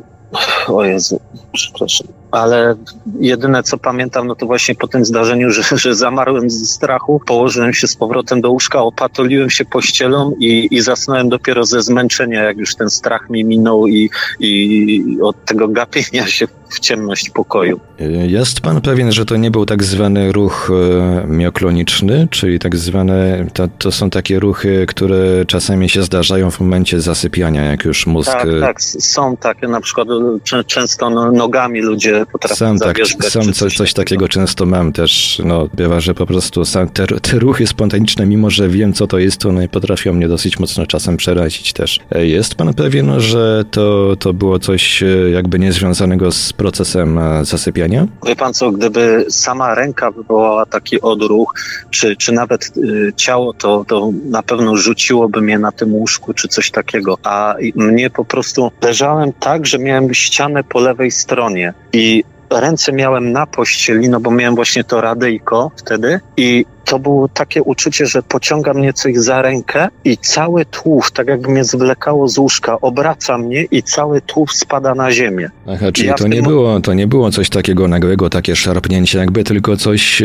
o 0.67 0.83
Jezu, 0.83 1.19
przepraszam. 1.51 2.22
Ale 2.33 2.75
jedyne 3.19 3.63
co 3.63 3.77
pamiętam, 3.77 4.27
no 4.27 4.35
to 4.35 4.45
właśnie 4.45 4.75
po 4.75 4.87
tym 4.87 5.05
zdarzeniu, 5.05 5.51
że, 5.51 5.77
że 5.77 5.95
zamarłem 5.95 6.49
ze 6.49 6.65
strachu, 6.65 7.21
położyłem 7.25 7.73
się 7.73 7.87
z 7.87 7.95
powrotem 7.95 8.41
do 8.41 8.51
łóżka, 8.51 8.81
opatoliłem 8.81 9.49
się 9.49 9.65
pościelą 9.65 10.35
i, 10.39 10.67
i 10.71 10.81
zasnąłem 10.81 11.29
dopiero 11.29 11.65
ze 11.65 11.81
zmęczenia, 11.81 12.43
jak 12.43 12.57
już 12.57 12.75
ten 12.75 12.89
strach 12.89 13.29
mi 13.29 13.45
minął 13.45 13.87
i, 13.87 14.09
i 14.39 15.03
od 15.21 15.45
tego 15.45 15.67
gapienia 15.67 16.27
się 16.27 16.47
w 16.69 16.79
ciemność 16.79 17.29
pokoju. 17.29 17.79
Jest 18.27 18.61
pan 18.61 18.81
pewien, 18.81 19.11
że 19.11 19.25
to 19.25 19.35
nie 19.37 19.51
był 19.51 19.65
tak 19.65 19.83
zwany 19.83 20.31
ruch 20.31 20.71
e, 20.71 21.27
miokloniczny, 21.27 22.27
czyli 22.31 22.59
tak 22.59 22.75
zwane, 22.75 23.45
to, 23.53 23.67
to 23.67 23.91
są 23.91 24.09
takie 24.09 24.39
ruchy, 24.39 24.85
które 24.87 25.45
czasami 25.45 25.89
się 25.89 26.03
zdarzają 26.03 26.51
w 26.51 26.59
momencie 26.59 27.01
zasypiania, 27.01 27.63
jak 27.63 27.85
już 27.85 28.07
mózg... 28.07 28.31
Tak, 28.31 28.47
tak, 28.61 28.81
są 28.81 29.37
takie, 29.37 29.67
na 29.67 29.81
przykład 29.81 30.07
cze- 30.43 30.63
często 30.63 31.09
no, 31.09 31.31
nogami 31.31 31.81
ludzie 31.81 32.22
potrafią 32.25 32.55
Sam 32.55 32.79
tak, 32.79 32.97
sam 33.29 33.53
coś, 33.53 33.77
coś 33.77 33.93
takiego 33.93 34.27
często 34.27 34.65
mam 34.65 34.93
też, 34.93 35.41
no 35.45 35.69
bywa, 35.73 35.99
że 35.99 36.13
po 36.13 36.25
prostu 36.25 36.65
sam 36.65 36.89
te, 36.89 37.07
te 37.07 37.39
ruchy 37.39 37.67
spontaniczne, 37.67 38.25
mimo 38.25 38.49
że 38.49 38.69
wiem 38.69 38.93
co 38.93 39.07
to 39.07 39.19
jest, 39.19 39.37
to 39.37 39.49
one 39.49 39.67
potrafią 39.67 40.13
mnie 40.13 40.27
dosyć 40.27 40.59
mocno 40.59 40.85
czasem 40.85 41.17
przerazić 41.17 41.73
też. 41.73 41.99
E, 42.11 42.25
Jest 42.25 42.55
pan 42.55 42.73
pewien, 42.73 43.19
że 43.19 43.65
to, 43.71 44.15
to 44.19 44.33
było 44.33 44.59
coś 44.59 45.03
e, 45.03 45.29
jakby 45.29 45.59
niezwiązanego 45.59 46.31
z 46.31 46.53
procesem 46.53 47.17
e, 47.17 47.45
zasypiania? 47.45 48.07
Wie 48.25 48.35
pan 48.35 48.53
co, 48.53 48.71
gdyby 48.71 49.25
sama 49.29 49.75
ręka 49.75 50.11
wywołała 50.11 50.65
taki 50.65 51.01
odruch, 51.01 51.53
czy, 51.89 52.15
czy 52.15 52.31
nawet 52.31 52.71
y, 52.77 53.13
ciało, 53.15 53.53
to, 53.53 53.85
to 53.87 54.11
na 54.25 54.43
pewno 54.43 54.77
rzuciłoby 54.77 55.41
mnie 55.41 55.59
na 55.59 55.71
tym 55.71 55.93
łóżku, 55.93 56.33
czy 56.33 56.47
coś 56.47 56.71
takiego. 56.71 57.17
A 57.23 57.55
mnie 57.75 58.09
po 58.09 58.25
prostu 58.25 58.71
leżałem 58.81 59.33
tak, 59.39 59.65
że 59.65 59.79
miałem 59.79 60.13
ścianę 60.13 60.63
po 60.63 60.79
lewej 60.79 61.11
stronie 61.11 61.73
i 61.93 62.12
ręce 62.59 62.93
miałem 62.93 63.31
na 63.31 63.45
pościeli, 63.47 64.09
no 64.09 64.19
bo 64.19 64.31
miałem 64.31 64.55
właśnie 64.55 64.83
to 64.83 65.01
radyjko 65.01 65.71
wtedy 65.75 66.19
i 66.37 66.65
to 66.85 66.99
było 66.99 67.27
takie 67.27 67.63
uczucie, 67.63 68.05
że 68.05 68.23
pociąga 68.23 68.73
mnie 68.73 68.93
coś 68.93 69.15
za 69.17 69.41
rękę 69.41 69.87
i 70.05 70.17
cały 70.17 70.65
tłów, 70.65 71.11
tak 71.11 71.27
jakby 71.27 71.49
mnie 71.49 71.63
zwlekało 71.63 72.27
z 72.27 72.37
łóżka, 72.37 72.81
obraca 72.81 73.37
mnie 73.37 73.63
i 73.63 73.83
cały 73.83 74.21
tłów 74.21 74.53
spada 74.53 74.95
na 74.95 75.11
ziemię. 75.11 75.49
Aha, 75.67 75.85
czyli 75.93 76.07
Ja 76.07 76.13
to 76.13 76.27
nie 76.27 76.41
było, 76.41 76.79
to 76.79 76.93
nie 76.93 77.07
było 77.07 77.31
coś 77.31 77.49
takiego 77.49 77.87
nagłego, 77.87 78.29
takie 78.29 78.55
szarpnięcie 78.55 79.19
jakby, 79.19 79.43
tylko 79.43 79.77
coś 79.77 80.21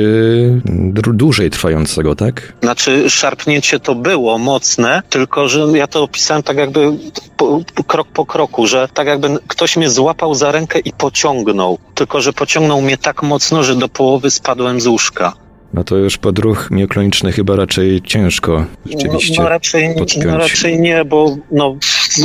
dr- 0.65 1.15
dłużej 1.17 1.51
trwającego, 1.51 2.15
tak? 2.15 2.53
Znaczy, 2.63 3.11
szarpnięcie 3.11 3.81
to 3.81 3.95
było 3.95 4.39
mocne, 4.39 5.03
tylko 5.11 5.49
że 5.49 5.61
ja 5.75 5.87
to 5.87 6.03
opisałem 6.03 6.43
tak 6.43 6.57
jakby 6.57 6.93
po, 7.37 7.61
krok 7.87 8.09
po 8.09 8.27
kroku, 8.27 8.67
że 8.67 8.89
tak 8.95 9.07
jakby 9.07 9.29
ktoś 9.49 9.77
mnie 9.77 9.91
złapał 9.91 10.35
za 10.35 10.53
rękę 10.53 10.79
i 10.79 10.93
pociągnął. 10.93 11.79
Tylko, 11.95 12.21
że 12.21 12.33
pociągnął 12.33 12.83
mnie 12.83 12.97
tak 12.99 13.23
mocno, 13.23 13.63
że 13.63 13.77
do 13.77 13.89
połowy 13.89 14.31
spadłem 14.31 14.81
z 14.81 14.87
łóżka. 14.87 15.33
No 15.75 15.85
to 15.85 15.97
już 15.97 16.19
podruch 16.19 16.71
miokloniczny 16.71 17.33
chyba 17.33 17.57
raczej 17.57 18.03
ciężko 18.03 18.65
rzeczywiście 18.87 19.35
no, 19.37 19.43
no, 19.43 19.49
raczej, 19.49 19.95
podpiąć. 19.95 20.27
no 20.27 20.39
raczej 20.39 20.81
nie, 20.81 21.05
bo 21.05 21.37
no, 21.51 21.77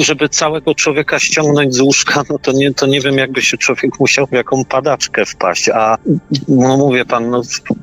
żeby 0.01 0.29
całego 0.29 0.75
człowieka 0.75 1.19
ściągnąć 1.19 1.75
z 1.75 1.79
łóżka, 1.79 2.23
no 2.29 2.39
to 2.39 2.51
nie, 2.51 2.73
to 2.73 2.87
nie 2.87 3.01
wiem, 3.01 3.17
jakby 3.17 3.41
się 3.41 3.57
człowiek 3.57 3.99
musiał 3.99 4.27
w 4.27 4.31
jaką 4.31 4.65
padaczkę 4.65 5.25
wpaść. 5.25 5.69
A 5.69 5.97
no 6.47 6.77
mówię 6.77 7.05
pan, 7.05 7.29
no, 7.29 7.41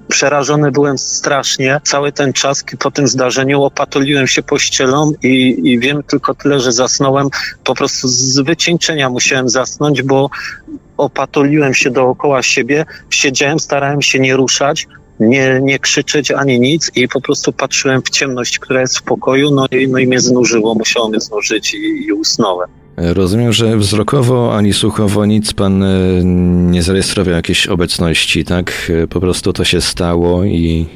przerażony 0.09 0.71
byłem 0.71 0.99
strasznie. 0.99 1.81
Cały 1.85 2.13
ten 2.13 2.33
czas 2.33 2.65
po 2.79 2.91
tym 2.91 3.09
zdarzeniu 3.09 3.63
opatoliłem 3.63 4.27
się 4.27 4.43
pościelą 4.43 5.13
i, 5.23 5.61
i 5.65 5.79
wiem 5.79 6.03
tylko 6.03 6.35
tyle, 6.35 6.61
że 6.61 6.73
zasnąłem 6.73 7.29
po 7.65 7.75
prostu 7.75 8.09
z 8.09 8.41
wycieńczenia 8.41 9.11
musiałem 9.11 9.49
zasnąć, 9.49 10.03
bo 10.03 10.31
opatoliłem 10.97 11.75
się 11.75 11.91
dookoła 11.91 12.43
siebie, 12.43 12.85
siedziałem, 13.11 13.59
starałem 13.59 14.03
się 14.03 14.19
nie 14.19 14.37
ruszać, 14.37 14.87
nie, 15.21 15.61
nie 15.63 15.79
krzyczeć 15.79 16.31
ani 16.31 16.61
nic 16.61 16.91
i 16.97 17.09
po 17.09 17.21
prostu 17.21 17.53
patrzyłem 17.53 18.03
w 18.03 18.11
ciemność, 18.11 18.59
która 18.59 18.81
jest 18.81 18.99
w 18.99 19.03
pokoju, 19.03 19.51
no 19.51 19.67
i, 19.71 19.89
no 19.89 19.99
i 19.99 20.07
mnie 20.07 20.21
znużyło, 20.21 20.75
musiało 20.75 21.09
mnie 21.09 21.21
znużyć 21.21 21.75
i, 21.75 22.07
i 22.07 22.13
usnąłem. 22.13 22.69
Rozumiem, 22.97 23.53
że 23.53 23.77
wzrokowo 23.77 24.57
ani 24.57 24.73
słuchowo 24.73 25.27
nic 25.27 25.53
pan 25.53 25.83
e, 25.83 25.89
nie 26.71 26.83
zarejestrował 26.83 27.35
jakiejś 27.35 27.67
obecności, 27.67 28.45
tak? 28.45 28.93
E, 29.03 29.07
Po 29.07 29.21
prostu 29.21 29.53
to 29.53 29.65
się 29.65 29.81
stało 29.81 30.45
i 30.45 30.87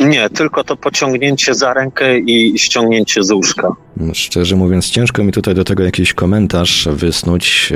Nie, 0.00 0.30
tylko 0.30 0.64
to 0.64 0.76
pociągnięcie 0.76 1.54
za 1.54 1.74
rękę 1.74 2.18
i 2.18 2.58
ściągnięcie 2.58 3.22
z 3.22 3.30
łóżka. 3.30 3.68
no, 3.96 4.14
szczerze 4.14 4.56
mówiąc 4.56 4.90
ciężko 4.90 5.24
mi 5.24 5.32
tutaj 5.32 5.54
do 5.54 5.64
tego 5.64 5.82
jakiś 5.82 6.14
komentarz 6.14 6.88
wysnuć. 6.92 7.72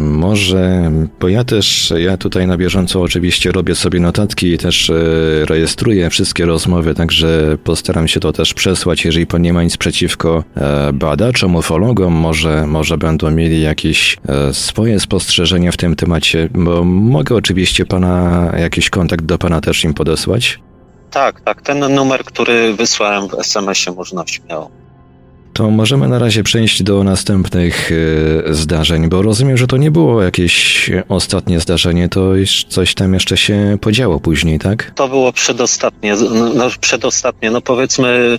Może, 0.00 0.90
bo 1.20 1.28
ja 1.28 1.44
też, 1.44 1.92
ja 1.96 2.16
tutaj 2.16 2.46
na 2.46 2.56
bieżąco 2.56 3.00
oczywiście 3.00 3.52
robię 3.52 3.74
sobie 3.74 4.00
notatki 4.00 4.52
i 4.52 4.58
też 4.58 4.90
e, 4.90 4.94
rejestruję 5.44 6.10
wszystkie 6.10 6.46
rozmowy, 6.46 6.94
także 6.94 7.58
postaram 7.64 8.08
się 8.08 8.20
to 8.20 8.32
też 8.32 8.54
przesłać, 8.54 9.04
jeżeli 9.04 9.26
pan 9.26 9.42
nie 9.42 9.52
ma 9.52 9.62
nic 9.62 9.76
przeciwko 9.76 10.44
e, 10.56 10.92
badaczom, 10.92 11.56
ufologom, 11.56 12.12
może, 12.12 12.66
może 12.66 12.98
będą 12.98 13.30
mieli 13.30 13.60
jakieś 13.60 14.16
e, 14.28 14.54
swoje 14.54 15.00
spostrzeżenia 15.00 15.72
w 15.72 15.76
tym 15.76 15.96
temacie, 15.96 16.48
bo 16.54 16.84
mogę 16.84 17.36
oczywiście 17.36 17.86
pana, 17.86 18.52
jakiś 18.58 18.90
kontakt 18.90 19.24
do 19.24 19.38
pana 19.38 19.60
też 19.60 19.84
im 19.84 19.94
podesłać. 19.94 20.58
Tak, 21.10 21.40
tak, 21.40 21.62
ten 21.62 21.94
numer, 21.94 22.24
który 22.24 22.74
wysłałem 22.74 23.28
w 23.28 23.34
SMS-ie 23.34 23.96
można 23.96 24.26
śmiało. 24.26 24.81
To 25.62 25.70
możemy 25.70 26.08
na 26.08 26.18
razie 26.18 26.42
przejść 26.42 26.82
do 26.82 27.04
następnych 27.04 27.92
e, 28.48 28.54
zdarzeń, 28.54 29.08
bo 29.08 29.22
rozumiem, 29.22 29.56
że 29.56 29.66
to 29.66 29.76
nie 29.76 29.90
było 29.90 30.22
jakieś 30.22 30.90
ostatnie 31.08 31.60
zdarzenie, 31.60 32.08
to 32.08 32.30
coś 32.68 32.94
tam 32.94 33.14
jeszcze 33.14 33.36
się 33.36 33.78
podziało 33.80 34.20
później, 34.20 34.58
tak? 34.58 34.92
To 34.94 35.08
było 35.08 35.32
przedostatnie, 35.32 36.14
no, 36.54 36.64
przedostatnie, 36.80 37.50
no 37.50 37.60
powiedzmy, 37.60 38.38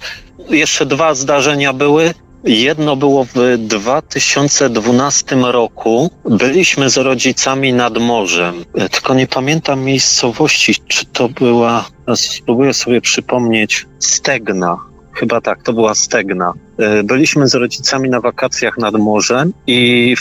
jeszcze 0.49 0.86
dwa 0.86 1.15
zdarzenia 1.15 1.74
były. 1.74 2.13
Jedno 2.43 2.95
było 2.95 3.26
w 3.26 3.57
2012 3.57 5.36
roku. 5.36 6.11
Byliśmy 6.26 6.89
z 6.89 6.97
rodzicami 6.97 7.74
nad 7.74 7.97
morzem. 7.97 8.65
E, 8.76 8.89
Tylko 8.89 9.13
nie 9.13 9.28
pamiętam 9.28 9.84
miejscowości, 9.84 10.76
czy 10.88 11.05
to 11.05 11.30
była, 11.30 11.86
spróbuję 12.15 12.74
sobie 12.74 13.01
przypomnieć, 13.01 13.86
Stegna. 13.99 14.93
Chyba 15.14 15.41
tak, 15.41 15.64
to 15.64 15.74
była 15.74 15.95
Stegna. 15.95 16.53
E, 16.78 17.03
Byliśmy 17.03 17.47
z 17.47 17.55
rodzicami 17.55 18.09
na 18.09 18.22
wakacjach 18.22 18.78
nad 18.78 18.95
morzem 18.95 19.53
i 19.68 20.16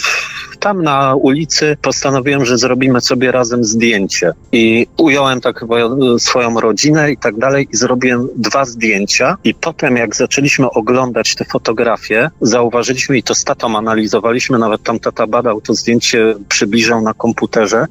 tam 0.61 0.82
na 0.82 1.14
ulicy 1.14 1.76
postanowiłem, 1.82 2.45
że 2.45 2.59
zrobimy 2.59 3.01
sobie 3.01 3.32
razem 3.32 3.64
zdjęcie. 3.64 4.32
I 4.53 4.86
ująłem 4.97 5.40
tak 5.40 5.59
chyba 5.59 5.78
e, 5.78 5.88
swoją 6.18 6.61
rodzinę 6.61 7.12
i 7.12 7.16
tak 7.16 7.38
dalej 7.38 7.68
i 7.72 7.76
zrobiłem 7.76 8.28
dwa 8.36 8.64
zdjęcia. 8.64 9.36
I 9.45 9.55
potem 9.55 9.97
jak 9.97 10.16
zaczęliśmy 10.16 10.70
oglądać 10.70 11.34
te 11.34 11.45
fotografie, 11.45 12.30
zauważyliśmy 12.40 13.18
i 13.18 13.22
to 13.22 13.34
z 13.34 13.45
tatą 13.45 13.76
analizowaliśmy, 13.76 14.59
nawet 14.59 14.82
tam 14.82 14.99
tata 14.99 15.26
badał 15.26 15.61
to 15.61 15.74
zdjęcie, 15.74 16.34
przybliżał 16.49 17.03
na 17.03 17.14
komputerze, 17.14 17.86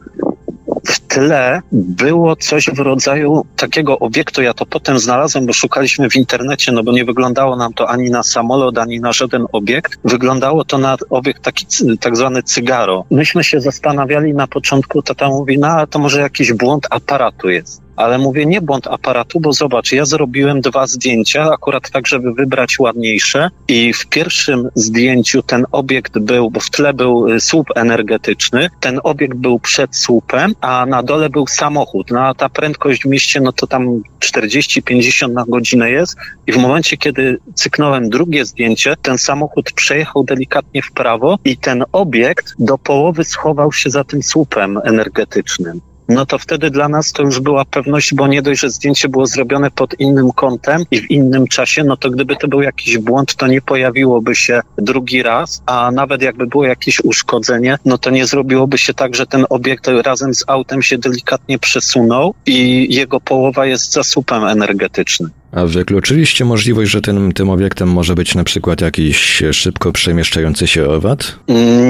w 0.87 0.99
tle 1.11 1.61
było 1.71 2.35
coś 2.35 2.65
w 2.65 2.79
rodzaju 2.79 3.45
takiego 3.55 3.99
obiektu. 3.99 4.41
Ja 4.41 4.53
to 4.53 4.65
potem 4.65 4.99
znalazłem, 4.99 5.45
bo 5.45 5.53
szukaliśmy 5.53 6.09
w 6.09 6.15
internecie, 6.15 6.71
no 6.71 6.83
bo 6.83 6.91
nie 6.91 7.05
wyglądało 7.05 7.55
nam 7.55 7.73
to 7.73 7.89
ani 7.89 8.09
na 8.09 8.23
samolot, 8.23 8.77
ani 8.77 8.99
na 8.99 9.13
żaden 9.13 9.45
obiekt. 9.51 9.99
Wyglądało 10.03 10.65
to 10.65 10.77
na 10.77 10.97
obiekt 11.09 11.43
taki 11.43 11.65
tak 11.99 12.17
zwany 12.17 12.43
cygaro. 12.43 13.05
Myśmy 13.11 13.43
się 13.43 13.61
zastanawiali 13.61 14.33
na 14.33 14.47
początku, 14.47 15.01
tata 15.01 15.27
mówi, 15.29 15.59
no 15.59 15.87
to 15.87 15.99
może 15.99 16.21
jakiś 16.21 16.53
błąd 16.53 16.87
aparatu 16.89 17.49
jest. 17.49 17.81
ale 18.01 18.17
mówię 18.17 18.45
nie 18.45 18.61
błąd 18.61 18.87
aparatu, 18.87 19.39
bo 19.39 19.53
zobacz, 19.53 19.91
ja 19.91 20.05
zrobiłem 20.05 20.61
dwa 20.61 20.87
zdjęcia, 20.87 21.51
akurat 21.51 21.91
tak, 21.91 22.07
żeby 22.07 22.33
wybrać 22.33 22.79
ładniejsze 22.79 23.49
i 23.67 23.93
w 23.93 24.05
pierwszym 24.05 24.69
zdjęciu 24.75 25.43
ten 25.43 25.65
obiekt 25.71 26.19
był, 26.19 26.51
bo 26.51 26.59
w 26.59 26.69
tle 26.69 26.93
był 26.93 27.39
słup 27.39 27.67
energetyczny, 27.75 28.69
ten 28.79 28.99
obiekt 29.03 29.37
był 29.37 29.59
przed 29.59 29.95
słupem, 29.95 30.53
a 30.61 30.85
na 30.85 31.00
dole 31.03 31.29
był 31.29 31.47
samochód. 31.47 32.11
No 32.11 32.21
a 32.21 32.33
ta 32.33 32.49
prędkość 32.49 33.03
w 33.03 33.05
mieście, 33.05 33.41
no 33.41 33.51
to 33.51 33.67
tam 33.67 34.01
40-50 34.19 35.31
na 35.31 35.45
godzinę 35.47 35.91
jest 35.91 36.15
i 36.47 36.51
w 36.51 36.57
momencie, 36.57 36.97
kiedy 36.97 37.37
cyknąłem 37.55 38.09
drugie 38.09 38.45
zdjęcie, 38.45 38.95
ten 39.01 39.17
samochód 39.17 39.71
przejechał 39.71 40.23
delikatnie 40.23 40.81
w 40.81 40.91
prawo 40.91 41.39
i 41.45 41.57
ten 41.57 41.83
obiekt 41.91 42.53
do 42.59 42.77
połowy 42.77 43.23
schował 43.23 43.71
się 43.71 43.89
za 43.89 44.03
tym 44.03 44.23
słupem 44.23 44.79
energetycznym 44.83 45.81
no 46.13 46.25
to 46.25 46.39
wtedy 46.39 46.69
dla 46.69 46.89
nas 46.89 47.11
to 47.11 47.23
już 47.23 47.39
była 47.39 47.65
pewność, 47.65 48.13
bo 48.13 48.27
nie 48.27 48.41
dość, 48.41 48.61
że 48.61 48.69
zdjęcie 48.69 49.09
było 49.09 49.25
zrobione 49.25 49.71
pod 49.71 49.99
innym 49.99 50.31
kątem 50.31 50.83
i 50.91 51.01
w 51.01 51.11
innym 51.11 51.47
czasie, 51.47 51.83
no 51.83 51.97
to 51.97 52.09
gdyby 52.09 52.35
to 52.35 52.47
był 52.47 52.61
jakiś 52.61 52.97
błąd, 52.97 53.35
to 53.35 53.47
nie 53.47 53.61
pojawiłoby 53.61 54.35
się 54.35 54.61
drugi 54.77 55.23
raz, 55.23 55.63
a 55.65 55.91
nawet 55.91 56.21
jakby 56.21 56.47
było 56.47 56.65
jakieś 56.65 56.99
uszkodzenie, 57.03 57.77
no 57.85 57.97
to 57.97 58.09
nie 58.09 58.25
zrobiłoby 58.25 58.77
się 58.77 58.93
tak, 58.93 59.15
że 59.15 59.25
ten 59.25 59.45
obiekt 59.49 59.87
razem 59.87 60.35
z 60.35 60.43
autem 60.47 60.81
się 60.81 60.97
delikatnie 60.97 61.59
przesunął 61.59 62.33
i 62.45 62.87
jego 62.95 63.19
połowa 63.19 63.65
jest 63.65 63.93
zasupem 63.93 64.43
energetycznym. 64.43 65.29
A 65.51 65.65
wykluczyliście 65.65 66.45
możliwość, 66.45 66.91
że 66.91 67.01
tym, 67.01 67.31
tym 67.31 67.49
obiektem 67.49 67.89
może 67.89 68.15
być 68.15 68.35
na 68.35 68.43
przykład 68.43 68.81
jakiś 68.81 69.43
szybko 69.51 69.91
przemieszczający 69.91 70.67
się 70.67 70.89
owad? 70.89 71.39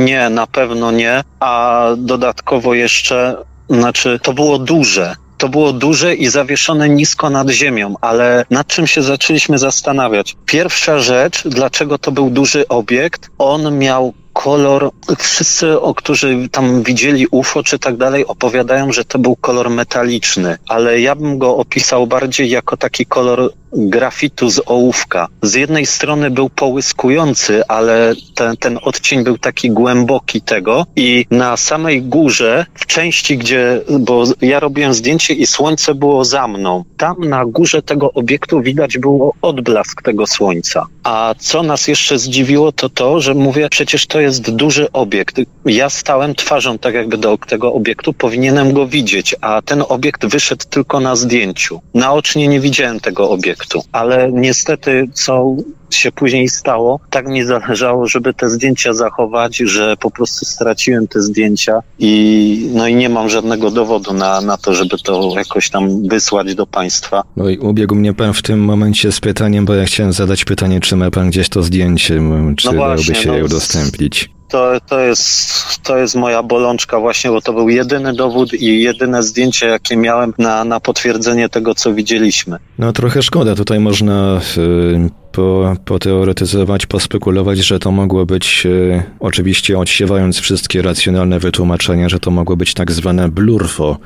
Nie, 0.06 0.30
na 0.30 0.48
pewno 0.48 0.92
nie. 0.92 1.24
A 1.40 1.86
dodatkowo 1.98 2.74
jeszcze 2.74 3.36
znaczy, 3.72 4.20
to 4.24 4.34
było 4.34 4.60
duże. 4.60 5.16
To 5.38 5.50
było 5.50 5.74
duże 5.74 6.16
i 6.16 6.28
zawieszone 6.28 6.90
nisko 6.90 7.30
nad 7.30 7.50
ziemią, 7.50 7.96
ale 8.02 8.46
nad 8.50 8.68
czym 8.68 8.88
się 8.88 9.04
zaczęliśmy 9.04 9.58
zastanawiać? 9.58 10.36
Pierwsza 10.46 11.00
rzecz, 11.00 11.44
dlaczego 11.48 11.98
to 11.98 12.12
był 12.12 12.30
duży 12.30 12.68
obiekt, 12.68 13.30
on 13.38 13.78
miał 13.78 14.14
kolor, 14.34 14.92
wszyscy, 15.18 15.80
o 15.80 15.96
którzy 15.96 16.50
tam 16.52 16.84
widzieli 16.84 17.28
UFO 17.32 17.64
czy 17.64 17.80
tak 17.80 17.98
dalej, 17.98 18.26
opowiadają, 18.26 18.92
że 18.92 19.06
to 19.06 19.20
był 19.20 19.36
kolor 19.36 19.70
metaliczny, 19.70 20.58
ale 20.68 21.02
ja 21.02 21.16
bym 21.16 21.38
go 21.38 21.58
opisał 21.58 22.08
bardziej 22.08 22.50
jako 22.50 22.78
taki 22.78 23.06
kolor 23.06 23.52
grafitu 23.74 24.50
z 24.50 24.62
ołówka. 24.66 25.28
Z 25.42 25.54
jednej 25.54 25.86
strony 25.86 26.32
był 26.32 26.50
połyskujący, 26.50 27.68
ale 27.68 28.14
ten, 28.36 28.58
ten 28.58 28.80
odcień 28.82 29.24
był 29.24 29.38
taki 29.38 29.72
głęboki 29.72 30.42
tego 30.42 30.86
i 30.96 31.26
na 31.32 31.58
samej 31.58 32.02
górze, 32.02 32.66
w 32.76 32.86
części, 32.86 33.38
gdzie, 33.38 33.82
bo 34.00 34.24
ja 34.42 34.60
robiłem 34.60 34.94
zdjęcie 34.94 35.34
i 35.34 35.48
słońce 35.48 35.96
było 35.96 36.26
za 36.26 36.48
mną, 36.48 36.84
tam 36.98 37.16
na 37.20 37.46
górze 37.46 37.82
tego 37.82 38.14
obiektu 38.14 38.62
widać 38.62 38.98
było 38.98 39.34
odblask 39.42 40.02
tego 40.02 40.28
słońca. 40.28 40.86
A 41.04 41.36
co 41.40 41.64
nas 41.64 41.88
jeszcze 41.88 42.20
zdziwiło, 42.20 42.72
to 42.72 42.90
to, 42.90 43.20
że 43.20 43.34
mówię, 43.34 43.68
przecież 43.70 44.08
to 44.08 44.21
jest 44.22 44.56
duży 44.56 44.92
obiekt. 44.92 45.36
Ja 45.66 45.90
stałem 45.90 46.36
twarzą 46.36 46.78
tak 46.78 46.94
jakby 46.94 47.18
do 47.18 47.38
tego 47.38 47.74
obiektu, 47.74 48.14
powinienem 48.14 48.74
go 48.74 48.88
widzieć, 48.88 49.36
a 49.42 49.62
ten 49.62 49.84
obiekt 49.90 50.26
wyszedł 50.26 50.66
tylko 50.70 51.00
na 51.00 51.16
zdjęciu. 51.16 51.82
Naocznie 51.94 52.48
nie 52.48 52.60
widziałem 52.60 53.00
tego 53.00 53.30
obiektu, 53.30 53.84
ale 53.92 54.32
niestety 54.32 55.08
co 55.14 55.56
się 55.96 56.12
później 56.12 56.50
stało, 56.50 57.00
tak 57.10 57.28
mi 57.28 57.44
zależało, 57.44 58.08
żeby 58.08 58.34
te 58.34 58.50
zdjęcia 58.50 58.94
zachować, 58.94 59.58
że 59.58 59.98
po 59.98 60.12
prostu 60.12 60.46
straciłem 60.46 61.08
te 61.08 61.22
zdjęcia 61.22 61.82
i 62.00 62.70
no 62.74 62.88
i 62.88 62.96
nie 62.96 63.10
mam 63.10 63.30
żadnego 63.30 63.72
dowodu 63.72 64.14
na, 64.14 64.42
na 64.42 64.58
to, 64.58 64.74
żeby 64.74 64.98
to 64.98 65.34
jakoś 65.36 65.70
tam 65.70 66.08
wysłać 66.08 66.56
do 66.56 66.68
państwa. 66.68 67.24
No 67.38 67.50
i 67.50 67.58
ubiegł 67.58 67.96
mnie 67.96 68.14
pan 68.14 68.34
w 68.34 68.42
tym 68.42 68.60
momencie 68.60 69.12
z 69.12 69.20
pytaniem, 69.20 69.66
bo 69.66 69.74
ja 69.74 69.86
chciałem 69.86 70.14
zadać 70.14 70.46
pytanie, 70.46 70.80
czy 70.80 70.96
ma 70.96 71.12
pan 71.12 71.30
gdzieś 71.30 71.50
to 71.50 71.64
zdjęcie, 71.64 72.22
czy 72.58 72.66
no 72.66 72.74
właśnie, 72.74 73.16
się 73.16 73.30
no, 73.30 73.36
je 73.36 73.46
udostępnić 73.46 74.30
to, 74.52 74.80
to, 74.88 75.00
jest, 75.00 75.82
to 75.84 75.98
jest 75.98 76.16
moja 76.16 76.44
bolączka 76.44 77.00
właśnie, 77.00 77.30
bo 77.30 77.42
to 77.42 77.54
był 77.54 77.70
jedyny 77.70 78.14
dowód 78.14 78.54
i 78.54 78.82
jedyne 78.82 79.24
zdjęcie, 79.24 79.68
jakie 79.68 79.98
miałem 79.98 80.34
na, 80.38 80.64
na 80.64 80.80
potwierdzenie 80.80 81.50
tego, 81.50 81.76
co 81.76 81.94
widzieliśmy. 81.94 82.58
No 82.80 82.94
trochę 82.94 83.22
szkoda, 83.22 83.56
tutaj 83.56 83.80
można 83.80 84.42
y, 84.58 85.10
po, 85.32 85.76
poteoretyzować, 85.86 86.86
pospekulować, 86.86 87.58
że 87.58 87.80
to 87.80 87.92
mogło 87.92 88.26
być, 88.26 88.66
y, 88.66 89.04
oczywiście 89.20 89.80
odsiewając 89.80 90.40
wszystkie 90.40 90.82
racjonalne 90.82 91.40
wytłumaczenia, 91.40 92.10
że 92.10 92.20
to 92.20 92.32
mogło 92.32 92.56
być 92.56 92.74
tak 92.74 92.92
zwane 92.92 93.30
blurfo, 93.30 93.98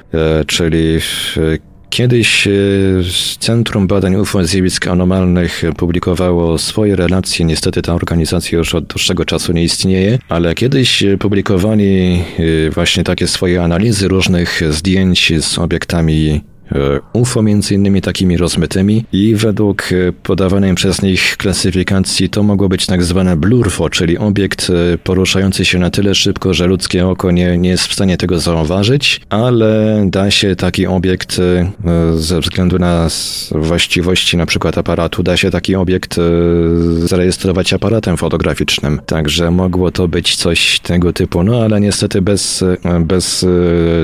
y, 0.41 0.45
czyli 0.45 0.99
Kiedyś 1.95 2.47
e, 2.47 2.51
Centrum 3.39 3.87
Badań 3.87 4.15
UFO 4.15 4.45
Zjawisk 4.45 4.87
Anomalnych 4.87 5.63
publikowało 5.77 6.57
swoje 6.57 6.95
relacje. 6.95 7.45
Niestety 7.45 7.81
ta 7.81 7.93
organizacja 7.93 8.57
już 8.57 8.75
od 8.75 8.85
dłuższego 8.85 9.25
czasu 9.25 9.53
nie 9.53 9.63
istnieje, 9.63 10.19
ale 10.29 10.55
kiedyś 10.55 11.03
publikowali 11.19 12.21
e, 12.67 12.69
właśnie 12.69 13.03
takie 13.03 13.27
swoje 13.27 13.63
analizy 13.63 14.07
różnych 14.07 14.61
zdjęć 14.69 15.33
z 15.41 15.57
obiektami 15.57 16.41
UFO 17.13 17.41
między 17.41 17.73
innymi 17.73 18.01
takimi 18.01 18.37
rozmytymi 18.37 19.05
i 19.11 19.35
według 19.35 19.83
e, 19.91 20.11
podawanej 20.11 20.75
przez 20.75 21.01
nich 21.01 21.37
klasyfikacji 21.37 22.29
to 22.29 22.43
mogło 22.43 22.69
być 22.69 22.85
tak 22.85 23.03
zwane 23.03 23.37
blurfo, 23.37 23.89
czyli 23.89 24.17
obiekt 24.17 24.69
e, 24.69 24.97
poruszający 24.97 25.65
się 25.65 25.79
na 25.79 25.89
tyle 25.89 26.15
szybko, 26.15 26.53
że 26.53 26.67
ludzkie 26.67 27.07
oko 27.07 27.31
nie, 27.31 27.57
nie 27.57 27.69
jest 27.69 27.87
w 27.87 27.93
stanie 27.93 28.17
tego 28.17 28.39
zauważyć, 28.39 29.21
ale 29.29 30.03
da 30.09 30.31
się 30.31 30.55
taki 30.55 30.87
obiekt 30.87 31.37
ze 32.15 32.39
względu 32.39 32.79
na 32.79 33.07
właściwości 33.51 34.37
na 34.37 34.45
przykład 34.45 34.77
aparatu, 34.77 35.23
da 35.23 35.37
się 35.37 35.51
taki 35.51 35.75
obiekt 35.75 36.15
zarejestrować 36.97 37.73
aparatem 37.73 38.17
fotograficznym. 38.17 39.01
Także 39.05 39.51
mogło 39.51 39.91
to 39.91 40.07
być 40.07 40.35
coś 40.35 40.79
tego 40.79 41.13
typu, 41.13 41.43
no 41.43 41.63
ale 41.63 41.81
niestety 41.81 42.21
bez, 42.21 42.63
bez 42.99 43.45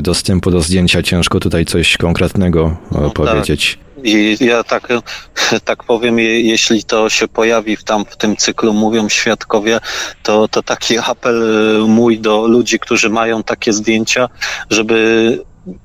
dostępu 0.02 0.52
do 0.52 0.62
zdjęcia 0.62 1.04
ciężko 1.04 1.40
tutaj 1.40 1.66
coś 1.66 1.98
konkretnego 1.98 2.51
no, 2.92 3.02
tak. 3.02 3.14
powiedzieć. 3.14 3.80
Tak. 3.82 4.06
I 4.06 4.38
ja 4.40 4.64
tak, 4.64 4.88
tak 5.66 5.84
powiem, 5.84 6.20
jeśli 6.20 6.84
to 6.84 7.10
się 7.10 7.28
pojawi 7.28 7.78
w, 7.78 7.84
tam, 7.84 8.06
w 8.06 8.18
tym 8.18 8.38
cyklu 8.38 8.74
Mówią 8.74 9.10
Świadkowie, 9.10 9.80
to, 10.24 10.48
to 10.48 10.64
taki 10.64 10.98
apel 10.98 11.44
y, 11.84 11.88
mój 11.88 12.20
do 12.20 12.48
ludzi, 12.48 12.80
którzy 12.80 13.10
mają 13.10 13.44
takie 13.44 13.74
zdjęcia, 13.74 14.30
żeby 14.70 15.40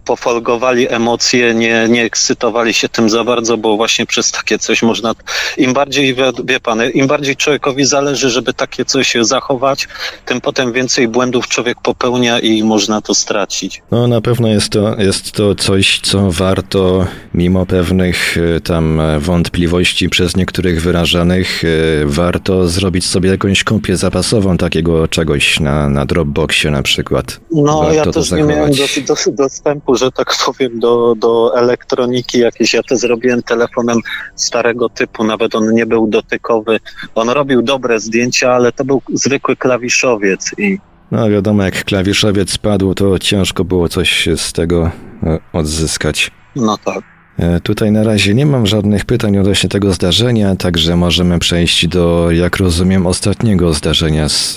pofolgowali 0.04 0.92
emocje, 0.92 1.54
nie, 1.54 1.86
nie 1.88 2.04
ekscytowali 2.04 2.74
się 2.74 2.88
tym 2.88 3.10
za 3.10 3.24
bardzo, 3.24 3.56
bo 3.56 3.76
właśnie 3.76 4.06
przez 4.06 4.32
takie 4.32 4.58
coś 4.58 4.82
można, 4.82 5.14
im 5.58 5.72
bardziej, 5.72 6.14
wie, 6.14 6.32
wie 6.44 6.60
pan, 6.60 6.90
im 6.90 7.06
bardziej 7.06 7.36
człowiekowi 7.36 7.84
zależy, 7.84 8.30
żeby 8.30 8.52
takie 8.52 8.84
coś 8.84 9.16
zachować, 9.20 9.88
tym 10.26 10.40
potem 10.40 10.72
więcej 10.72 11.08
błędów 11.08 11.48
człowiek 11.48 11.80
popełnia 11.80 12.38
i 12.38 12.62
można 12.62 13.00
to 13.00 13.14
stracić. 13.14 13.82
No 13.90 14.08
na 14.08 14.20
pewno 14.20 14.48
jest 14.48 14.70
to, 14.70 14.96
jest 14.98 15.32
to 15.32 15.54
coś, 15.54 16.00
co 16.00 16.30
warto, 16.30 17.06
mimo 17.34 17.66
pewnych 17.66 18.36
e, 18.56 18.60
tam 18.60 19.00
wątpliwości 19.18 20.08
przez 20.08 20.36
niektórych 20.36 20.82
wyrażanych, 20.82 21.64
e, 21.64 21.68
warto 22.06 22.68
zrobić 22.68 23.06
sobie 23.06 23.30
jakąś 23.30 23.64
kopię 23.64 23.96
zapasową 23.96 24.56
takiego 24.56 25.08
czegoś 25.08 25.60
na, 25.60 25.88
na 25.88 26.06
Dropboxie 26.06 26.70
na 26.70 26.82
przykład. 26.82 27.40
No 27.52 27.80
warto 27.80 27.94
ja 27.94 28.04
też 28.04 28.30
nie 28.30 28.42
miałem 28.42 28.70
dosyć, 28.70 29.06
dosyć, 29.06 29.34
dosyć 29.34 29.65
dostępu, 29.66 29.96
że 29.96 30.12
tak 30.12 30.34
powiem, 30.46 30.80
do, 30.80 31.14
do 31.18 31.58
elektroniki 31.58 32.38
jakiejś. 32.38 32.74
Ja 32.74 32.82
to 32.82 32.96
zrobiłem 32.96 33.42
telefonem 33.42 33.98
starego 34.34 34.88
typu, 34.88 35.24
nawet 35.24 35.54
on 35.54 35.74
nie 35.74 35.86
był 35.86 36.06
dotykowy. 36.06 36.80
On 37.14 37.28
robił 37.28 37.62
dobre 37.62 38.00
zdjęcia, 38.00 38.52
ale 38.52 38.72
to 38.72 38.84
był 38.84 39.02
zwykły 39.12 39.56
klawiszowiec 39.56 40.50
i 40.58 40.78
no 41.10 41.30
wiadomo, 41.30 41.62
jak 41.62 41.84
klawiszowiec 41.84 42.58
padł, 42.58 42.94
to 42.94 43.18
ciężko 43.18 43.64
było 43.64 43.88
coś 43.88 44.28
z 44.36 44.52
tego 44.52 44.90
e, 45.22 45.38
odzyskać. 45.52 46.30
No 46.56 46.78
tak. 46.78 47.15
E, 47.38 47.60
tutaj 47.60 47.92
na 47.92 48.04
razie 48.04 48.34
nie 48.34 48.46
mam 48.46 48.66
żadnych 48.66 49.04
pytań 49.04 49.38
odnośnie 49.38 49.68
tego 49.68 49.92
zdarzenia, 49.92 50.56
także 50.56 50.96
możemy 50.96 51.38
przejść 51.38 51.88
do, 51.88 52.30
jak 52.30 52.56
rozumiem, 52.56 53.06
ostatniego 53.06 53.72
zdarzenia 53.72 54.28
z, 54.28 54.54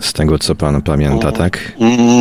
z 0.00 0.12
tego, 0.12 0.38
co 0.38 0.54
pan 0.54 0.82
pamięta, 0.82 1.32
tak? 1.32 1.72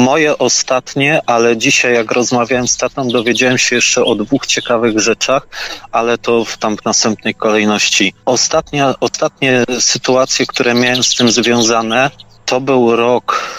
Moje 0.06 0.38
ostatnie, 0.38 1.22
ale 1.26 1.58
dzisiaj 1.58 1.94
jak 1.94 2.12
rozmawiałem 2.12 2.68
z 2.68 2.78
tatą, 2.78 3.08
dowiedziałem 3.08 3.58
się 3.58 3.76
jeszcze 3.76 4.04
o 4.04 4.16
dwóch 4.16 4.48
ciekawych 4.48 5.00
rzeczach, 5.00 5.48
ale 5.92 6.18
to 6.18 6.46
w 6.46 6.58
tam 6.58 6.76
następnej 6.86 7.36
kolejności. 7.36 8.14
Ostatnia, 8.26 8.96
ostatnie 9.00 9.64
sytuacje, 9.80 10.46
które 10.46 10.74
miałem 10.74 11.04
z 11.04 11.16
tym 11.16 11.32
związane, 11.32 12.12
to 12.46 12.62
był 12.62 12.96
rok 12.96 13.50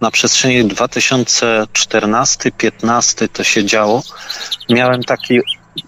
na 0.00 0.10
przestrzeni 0.10 0.64
2014-15 0.64 3.28
to 3.32 3.44
się 3.44 3.64
działo. 3.64 4.02
Miałem 4.68 5.02
taki 5.02 5.40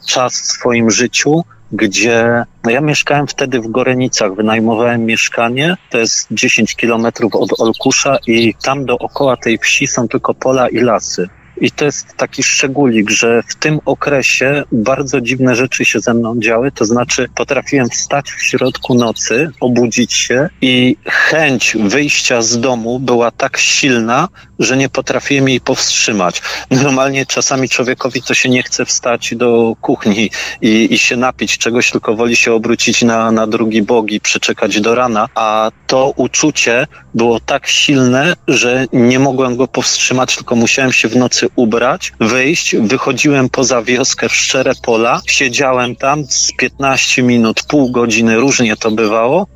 czas 0.07 0.41
w 0.41 0.47
swoim 0.47 0.91
życiu, 0.91 1.45
gdzie 1.73 2.45
no 2.65 2.71
ja 2.71 2.81
mieszkałem 2.81 3.27
wtedy 3.27 3.61
w 3.61 3.69
Gorenicach, 3.71 4.35
wynajmowałem 4.35 5.05
mieszkanie, 5.05 5.77
to 5.91 5.99
jest 5.99 6.29
10 6.31 6.77
kilometrów 6.77 7.35
od 7.35 7.61
Olkusza 7.61 8.17
i 8.27 8.55
tam 8.63 8.85
dookoła 8.85 9.37
tej 9.37 9.59
wsi 9.59 9.87
są 9.87 10.09
tylko 10.09 10.35
pola 10.35 10.69
i 10.69 10.79
lasy. 10.79 11.29
I 11.61 11.71
to 11.71 11.85
jest 11.85 12.17
taki 12.17 12.43
szczególik, 12.43 13.11
że 13.11 13.43
w 13.49 13.55
tym 13.55 13.81
okresie 13.85 14.63
bardzo 14.73 15.21
dziwne 15.21 15.57
rzeczy 15.57 15.85
się 15.85 16.01
ze 16.01 16.15
mną 16.15 16.41
działy. 16.41 16.73
To 16.73 16.85
znaczy, 16.85 17.29
potrafiłem 17.35 17.89
wstać 17.89 18.31
w 18.31 18.43
środku 18.43 18.95
nocy, 18.95 19.51
obudzić 19.61 20.13
się 20.13 20.49
i 20.61 20.97
chęć 21.07 21.77
wyjścia 21.81 22.43
z 22.43 22.61
domu 22.61 22.99
była 22.99 23.31
tak 23.31 23.59
silna, 23.59 24.29
że 24.59 24.77
nie 24.77 24.89
potrafiłem 24.89 25.49
jej 25.49 25.61
powstrzymać. 25.61 26.43
Normalnie 26.71 27.27
czasami 27.27 27.69
człowiekowi 27.69 28.23
to 28.23 28.35
się 28.35 28.49
nie 28.49 28.63
chce 28.63 28.85
wstać 28.85 29.35
do 29.37 29.75
kuchni 29.81 30.31
i, 30.63 30.95
i 30.95 30.99
się 30.99 31.17
napić 31.17 31.59
czegoś, 31.59 31.91
tylko 31.91 32.17
woli 32.17 32.37
się 32.37 32.53
obrócić 32.53 33.03
na, 33.03 33.33
na 33.33 33.47
drugi 33.47 33.83
bok 33.83 34.11
i 34.11 34.21
przeczekać 34.21 34.81
do 34.81 34.95
rana, 34.95 35.29
a 35.35 35.71
to 35.87 36.13
uczucie 36.17 36.87
było 37.15 37.41
tak 37.41 37.67
silne, 37.67 38.35
że 38.49 38.87
nie 38.93 39.19
mogłem 39.19 39.57
go 39.57 39.69
powstrzymać, 39.69 40.37
tylko 40.37 40.57
musiałem 40.57 40.93
się 40.93 41.09
w 41.09 41.17
nocy 41.17 41.50
ubrać, 41.57 42.13
wyjść, 42.21 42.77
wychodziłem 42.77 43.49
poza 43.49 43.83
wioskę 43.83 44.29
w 44.29 44.35
szczere 44.35 44.73
pola, 44.83 45.21
siedziałem 45.27 45.97
tam 45.97 46.25
z 46.25 46.53
15 46.59 47.23
minut, 47.23 47.63
pół 47.69 47.91
godziny, 47.91 48.37
różnie 48.37 48.77
to 48.77 48.91
bywało, 48.91 49.47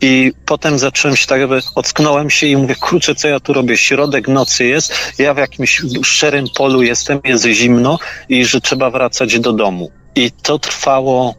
i 0.00 0.32
potem 0.46 0.78
zacząłem 0.78 1.16
się 1.16 1.26
tak 1.26 1.40
jakby, 1.40 1.60
ocknąłem 1.74 2.30
się 2.30 2.46
i 2.46 2.56
mówię, 2.56 2.74
kurczę, 2.74 3.14
co 3.14 3.28
ja 3.28 3.40
tu 3.40 3.52
robię? 3.52 3.76
Środek 3.76 4.28
nocy 4.28 4.64
jest, 4.64 4.94
ja 5.18 5.34
w 5.34 5.38
jakimś 5.38 5.82
szczerym 6.02 6.46
polu 6.56 6.82
jestem, 6.82 7.20
jest 7.24 7.46
zimno 7.46 7.98
i 8.28 8.44
że 8.44 8.60
trzeba 8.60 8.90
wracać 8.90 9.38
do 9.38 9.52
domu. 9.52 9.90
I 10.14 10.30
to 10.42 10.58
trwało 10.58 11.34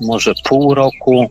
może 0.00 0.32
pół 0.44 0.74
roku, 0.74 1.30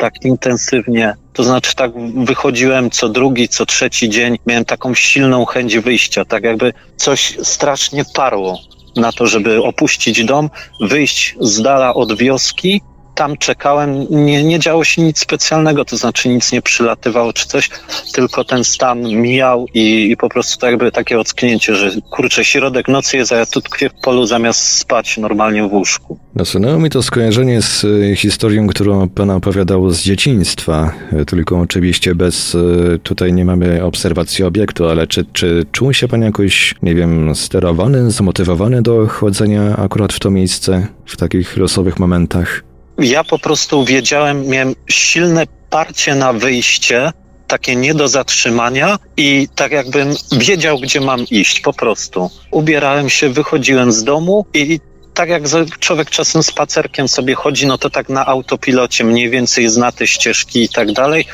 tak 0.00 0.24
intensywnie. 0.24 1.14
To 1.32 1.44
znaczy 1.44 1.74
tak 1.74 1.90
wychodziłem 2.24 2.90
co 2.90 3.08
drugi, 3.08 3.48
co 3.48 3.66
trzeci 3.66 4.08
dzień, 4.08 4.38
miałem 4.46 4.64
taką 4.64 4.94
silną 4.94 5.44
chęć 5.44 5.78
wyjścia, 5.78 6.24
tak 6.24 6.44
jakby 6.44 6.72
coś 6.96 7.36
strasznie 7.42 8.04
parło 8.14 8.58
na 8.96 9.12
to, 9.12 9.26
żeby 9.26 9.62
opuścić 9.62 10.24
dom, 10.24 10.50
wyjść 10.80 11.36
z 11.40 11.62
dala 11.62 11.94
od 11.94 12.16
wioski 12.18 12.82
tam 13.20 13.36
czekałem, 13.36 14.06
nie, 14.10 14.44
nie 14.44 14.58
działo 14.58 14.84
się 14.84 15.02
nic 15.02 15.18
specjalnego, 15.18 15.84
to 15.84 15.96
znaczy 15.96 16.28
nic 16.28 16.52
nie 16.52 16.62
przylatywało 16.62 17.32
czy 17.32 17.46
coś, 17.46 17.70
tylko 18.12 18.44
ten 18.44 18.64
stan 18.64 19.02
mijał 19.02 19.66
i, 19.74 20.10
i 20.10 20.16
po 20.16 20.28
prostu 20.28 20.60
tak 20.60 20.70
jakby 20.70 20.92
takie 20.92 21.18
ocknięcie, 21.18 21.74
że 21.74 21.90
kurczę, 22.10 22.44
środek 22.44 22.88
nocy 22.88 23.16
jest, 23.16 23.32
a 23.32 23.36
ja 23.36 23.46
tu 23.46 23.60
tkwię 23.60 23.88
w 23.90 24.02
polu 24.02 24.26
zamiast 24.26 24.78
spać 24.78 25.18
normalnie 25.18 25.68
w 25.68 25.72
łóżku. 25.72 26.18
Nasunęło 26.34 26.78
mi 26.78 26.90
to 26.90 27.02
skojarzenie 27.02 27.62
z 27.62 27.84
y, 27.84 28.16
historią, 28.16 28.66
którą 28.66 29.08
pan 29.08 29.30
opowiadał 29.30 29.90
z 29.90 30.02
dzieciństwa, 30.02 30.92
y, 31.12 31.24
tylko 31.24 31.58
oczywiście 31.60 32.14
bez, 32.14 32.54
y, 32.54 32.98
tutaj 33.02 33.32
nie 33.32 33.44
mamy 33.44 33.84
obserwacji 33.84 34.44
obiektu, 34.44 34.88
ale 34.88 35.06
czy, 35.06 35.24
czy 35.32 35.66
czuł 35.72 35.92
się 35.92 36.08
pan 36.08 36.22
jakoś, 36.22 36.74
nie 36.82 36.94
wiem, 36.94 37.34
sterowany, 37.34 38.10
zmotywowany 38.10 38.82
do 38.82 39.06
chodzenia 39.06 39.76
akurat 39.76 40.12
w 40.12 40.20
to 40.20 40.30
miejsce 40.30 40.86
w 41.06 41.16
takich 41.16 41.56
losowych 41.56 41.98
momentach? 41.98 42.69
Ja 43.00 43.24
po 43.24 43.38
prostu 43.38 43.84
wiedziałem, 43.84 44.46
miałem 44.46 44.74
silne 44.88 45.46
parcie 45.70 46.14
na 46.14 46.32
wyjście, 46.32 47.12
takie 47.46 47.76
nie 47.76 47.94
do 47.94 48.08
zatrzymania 48.08 48.98
i 49.16 49.48
tak 49.54 49.72
jakbym 49.72 50.14
wiedział, 50.32 50.78
gdzie 50.78 51.00
mam 51.00 51.24
iść, 51.30 51.60
po 51.60 51.72
prostu. 51.72 52.30
Ubierałem 52.50 53.10
się, 53.10 53.28
wychodziłem 53.28 53.92
z 53.92 54.04
domu 54.04 54.46
i 54.54 54.80
tak 55.14 55.28
jak 55.28 55.42
człowiek 55.80 56.10
czasem 56.10 56.42
spacerkiem 56.42 57.08
sobie 57.08 57.34
chodzi, 57.34 57.66
no 57.66 57.78
to 57.78 57.90
tak 57.90 58.08
na 58.08 58.26
autopilocie 58.26 59.04
mniej 59.04 59.30
więcej 59.30 59.68
zna 59.68 59.92
te 59.92 60.06
ścieżki 60.06 60.62
i 60.62 60.68
tak 60.68 60.92
dalej. 60.92 61.24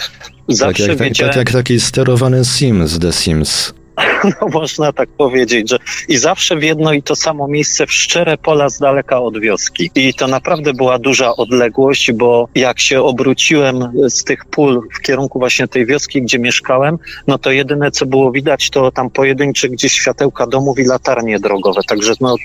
Zawsze 0.49 0.83
tak 0.83 0.89
jak, 0.89 0.99
wiedziałem... 0.99 1.35
tak, 1.35 1.45
tak 1.45 1.55
jak 1.55 1.63
taki 1.63 1.81
sterowany 1.81 2.45
Sim 2.45 2.89
z 2.89 2.99
The 2.99 3.13
Sims. 3.13 3.73
no 4.41 4.49
można 4.53 4.93
tak 4.93 5.09
powiedzieć, 5.09 5.71
że 5.71 5.79
i 6.09 6.17
zawsze 6.17 6.57
w 6.57 6.63
jedno 6.63 6.93
i 6.93 7.03
to 7.03 7.17
samo 7.17 7.49
miejsce 7.49 7.87
w 7.87 7.93
szczere 7.93 8.39
pola 8.39 8.69
z 8.69 8.79
daleka 8.79 9.21
od 9.21 9.41
wioski. 9.41 9.91
I 9.95 10.15
to 10.15 10.27
naprawdę 10.27 10.75
była 10.75 10.99
duża 10.99 11.37
odległość, 11.37 12.13
bo 12.13 12.49
jak 12.55 12.81
się 12.81 13.03
obróciłem 13.03 13.93
z 14.09 14.25
tych 14.25 14.45
pól 14.45 14.81
w 14.99 15.01
kierunku 15.01 15.39
właśnie 15.39 15.69
tej 15.69 15.87
wioski, 15.87 16.23
gdzie 16.23 16.39
mieszkałem, 16.39 16.99
no 17.27 17.39
to 17.39 17.51
jedyne 17.51 17.91
co 17.91 18.07
było 18.07 18.33
widać, 18.33 18.71
to 18.71 18.91
tam 18.91 19.11
pojedyncze 19.11 19.69
gdzieś 19.69 19.93
światełka 19.93 20.47
domów 20.47 20.79
i 20.79 20.85
latarnie 20.85 21.41
drogowe. 21.41 21.81
Także 21.89 22.13
no, 22.21 22.37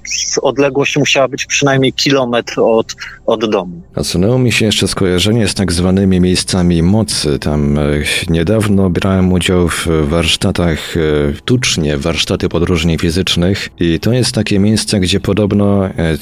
odległość 0.42 0.98
musiała 0.98 1.28
być 1.28 1.46
przynajmniej 1.46 1.94
kilometr 1.94 2.60
od, 2.60 2.96
od 3.26 3.50
domu. 3.50 3.82
Nasunęło 3.96 4.40
mi 4.40 4.52
się 4.52 4.66
jeszcze 4.66 4.88
skojarzenie 4.88 5.48
z 5.48 5.54
tak 5.54 5.72
zwanymi 5.72 6.20
miejscami 6.20 6.84
mocy. 6.84 7.40
Tam 7.40 7.78
e, 7.78 7.82
niedawno 8.30 8.90
brałem 8.90 9.34
udział 9.34 9.70
w 9.70 9.88
warsztatach 9.88 10.98
e, 10.98 11.41
tucznie 11.46 11.98
warsztaty 11.98 12.50
podróżni 12.50 12.98
fizycznych 12.98 13.70
i 13.80 14.00
to 14.00 14.14
jest 14.14 14.32
takie 14.32 14.60
miejsce, 14.60 15.00
gdzie 15.00 15.20
podobno 15.20 15.86
e, 15.86 16.18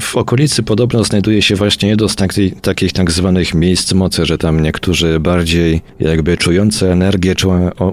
w 0.00 0.16
okolicy 0.16 0.62
podobno 0.62 1.04
znajduje 1.04 1.42
się 1.42 1.54
właśnie 1.54 1.88
jedno 1.88 2.08
z 2.08 2.16
takich, 2.16 2.60
takich 2.60 2.92
tak 2.92 3.10
zwanych 3.10 3.54
miejsc 3.54 3.92
mocy, 3.92 4.26
że 4.26 4.38
tam 4.38 4.62
niektórzy 4.62 5.20
bardziej 5.20 5.82
jakby 6.00 6.36
czujący 6.36 6.92
energię 6.92 7.34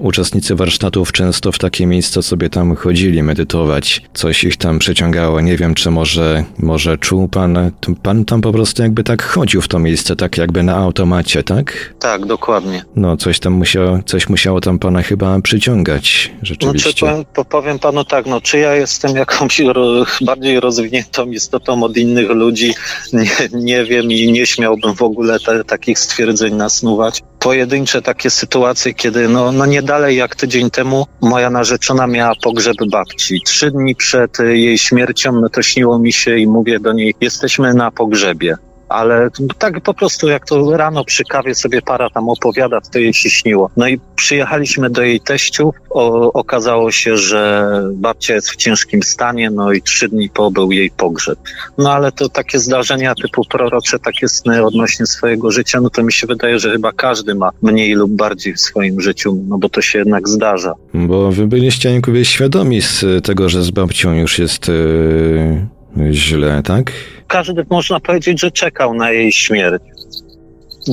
uczestnicy 0.01 0.55
warsztatów 0.55 1.11
często 1.11 1.51
w 1.51 1.59
takie 1.59 1.85
miejsca 1.85 2.21
sobie 2.21 2.49
tam 2.49 2.75
chodzili 2.75 3.23
medytować. 3.23 4.01
Coś 4.13 4.43
ich 4.43 4.57
tam 4.57 4.79
przyciągało. 4.79 5.41
Nie 5.41 5.57
wiem, 5.57 5.75
czy 5.75 5.91
może, 5.91 6.43
może 6.57 6.97
czuł 6.97 7.27
pan, 7.27 7.71
pan 8.03 8.25
tam 8.25 8.41
po 8.41 8.51
prostu 8.51 8.81
jakby 8.81 9.03
tak 9.03 9.23
chodził 9.23 9.61
w 9.61 9.67
to 9.67 9.79
miejsce, 9.79 10.15
tak 10.15 10.37
jakby 10.37 10.63
na 10.63 10.75
automacie, 10.75 11.43
tak? 11.43 11.93
Tak, 11.99 12.25
dokładnie. 12.25 12.85
No, 12.95 13.17
coś 13.17 13.39
tam 13.39 13.53
musiało, 13.53 13.99
coś 14.05 14.29
musiało 14.29 14.61
tam 14.61 14.79
pana 14.79 15.01
chyba 15.01 15.41
przyciągać 15.41 16.31
rzeczywiście. 16.45 17.05
No, 17.05 17.25
czy, 17.35 17.45
powiem 17.45 17.79
panu 17.79 18.05
tak, 18.05 18.25
no 18.25 18.41
czy 18.41 18.59
ja 18.59 18.75
jestem 18.75 19.15
jakąś 19.15 19.59
ro, 19.59 20.05
bardziej 20.21 20.59
rozwiniętą 20.59 21.25
istotą 21.25 21.83
od 21.83 21.97
innych 21.97 22.29
ludzi, 22.29 22.73
nie, 23.13 23.29
nie 23.53 23.85
wiem 23.85 24.11
i 24.11 24.31
nie 24.31 24.45
śmiałbym 24.45 24.95
w 24.95 25.01
ogóle 25.01 25.39
te, 25.39 25.63
takich 25.63 25.99
stwierdzeń 25.99 26.53
nasnuwać. 26.53 27.23
Pojedyncze 27.39 28.01
takie 28.01 28.29
sytuacje, 28.29 28.93
kiedy 28.93 29.29
no, 29.29 29.51
no 29.51 29.65
nie 29.65 29.81
dalej 29.81 30.17
jak 30.17 30.35
tydzień 30.35 30.69
temu 30.69 31.07
moja 31.21 31.49
narzeczona 31.49 32.07
miała 32.07 32.33
pogrzeb 32.43 32.77
babci. 32.91 33.41
Trzy 33.45 33.71
dni 33.71 33.95
przed 33.95 34.39
jej 34.39 34.77
śmiercią, 34.77 35.41
no 35.41 35.49
to 35.49 35.61
śniło 35.61 35.99
mi 35.99 36.13
się 36.13 36.37
i 36.37 36.47
mówię 36.47 36.79
do 36.79 36.93
niej, 36.93 37.15
jesteśmy 37.21 37.73
na 37.73 37.91
pogrzebie 37.91 38.57
ale 38.93 39.29
tak 39.57 39.81
po 39.81 39.93
prostu 39.93 40.27
jak 40.27 40.45
to 40.45 40.77
rano 40.77 41.05
przy 41.05 41.23
kawie 41.23 41.55
sobie 41.55 41.81
para 41.81 42.09
tam 42.09 42.29
opowiada, 42.29 42.81
to 42.81 42.99
jej 42.99 43.13
się 43.13 43.29
śniło. 43.29 43.69
No 43.77 43.87
i 43.87 43.99
przyjechaliśmy 44.15 44.89
do 44.89 45.01
jej 45.01 45.19
teściów, 45.19 45.75
o, 45.89 46.33
okazało 46.33 46.91
się, 46.91 47.17
że 47.17 47.71
babcia 47.93 48.33
jest 48.33 48.49
w 48.49 48.55
ciężkim 48.55 49.03
stanie, 49.03 49.49
no 49.49 49.73
i 49.73 49.81
trzy 49.81 50.09
dni 50.09 50.29
po 50.29 50.51
był 50.51 50.71
jej 50.71 50.91
pogrzeb. 50.91 51.39
No 51.77 51.93
ale 51.93 52.11
to 52.11 52.29
takie 52.29 52.59
zdarzenia 52.59 53.15
typu 53.15 53.41
prorocze, 53.49 53.99
takie 53.99 54.29
sny 54.29 54.65
odnośnie 54.65 55.05
swojego 55.05 55.51
życia, 55.51 55.81
no 55.81 55.89
to 55.89 56.03
mi 56.03 56.13
się 56.13 56.27
wydaje, 56.27 56.59
że 56.59 56.71
chyba 56.71 56.91
każdy 56.91 57.35
ma 57.35 57.49
mniej 57.61 57.93
lub 57.93 58.11
bardziej 58.11 58.53
w 58.53 58.59
swoim 58.59 59.01
życiu, 59.01 59.43
no 59.47 59.57
bo 59.57 59.69
to 59.69 59.81
się 59.81 59.99
jednak 59.99 60.29
zdarza. 60.29 60.73
Bo 60.93 61.31
wy 61.31 61.47
byliście 61.47 61.93
jakby 61.93 62.25
świadomi 62.25 62.81
z 62.81 63.25
tego, 63.25 63.49
że 63.49 63.63
z 63.63 63.71
babcią 63.71 64.13
już 64.13 64.39
jest 64.39 64.67
yy, 64.67 66.13
źle, 66.13 66.61
tak? 66.63 66.91
Każdy 67.27 67.65
można 67.69 67.99
powiedzieć, 67.99 68.41
że 68.41 68.51
czekał 68.51 68.93
na 68.93 69.11
jej 69.11 69.31
śmierć. 69.31 69.83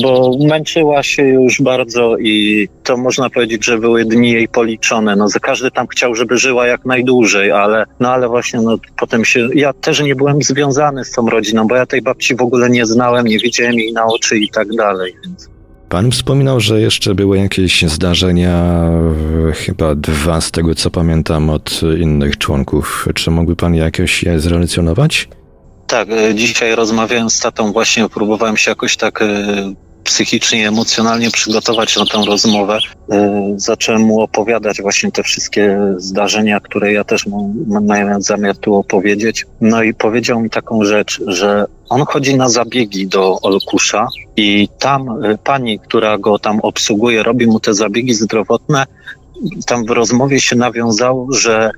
Bo 0.03 0.37
męczyła 0.49 1.03
się 1.03 1.23
już 1.23 1.63
bardzo 1.63 2.17
i 2.19 2.69
to 2.85 2.97
można 2.97 3.31
powiedzieć, 3.31 3.65
że 3.65 3.79
były 3.79 4.05
dni 4.05 4.31
jej 4.31 4.49
policzone. 4.49 5.17
No, 5.17 5.27
każdy 5.43 5.71
tam 5.71 5.87
chciał, 5.87 6.15
żeby 6.15 6.39
żyła 6.39 6.67
jak 6.67 6.85
najdłużej, 6.85 7.53
ale, 7.53 7.85
no, 8.01 8.13
ale 8.13 8.29
właśnie 8.29 8.61
no, 8.61 8.79
potem 8.99 9.25
się. 9.25 9.49
Ja 9.55 9.73
też 9.73 10.01
nie 10.01 10.15
byłem 10.15 10.43
związany 10.43 11.05
z 11.05 11.11
tą 11.11 11.31
rodziną, 11.31 11.67
bo 11.67 11.77
ja 11.77 11.87
tej 11.87 12.03
babci 12.03 12.37
w 12.37 12.43
ogóle 12.43 12.71
nie 12.71 12.87
znałem, 12.87 13.27
nie 13.27 13.39
widziałem 13.39 13.75
jej 13.75 13.93
na 13.93 14.05
oczy 14.07 14.39
i 14.39 14.49
tak 14.49 14.69
dalej. 14.77 15.15
Więc. 15.25 15.51
Pan 15.89 16.11
wspominał, 16.11 16.61
że 16.61 16.81
jeszcze 16.81 17.15
były 17.15 17.39
jakieś 17.39 17.83
zdarzenia, 17.83 18.81
chyba 19.55 19.95
dwa 19.95 20.41
z 20.41 20.51
tego 20.51 20.75
co 20.75 20.91
pamiętam 20.91 21.51
od 21.51 21.81
innych 22.01 22.39
członków. 22.39 23.09
Czy 23.15 23.31
mógłby 23.31 23.57
pan 23.57 23.75
jakoś 23.75 24.23
je 24.23 24.41
zrelacjonować? 24.41 25.29
Tak, 25.91 26.09
e, 26.11 26.35
dzisiaj 26.35 26.75
rozmawiałem 26.75 27.31
z 27.31 27.41
tatą, 27.41 27.73
właśnie 27.73 28.09
próbowałem 28.09 28.57
się 28.57 28.71
jakoś 28.71 28.97
tak 28.97 29.23
e, 29.23 29.27
psychicznie, 30.05 30.69
emocjonalnie 30.69 31.31
przygotować 31.31 31.97
na 31.97 32.07
tę 32.07 32.23
rozmowę. 32.27 32.79
E, 33.13 33.55
zacząłem 33.57 34.03
mu 34.03 34.21
opowiadać 34.21 34.83
właśnie 34.83 35.13
te 35.13 35.23
wszystkie 35.23 35.79
zdarzenia, 35.97 36.61
które 36.61 36.93
ja 36.93 37.05
też 37.05 37.27
miałem 37.83 38.23
zamiar 38.23 38.57
tu 38.57 38.75
opowiedzieć. 38.75 39.47
No 39.61 39.83
i 39.83 39.95
powiedział 39.95 40.41
mi 40.41 40.51
taką 40.51 40.85
rzecz, 40.85 41.21
że 41.27 41.65
on 41.89 42.05
chodzi 42.05 42.37
na 42.37 42.49
zabiegi 42.49 43.07
do 43.07 43.41
Olkusza 43.43 44.09
i 44.37 44.69
tam 44.79 45.09
pani, 45.45 45.79
która 45.79 46.19
go 46.19 46.39
tam 46.39 46.61
obsługuje, 46.61 47.23
robi 47.23 47.47
mu 47.47 47.61
te 47.61 47.75
zabiegi 47.75 48.15
zdrowotne. 48.15 48.87
Tam 49.67 49.85
w 49.85 49.91
rozmowie 49.91 50.41
się 50.41 50.57
nawiązało, 50.57 51.33
że 51.33 51.71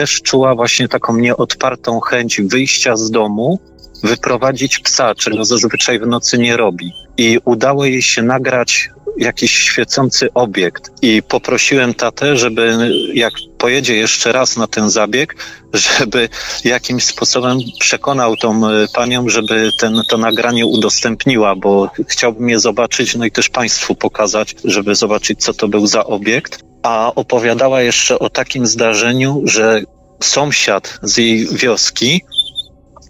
też 0.00 0.22
czuła 0.22 0.54
właśnie 0.54 0.88
taką 0.88 1.16
nieodpartą 1.16 2.00
chęć 2.00 2.40
wyjścia 2.40 2.96
z 2.96 3.10
domu, 3.10 3.60
wyprowadzić 4.02 4.78
psa, 4.78 5.14
czego 5.14 5.44
zazwyczaj 5.44 5.98
w 5.98 6.06
nocy 6.06 6.38
nie 6.38 6.56
robi. 6.56 6.92
I 7.16 7.38
udało 7.44 7.84
jej 7.84 8.02
się 8.02 8.22
nagrać 8.22 8.90
jakiś 9.18 9.52
świecący 9.52 10.32
obiekt 10.34 10.90
i 11.02 11.22
poprosiłem 11.22 11.94
tatę, 11.94 12.36
żeby 12.36 12.90
jak 13.14 13.32
pojedzie 13.58 13.96
jeszcze 13.96 14.32
raz 14.32 14.56
na 14.56 14.66
ten 14.66 14.90
zabieg, 14.90 15.36
żeby 15.88 16.28
jakimś 16.64 17.04
sposobem 17.04 17.58
przekonał 17.80 18.36
tą 18.36 18.68
e, 18.68 18.86
panią, 18.94 19.28
żeby 19.28 19.70
ten, 19.80 20.02
to 20.08 20.18
nagranie 20.18 20.66
udostępniła, 20.66 21.56
bo 21.56 21.90
chciałbym 22.08 22.48
je 22.48 22.60
zobaczyć, 22.60 23.16
no 23.16 23.24
i 23.24 23.30
też 23.30 23.48
państwu 23.48 23.94
pokazać, 23.94 24.56
żeby 24.64 24.94
zobaczyć, 24.94 25.40
co 25.42 25.54
to 25.54 25.68
był 25.68 25.86
za 25.86 26.04
obiekt. 26.04 26.69
A 26.82 27.12
opowiadała 27.14 27.82
jeszcze 27.82 28.18
o 28.18 28.30
takim 28.30 28.66
zdarzeniu, 28.66 29.42
że 29.44 29.82
sąsiad 30.20 30.98
z 31.02 31.16
jej 31.16 31.46
wioski 31.46 32.22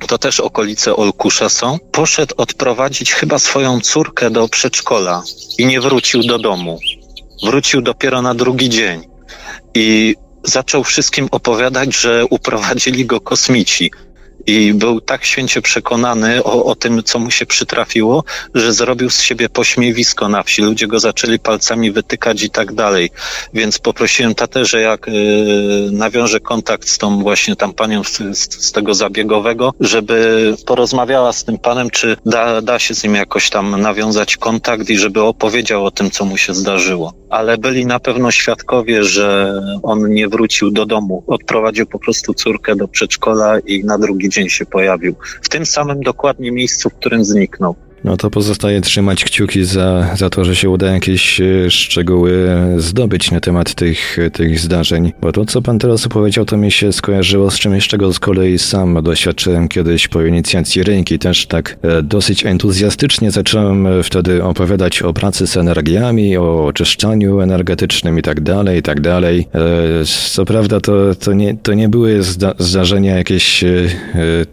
to 0.06 0.18
też 0.18 0.40
okolice 0.40 0.96
Olkusza 0.96 1.48
są, 1.48 1.78
poszedł 1.92 2.34
odprowadzić 2.36 3.12
chyba 3.12 3.38
swoją 3.38 3.80
córkę 3.80 4.30
do 4.30 4.48
przedszkola 4.48 5.22
i 5.58 5.66
nie 5.66 5.80
wrócił 5.80 6.22
do 6.22 6.38
domu. 6.38 6.78
Wrócił 7.44 7.82
dopiero 7.82 8.22
na 8.22 8.34
drugi 8.34 8.68
dzień 8.68 9.06
i 9.74 10.14
zaczął 10.44 10.84
wszystkim 10.84 11.28
opowiadać, 11.30 11.96
że 11.96 12.26
uprowadzili 12.30 13.06
go 13.06 13.20
kosmici 13.20 13.90
i 14.46 14.74
był 14.74 15.00
tak 15.00 15.24
święcie 15.24 15.62
przekonany 15.62 16.44
o, 16.44 16.64
o 16.64 16.74
tym, 16.74 17.02
co 17.02 17.18
mu 17.18 17.30
się 17.30 17.46
przytrafiło, 17.46 18.24
że 18.54 18.72
zrobił 18.72 19.10
z 19.10 19.20
siebie 19.20 19.48
pośmiewisko 19.48 20.28
na 20.28 20.42
wsi. 20.42 20.62
Ludzie 20.62 20.86
go 20.86 21.00
zaczęli 21.00 21.38
palcami 21.38 21.92
wytykać 21.92 22.42
i 22.42 22.50
tak 22.50 22.72
dalej. 22.72 23.10
Więc 23.54 23.78
poprosiłem 23.78 24.34
tatę, 24.34 24.64
że 24.64 24.80
jak 24.80 25.08
y, 25.08 26.40
kontakt 26.42 26.88
z 26.88 26.98
tą 26.98 27.22
właśnie 27.22 27.56
tam 27.56 27.72
panią 27.72 28.04
z, 28.04 28.18
z, 28.18 28.66
z, 28.66 28.72
tego 28.72 28.94
zabiegowego, 28.94 29.74
żeby 29.80 30.56
porozmawiała 30.66 31.32
z 31.32 31.44
tym 31.44 31.58
panem, 31.58 31.90
czy 31.90 32.16
da, 32.26 32.62
da 32.62 32.78
się 32.78 32.94
z 32.94 33.04
nim 33.04 33.14
jakoś 33.14 33.50
tam 33.50 33.80
nawiązać 33.80 34.36
kontakt 34.36 34.90
i 34.90 34.98
żeby 34.98 35.22
opowiedział 35.22 35.84
o 35.84 35.90
tym, 35.90 36.10
co 36.10 36.24
mu 36.24 36.36
się 36.36 36.54
zdarzyło. 36.54 37.12
Ale 37.30 37.58
byli 37.58 37.86
na 37.86 38.00
pewno 38.00 38.30
świadkowie, 38.30 39.04
że 39.04 39.60
on 39.82 40.08
nie 40.08 40.28
wrócił 40.28 40.70
do 40.70 40.86
domu. 40.86 41.24
Odprowadził 41.26 41.86
po 41.86 41.98
prostu 41.98 42.34
córkę 42.34 42.76
do 42.76 42.88
przedszkola 42.88 43.58
i 43.58 43.84
na 43.84 43.98
drugi 43.98 44.29
dzień 44.30 44.48
się 44.48 44.66
pojawił. 44.66 45.14
W 45.42 45.48
tym 45.48 45.66
samym 45.66 46.00
dokładnie 46.00 46.52
miejscu, 46.52 46.90
w 46.90 46.94
którym 46.94 47.24
zniknął. 47.24 47.76
No 48.04 48.16
to 48.16 48.30
pozostaje 48.30 48.80
trzymać 48.80 49.24
kciuki 49.24 49.64
za, 49.64 50.16
za 50.16 50.30
to, 50.30 50.44
że 50.44 50.56
się 50.56 50.70
uda 50.70 50.92
jakieś 50.92 51.40
e, 51.40 51.70
szczegóły 51.70 52.48
zdobyć 52.76 53.30
na 53.30 53.40
temat 53.40 53.74
tych, 53.74 54.18
tych 54.32 54.60
zdarzeń. 54.60 55.12
Bo 55.20 55.32
to, 55.32 55.44
co 55.44 55.62
pan 55.62 55.78
teraz 55.78 56.06
opowiedział, 56.06 56.44
to 56.44 56.56
mi 56.56 56.70
się 56.70 56.92
skojarzyło 56.92 57.50
z 57.50 57.58
czymś, 57.58 57.88
czego 57.88 58.12
z 58.12 58.18
kolei 58.18 58.58
sam 58.58 59.02
doświadczyłem 59.02 59.68
kiedyś 59.68 60.08
po 60.08 60.22
inicjacji 60.22 60.82
ręki. 60.82 61.18
Też 61.18 61.46
tak 61.46 61.76
e, 61.82 62.02
dosyć 62.02 62.46
entuzjastycznie 62.46 63.30
zacząłem 63.30 63.86
e, 63.86 64.02
wtedy 64.02 64.44
opowiadać 64.44 65.02
o 65.02 65.12
pracy 65.12 65.46
z 65.46 65.56
energiami, 65.56 66.36
o 66.36 66.66
oczyszczaniu 66.66 67.40
energetycznym 67.40 68.18
i 68.18 68.22
tak 68.22 68.40
dalej, 68.40 68.78
i 68.78 68.82
tak 68.82 69.00
dalej. 69.00 69.46
Co 70.32 70.44
prawda 70.44 70.80
to, 70.80 71.14
to, 71.14 71.32
nie, 71.32 71.56
to 71.56 71.74
nie 71.74 71.88
były 71.88 72.22
zda 72.22 72.54
zdarzenia 72.58 73.16
jakieś 73.16 73.64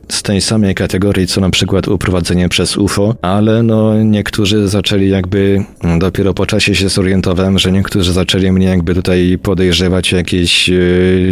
z 0.10 0.24
tej 0.24 0.42
samej 0.42 0.76
kategorii, 0.76 1.28
co 1.28 1.42
na 1.42 1.50
przykład 1.50 1.88
uprowadzenie 1.88 2.50
przez 2.50 2.78
UFO, 2.78 3.16
a 3.22 3.37
ale 3.38 3.64
no 3.64 4.04
niektórzy 4.04 4.68
zaczęli 4.68 5.10
jakby, 5.10 5.64
dopiero 6.00 6.34
po 6.34 6.46
czasie 6.46 6.76
się 6.76 6.90
zorientowałem, 6.90 7.60
że 7.60 7.72
niektórzy 7.72 8.14
zaczęli 8.14 8.52
mnie 8.52 8.68
jakby 8.68 8.96
tutaj 8.96 9.38
podejrzewać 9.42 10.12
jakieś 10.12 10.70
e, 10.70 10.74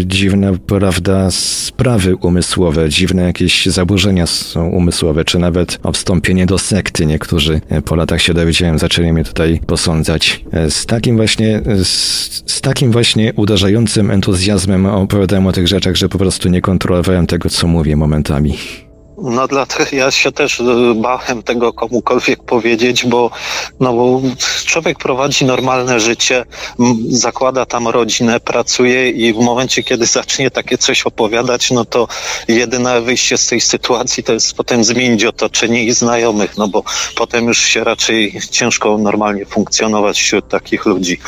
dziwne, 0.06 0.58
prawda, 0.68 1.32
sprawy 1.32 2.16
umysłowe, 2.16 2.89
dziwne 2.89 3.24
jakieś 3.24 3.66
zaburzenia 3.66 4.26
umysłowe, 4.72 5.26
czy 5.26 5.39
nawet 5.39 5.80
o 5.84 5.91
wstąpienie 5.91 6.45
do 6.45 6.58
sekty. 6.58 7.06
Niektórzy 7.06 7.62
e, 7.70 7.82
po 7.82 7.95
latach 7.95 8.22
się 8.22 8.34
dowiedziałem, 8.34 8.80
zaczęli 8.80 9.14
mnie 9.14 9.24
tutaj 9.24 9.60
posądzać. 9.68 10.45
E, 10.51 10.72
z 10.72 10.86
takim 10.86 11.18
właśnie, 11.18 11.62
z, 11.84 11.88
z 12.51 12.62
takim 12.62 12.91
właśnie 12.91 13.34
uderzającym 13.34 14.12
entuzjazmem 14.12 14.86
opowiadałem 14.86 15.47
o 15.47 15.51
tych 15.51 15.68
rzeczach, 15.68 15.95
że 15.95 16.10
po 16.10 16.18
prostu 16.18 16.49
nie 16.49 16.62
kontrolowałem 16.62 17.28
tego, 17.28 17.49
co 17.49 17.68
mówię 17.68 17.95
momentami. 17.95 18.53
No 19.18 19.47
dlatego 19.47 19.95
ja 19.95 20.11
się 20.11 20.32
też 20.32 20.59
e, 20.59 20.63
bałem 20.95 21.43
tego 21.43 21.74
komukolwiek 21.74 22.43
powiedzieć, 22.43 23.05
bo, 23.05 23.32
no 23.80 23.93
bo 23.93 24.22
człowiek 24.66 24.97
prowadzi 24.97 25.45
normalne 25.45 25.99
życie, 25.99 26.45
zakłada 27.09 27.66
tam 27.66 27.88
rodzinę, 27.88 28.39
pracuje 28.39 29.09
i 29.09 29.34
w 29.34 29.38
momencie, 29.38 29.84
kiedy 29.84 30.05
zacznie 30.05 30.51
takie 30.51 30.78
coś 30.78 31.03
opowiadać, 31.03 31.72
no 31.72 31.86
to 31.86 32.07
jedyne 32.47 33.01
wyjście 33.01 33.38
z 33.38 33.47
tej 33.47 33.61
sytuacji 33.61 34.24
to 34.24 34.34
jest 34.34 34.53
potem 34.53 34.84
zmienić 34.84 35.26
otoczenie 35.26 35.84
i 35.84 35.91
znajomych, 35.91 36.57
no 36.57 36.68
bo 36.68 36.84
potem 37.16 37.47
już 37.47 37.59
się 37.59 37.84
raczej 37.84 38.41
ciężko 38.51 38.97
normalnie 38.97 39.45
funkcjonować 39.45 40.18
wśród 40.20 40.49
takich 40.49 40.86
ludzi. 40.86 41.20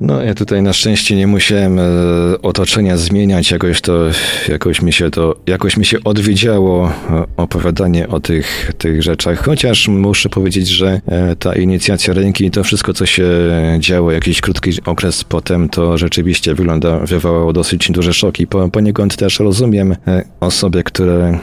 No, 0.00 0.22
ja 0.22 0.34
tutaj 0.34 0.62
na 0.62 0.72
szczęście 0.72 1.16
nie 1.16 1.26
musiałem 1.26 1.78
e, 1.78 1.82
otoczenia 2.42 2.96
zmieniać, 2.96 3.50
jakoś 3.50 3.80
to, 3.80 4.04
jakoś 4.48 4.82
mi 4.82 4.92
się 4.92 5.10
to, 5.10 5.36
jakoś 5.46 5.76
mi 5.76 5.84
się 5.84 5.98
odwiedziało 6.04 6.88
e, 6.88 7.24
opowiadanie 7.36 8.08
o 8.08 8.20
tych, 8.20 8.72
tych 8.78 9.02
rzeczach, 9.02 9.44
chociaż 9.44 9.88
muszę 9.88 10.28
powiedzieć, 10.28 10.68
że 10.68 11.00
e, 11.06 11.36
ta 11.36 11.54
inicjacja 11.54 12.14
ręki 12.14 12.44
i 12.44 12.50
to 12.50 12.64
wszystko, 12.64 12.92
co 12.92 13.06
się 13.06 13.28
działo, 13.78 14.12
jakiś 14.12 14.40
krótki 14.40 14.70
okres 14.84 15.24
potem, 15.24 15.68
to 15.68 15.98
rzeczywiście 15.98 16.54
wygląda, 16.54 16.98
wywołało 16.98 17.52
dosyć 17.52 17.90
duże 17.90 18.14
szoki. 18.14 18.46
Po, 18.46 18.68
poniekąd 18.68 19.16
też 19.16 19.40
rozumiem 19.40 19.96
osoby, 20.40 20.84
które 20.84 21.38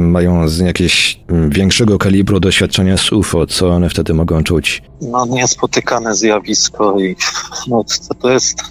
mają 0.00 0.46
jakieś 0.64 1.20
większego 1.48 1.98
kalibru 1.98 2.40
doświadczenia 2.40 2.96
z 2.96 3.12
UFO, 3.12 3.46
co 3.46 3.68
one 3.68 3.88
wtedy 3.90 4.14
mogą 4.14 4.42
czuć. 4.42 4.82
No, 5.00 5.26
niespotykane 5.26 6.14
zjawisko 6.14 7.00
i 7.00 7.16
no, 7.68 7.79
to, 7.84 8.14
to 8.14 8.30
jest 8.30 8.62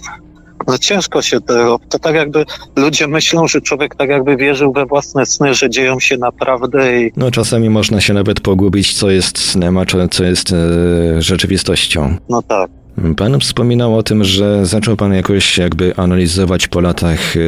no 0.66 0.78
ciężko 0.78 1.22
się 1.22 1.40
to, 1.40 1.78
to 1.88 1.98
tak 1.98 2.14
jakby 2.14 2.44
ludzie 2.76 3.06
myślą, 3.06 3.48
że 3.48 3.60
człowiek 3.60 3.94
tak 3.94 4.10
jakby 4.10 4.36
wierzył 4.36 4.72
we 4.72 4.86
własne 4.86 5.26
sny, 5.26 5.54
że 5.54 5.70
dzieją 5.70 6.00
się 6.00 6.16
naprawdę 6.16 7.02
i... 7.02 7.12
No 7.16 7.30
czasami 7.30 7.70
można 7.70 8.00
się 8.00 8.14
nawet 8.14 8.40
pogubić, 8.40 8.94
co 8.94 9.10
jest 9.10 9.38
snem, 9.38 9.78
a 9.78 9.84
co 10.10 10.24
jest 10.24 10.52
e, 10.52 11.22
rzeczywistością. 11.22 12.16
No 12.28 12.42
tak. 12.42 12.70
Pan 13.16 13.40
wspominał 13.40 13.96
o 13.96 14.02
tym, 14.02 14.24
że 14.24 14.66
zaczął 14.66 14.96
Pan 14.96 15.14
jakoś 15.14 15.58
jakby 15.58 15.96
analizować 15.96 16.68
po 16.68 16.80
latach 16.80 17.36
e, 17.36 17.40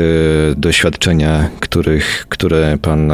doświadczenia, 0.56 1.50
których, 1.60 2.26
które 2.28 2.78
Pan 2.82 3.12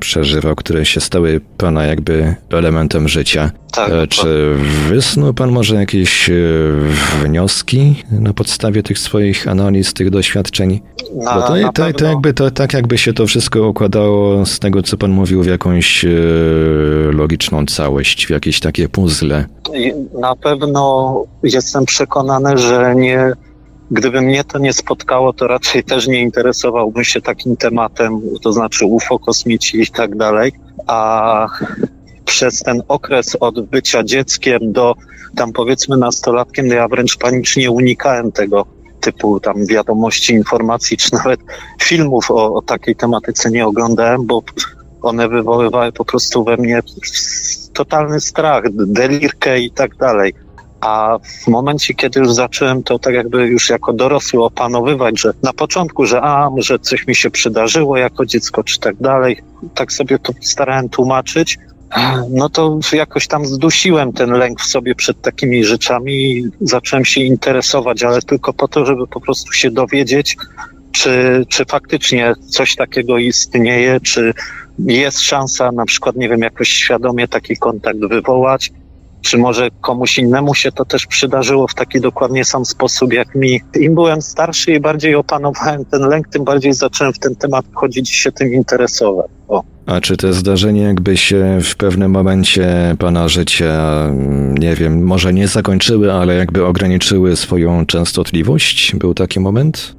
przeżywał, 0.00 0.54
które 0.54 0.84
się 0.84 1.00
stały 1.00 1.40
pana 1.58 1.84
jakby 1.84 2.34
elementem 2.50 3.08
życia. 3.08 3.50
Tak, 3.72 3.90
e, 3.90 4.06
Czy 4.06 4.54
wysnuł 4.88 5.34
pan 5.34 5.50
może 5.50 5.74
jakieś 5.74 6.30
e, 6.30 6.34
wnioski 7.24 8.04
na 8.10 8.32
podstawie 8.32 8.82
tych 8.82 8.98
swoich 8.98 9.48
analiz, 9.48 9.94
tych 9.94 10.10
doświadczeń? 10.10 10.80
Na, 11.14 11.34
Bo 11.34 11.40
to, 11.42 11.54
to, 11.72 11.92
to, 11.92 12.04
jakby, 12.04 12.34
to 12.34 12.50
tak 12.50 12.74
jakby 12.74 12.98
się 12.98 13.12
to 13.12 13.26
wszystko 13.26 13.68
układało 13.68 14.46
z 14.46 14.58
tego, 14.58 14.82
co 14.82 14.96
pan 14.96 15.10
mówił, 15.10 15.42
w 15.42 15.46
jakąś 15.46 16.04
logiczną 17.12 17.66
całość, 17.66 18.26
w 18.26 18.30
jakieś 18.30 18.60
takie 18.60 18.88
puzzle. 18.88 19.44
Na 20.20 20.36
pewno 20.36 21.24
jestem 21.42 21.84
przekonany, 21.84 22.58
że 22.58 22.94
nie 22.96 23.32
Gdyby 23.90 24.20
mnie 24.20 24.44
to 24.44 24.58
nie 24.58 24.72
spotkało, 24.72 25.32
to 25.32 25.46
raczej 25.46 25.84
też 25.84 26.06
nie 26.06 26.20
interesowałbym 26.20 27.04
się 27.04 27.20
takim 27.20 27.56
tematem, 27.56 28.20
to 28.42 28.52
znaczy 28.52 28.86
UFO, 28.86 29.18
kosmici 29.18 29.80
i 29.80 29.86
tak 29.86 30.16
dalej. 30.16 30.52
A 30.86 31.46
przez 32.24 32.62
ten 32.62 32.82
okres 32.88 33.36
od 33.40 33.66
bycia 33.66 34.04
dzieckiem 34.04 34.72
do 34.72 34.94
tam 35.36 35.52
powiedzmy 35.52 35.96
nastolatkiem, 35.96 36.66
ja 36.66 36.88
wręcz 36.88 37.16
panicznie 37.16 37.70
unikałem 37.70 38.32
tego 38.32 38.66
typu 39.00 39.40
tam 39.40 39.66
wiadomości, 39.66 40.32
informacji, 40.32 40.96
czy 40.96 41.14
nawet 41.14 41.40
filmów 41.82 42.30
o, 42.30 42.54
o 42.54 42.62
takiej 42.62 42.96
tematyce 42.96 43.50
nie 43.50 43.66
oglądałem, 43.66 44.26
bo 44.26 44.42
one 45.02 45.28
wywoływały 45.28 45.92
po 45.92 46.04
prostu 46.04 46.44
we 46.44 46.56
mnie 46.56 46.80
totalny 47.72 48.20
strach, 48.20 48.64
delirkę 48.72 49.60
i 49.60 49.70
tak 49.70 49.96
dalej. 49.96 50.34
A 50.80 51.18
w 51.44 51.48
momencie, 51.48 51.94
kiedy 51.94 52.20
już 52.20 52.32
zacząłem 52.32 52.82
to 52.82 52.98
tak 52.98 53.14
jakby 53.14 53.46
już 53.46 53.70
jako 53.70 53.92
dorosły 53.92 54.44
opanowywać, 54.44 55.20
że 55.20 55.32
na 55.42 55.52
początku, 55.52 56.06
że 56.06 56.22
a, 56.22 56.50
może 56.50 56.78
coś 56.78 57.06
mi 57.06 57.14
się 57.14 57.30
przydarzyło 57.30 57.96
jako 57.96 58.26
dziecko, 58.26 58.64
czy 58.64 58.80
tak 58.80 58.96
dalej, 58.96 59.42
tak 59.74 59.92
sobie 59.92 60.18
to 60.18 60.32
starałem 60.40 60.88
tłumaczyć, 60.88 61.58
no 62.30 62.48
to 62.48 62.78
jakoś 62.92 63.26
tam 63.26 63.46
zdusiłem 63.46 64.12
ten 64.12 64.30
lęk 64.30 64.60
w 64.60 64.66
sobie 64.66 64.94
przed 64.94 65.22
takimi 65.22 65.64
rzeczami 65.64 66.12
i 66.12 66.44
zacząłem 66.60 67.04
się 67.04 67.20
interesować, 67.20 68.02
ale 68.02 68.22
tylko 68.22 68.52
po 68.52 68.68
to, 68.68 68.86
żeby 68.86 69.06
po 69.06 69.20
prostu 69.20 69.52
się 69.52 69.70
dowiedzieć, 69.70 70.36
czy, 70.92 71.44
czy 71.48 71.64
faktycznie 71.64 72.34
coś 72.48 72.76
takiego 72.76 73.18
istnieje, 73.18 74.00
czy 74.00 74.34
jest 74.78 75.20
szansa 75.20 75.72
na 75.72 75.86
przykład, 75.86 76.16
nie 76.16 76.28
wiem, 76.28 76.40
jakoś 76.40 76.68
świadomie 76.68 77.28
taki 77.28 77.56
kontakt 77.56 77.98
wywołać, 78.10 78.72
czy 79.28 79.38
może 79.38 79.68
komuś 79.80 80.18
innemu 80.18 80.54
się 80.54 80.72
to 80.72 80.84
też 80.84 81.06
przydarzyło 81.06 81.68
w 81.68 81.74
taki 81.74 82.00
dokładnie 82.00 82.44
sam 82.44 82.64
sposób 82.64 83.12
jak 83.12 83.34
mi. 83.34 83.60
Im 83.80 83.94
byłem 83.94 84.22
starszy 84.22 84.72
i 84.72 84.80
bardziej 84.80 85.14
opanowałem 85.14 85.84
ten 85.84 86.08
lęk, 86.08 86.28
tym 86.28 86.44
bardziej 86.44 86.72
zacząłem 86.72 87.12
w 87.12 87.18
ten 87.18 87.36
temat 87.36 87.66
wchodzić 87.72 88.10
i 88.10 88.14
się 88.14 88.32
tym 88.32 88.54
interesować. 88.54 89.26
O. 89.48 89.62
A 89.86 90.00
czy 90.00 90.16
to 90.16 90.32
zdarzenie 90.32 90.82
jakby 90.82 91.16
się 91.16 91.58
w 91.62 91.76
pewnym 91.76 92.10
momencie 92.10 92.96
pana 92.98 93.28
życia, 93.28 94.06
nie 94.58 94.74
wiem, 94.74 95.04
może 95.04 95.32
nie 95.32 95.48
zakończyły, 95.48 96.12
ale 96.12 96.34
jakby 96.34 96.66
ograniczyły 96.66 97.36
swoją 97.36 97.86
częstotliwość? 97.86 98.96
Był 98.96 99.14
taki 99.14 99.40
moment? 99.40 99.97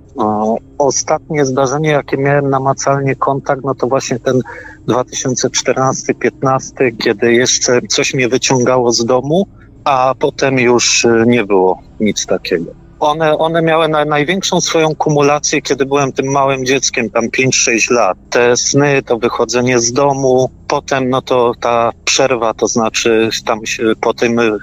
Ostatnie 0.77 1.45
zdarzenie, 1.45 1.89
jakie 1.89 2.17
miałem 2.17 2.49
namacalnie 2.49 3.15
kontakt, 3.15 3.63
no 3.63 3.75
to 3.75 3.87
właśnie 3.87 4.19
ten 4.19 4.41
2014-15, 4.87 6.97
kiedy 6.97 7.33
jeszcze 7.33 7.81
coś 7.81 8.13
mnie 8.13 8.29
wyciągało 8.29 8.91
z 8.91 9.05
domu, 9.05 9.47
a 9.83 10.15
potem 10.19 10.59
już 10.59 11.05
y, 11.05 11.23
nie 11.27 11.43
było 11.43 11.81
nic 11.99 12.25
takiego. 12.25 12.71
One, 12.99 13.37
one 13.37 13.61
miały 13.61 13.87
na, 13.87 14.05
największą 14.05 14.61
swoją 14.61 14.95
kumulację, 14.95 15.61
kiedy 15.61 15.85
byłem 15.85 16.11
tym 16.11 16.31
małym 16.31 16.65
dzieckiem, 16.65 17.09
tam 17.09 17.29
5-6 17.29 17.91
lat. 17.91 18.17
Te 18.29 18.57
sny, 18.57 19.03
to 19.03 19.17
wychodzenie 19.17 19.79
z 19.79 19.93
domu, 19.93 20.49
potem 20.67 21.09
no 21.09 21.21
to 21.21 21.51
ta 21.59 21.91
przerwa, 22.05 22.53
to 22.53 22.67
znaczy 22.67 23.29
tam 23.45 23.65
się 23.65 23.83
po 24.01 24.13
tym 24.13 24.39
y, 24.39 24.57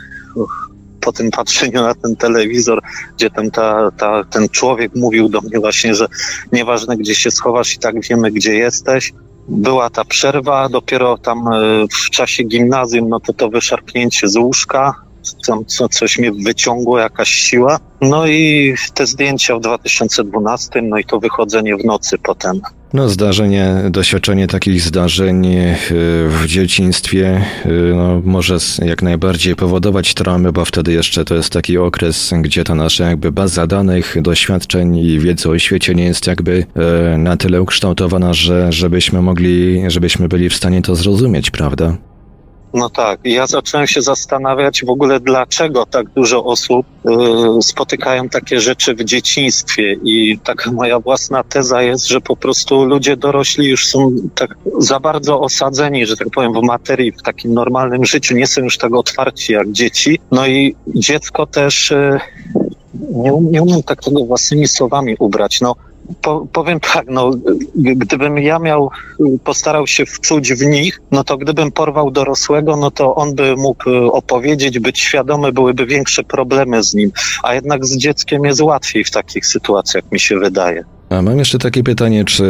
po 1.06 1.12
tym 1.12 1.30
patrzeniu 1.30 1.82
na 1.82 1.94
ten 1.94 2.16
telewizor, 2.16 2.82
gdzie 3.16 3.30
tam 3.30 3.50
ta, 3.50 3.90
ta, 3.90 4.24
ten 4.24 4.48
człowiek 4.48 4.94
mówił 4.94 5.28
do 5.28 5.40
mnie 5.40 5.60
właśnie, 5.60 5.94
że 5.94 6.06
nieważne 6.52 6.96
gdzie 6.96 7.14
się 7.14 7.30
schowasz 7.30 7.74
i 7.74 7.78
tak 7.78 8.00
wiemy 8.00 8.30
gdzie 8.30 8.54
jesteś. 8.54 9.12
Była 9.48 9.90
ta 9.90 10.04
przerwa, 10.04 10.68
dopiero 10.68 11.18
tam 11.18 11.48
y, 11.52 11.86
w 11.92 12.10
czasie 12.10 12.44
gimnazjum, 12.44 13.08
no 13.08 13.20
to 13.20 13.32
to 13.32 13.48
wyszarpnięcie 13.48 14.28
z 14.28 14.36
łóżka, 14.36 14.94
co, 15.66 15.88
coś 15.88 16.18
mnie 16.18 16.32
wyciągło, 16.32 16.98
jakaś 16.98 17.28
siła. 17.28 17.78
No 18.00 18.26
i 18.26 18.74
te 18.94 19.06
zdjęcia 19.06 19.56
w 19.56 19.60
2012, 19.60 20.82
no 20.82 20.98
i 20.98 21.04
to 21.04 21.20
wychodzenie 21.20 21.76
w 21.76 21.84
nocy 21.84 22.18
potem. 22.18 22.60
No, 22.92 23.08
zdarzenie, 23.08 23.74
doświadczenie 23.90 24.46
takich 24.46 24.80
zdarzeń 24.80 25.46
e, 25.46 25.76
w 26.28 26.42
dzieciństwie 26.46 27.44
e, 27.64 27.68
no, 27.96 28.22
może 28.24 28.56
jak 28.84 29.02
najbardziej 29.02 29.56
powodować 29.56 30.14
traumy, 30.14 30.52
bo 30.52 30.64
wtedy 30.64 30.92
jeszcze 30.92 31.24
to 31.24 31.34
jest 31.34 31.50
taki 31.50 31.78
okres, 31.78 32.34
gdzie 32.40 32.64
ta 32.64 32.74
nasza 32.74 33.08
jakby 33.08 33.32
baza 33.32 33.66
danych, 33.66 34.16
doświadczeń 34.22 34.96
i 34.96 35.18
wiedzy 35.18 35.50
o 35.50 35.58
świecie 35.58 35.94
nie 35.94 36.04
jest 36.04 36.26
jakby 36.26 36.66
e, 37.14 37.18
na 37.18 37.36
tyle 37.36 37.62
ukształtowana, 37.62 38.34
że 38.34 38.72
żebyśmy 38.72 39.22
mogli, 39.22 39.82
żebyśmy 39.88 40.28
byli 40.28 40.48
w 40.48 40.56
stanie 40.56 40.82
to 40.82 40.94
zrozumieć, 40.94 41.50
prawda? 41.50 41.96
No 42.74 42.90
tak, 42.90 43.20
ja 43.24 43.46
zacząłem 43.46 43.86
się 43.86 44.02
zastanawiać 44.02 44.84
w 44.84 44.90
ogóle, 44.90 45.20
dlaczego 45.20 45.86
tak 45.86 46.08
dużo 46.10 46.44
osób 46.44 46.86
y, 47.58 47.62
spotykają 47.62 48.28
takie 48.28 48.60
rzeczy 48.60 48.94
w 48.94 49.04
dzieciństwie. 49.04 49.96
I 50.04 50.38
taka 50.44 50.72
moja 50.72 51.00
własna 51.00 51.42
teza 51.42 51.82
jest, 51.82 52.06
że 52.06 52.20
po 52.20 52.36
prostu 52.36 52.84
ludzie 52.84 53.16
dorośli 53.16 53.66
już 53.66 53.86
są 53.86 54.12
tak 54.34 54.54
za 54.78 55.00
bardzo 55.00 55.40
osadzeni, 55.40 56.06
że 56.06 56.16
tak 56.16 56.28
powiem, 56.30 56.52
w 56.52 56.62
materii, 56.62 57.12
w 57.12 57.22
takim 57.22 57.54
normalnym 57.54 58.04
życiu, 58.04 58.34
nie 58.34 58.46
są 58.46 58.62
już 58.62 58.78
tak 58.78 58.94
otwarci 58.94 59.52
jak 59.52 59.72
dzieci. 59.72 60.18
No 60.30 60.46
i 60.46 60.76
dziecko 60.86 61.46
też. 61.46 61.90
Y, 61.90 62.20
nie, 63.10 63.32
nie 63.40 63.62
umiem 63.62 63.82
tak 63.82 64.02
tego 64.02 64.24
własnymi 64.24 64.68
słowami 64.68 65.16
ubrać. 65.18 65.60
No, 65.60 65.74
po, 66.22 66.46
powiem 66.52 66.80
tak, 66.80 67.06
no, 67.08 67.30
gdybym 67.74 68.38
ja 68.38 68.58
miał, 68.58 68.90
postarał 69.44 69.86
się 69.86 70.06
wczuć 70.06 70.52
w 70.52 70.66
nich, 70.66 71.00
no 71.10 71.24
to 71.24 71.36
gdybym 71.36 71.72
porwał 71.72 72.10
dorosłego, 72.10 72.76
no 72.76 72.90
to 72.90 73.14
on 73.14 73.34
by 73.34 73.56
mógł 73.56 73.90
opowiedzieć, 74.12 74.78
być 74.78 75.00
świadomy, 75.00 75.52
byłyby 75.52 75.86
większe 75.86 76.22
problemy 76.24 76.82
z 76.82 76.94
nim, 76.94 77.10
a 77.42 77.54
jednak 77.54 77.86
z 77.86 77.96
dzieckiem 77.96 78.44
jest 78.44 78.60
łatwiej 78.60 79.04
w 79.04 79.10
takich 79.10 79.46
sytuacjach, 79.46 80.12
mi 80.12 80.20
się 80.20 80.38
wydaje. 80.38 80.95
A 81.10 81.22
mam 81.22 81.38
jeszcze 81.38 81.58
takie 81.58 81.82
pytanie, 81.82 82.24
czy, 82.24 82.44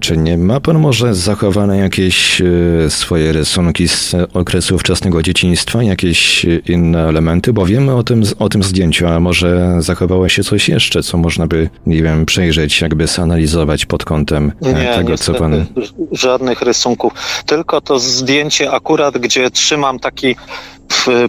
czy 0.00 0.16
nie 0.16 0.38
ma 0.38 0.60
pan 0.60 0.78
może 0.78 1.14
zachowane 1.14 1.78
jakieś 1.78 2.40
e, 2.40 2.44
swoje 2.90 3.32
rysunki 3.32 3.88
z 3.88 4.14
okresu 4.34 4.78
wczesnego 4.78 5.22
dzieciństwa, 5.22 5.82
jakieś 5.82 6.46
inne 6.68 7.08
elementy, 7.08 7.52
bo 7.52 7.66
wiemy 7.66 7.94
o 7.94 8.02
tym, 8.02 8.22
o 8.38 8.48
tym 8.48 8.62
zdjęciu, 8.62 9.06
a 9.06 9.20
może 9.20 9.76
zachowało 9.78 10.28
się 10.28 10.44
coś 10.44 10.68
jeszcze, 10.68 11.02
co 11.02 11.18
można 11.18 11.46
by, 11.46 11.68
nie 11.86 12.02
wiem, 12.02 12.26
przejrzeć, 12.26 12.80
jakby 12.80 13.06
zanalizować 13.06 13.86
pod 13.86 14.04
kątem 14.04 14.52
e, 14.62 14.72
nie, 14.72 14.94
tego, 14.94 15.18
co 15.18 15.34
pan... 15.34 15.66
żadnych 16.12 16.62
rysunków, 16.62 17.12
tylko 17.46 17.80
to 17.80 17.98
zdjęcie 17.98 18.70
akurat, 18.70 19.18
gdzie 19.18 19.50
trzymam 19.50 19.98
taki 19.98 20.36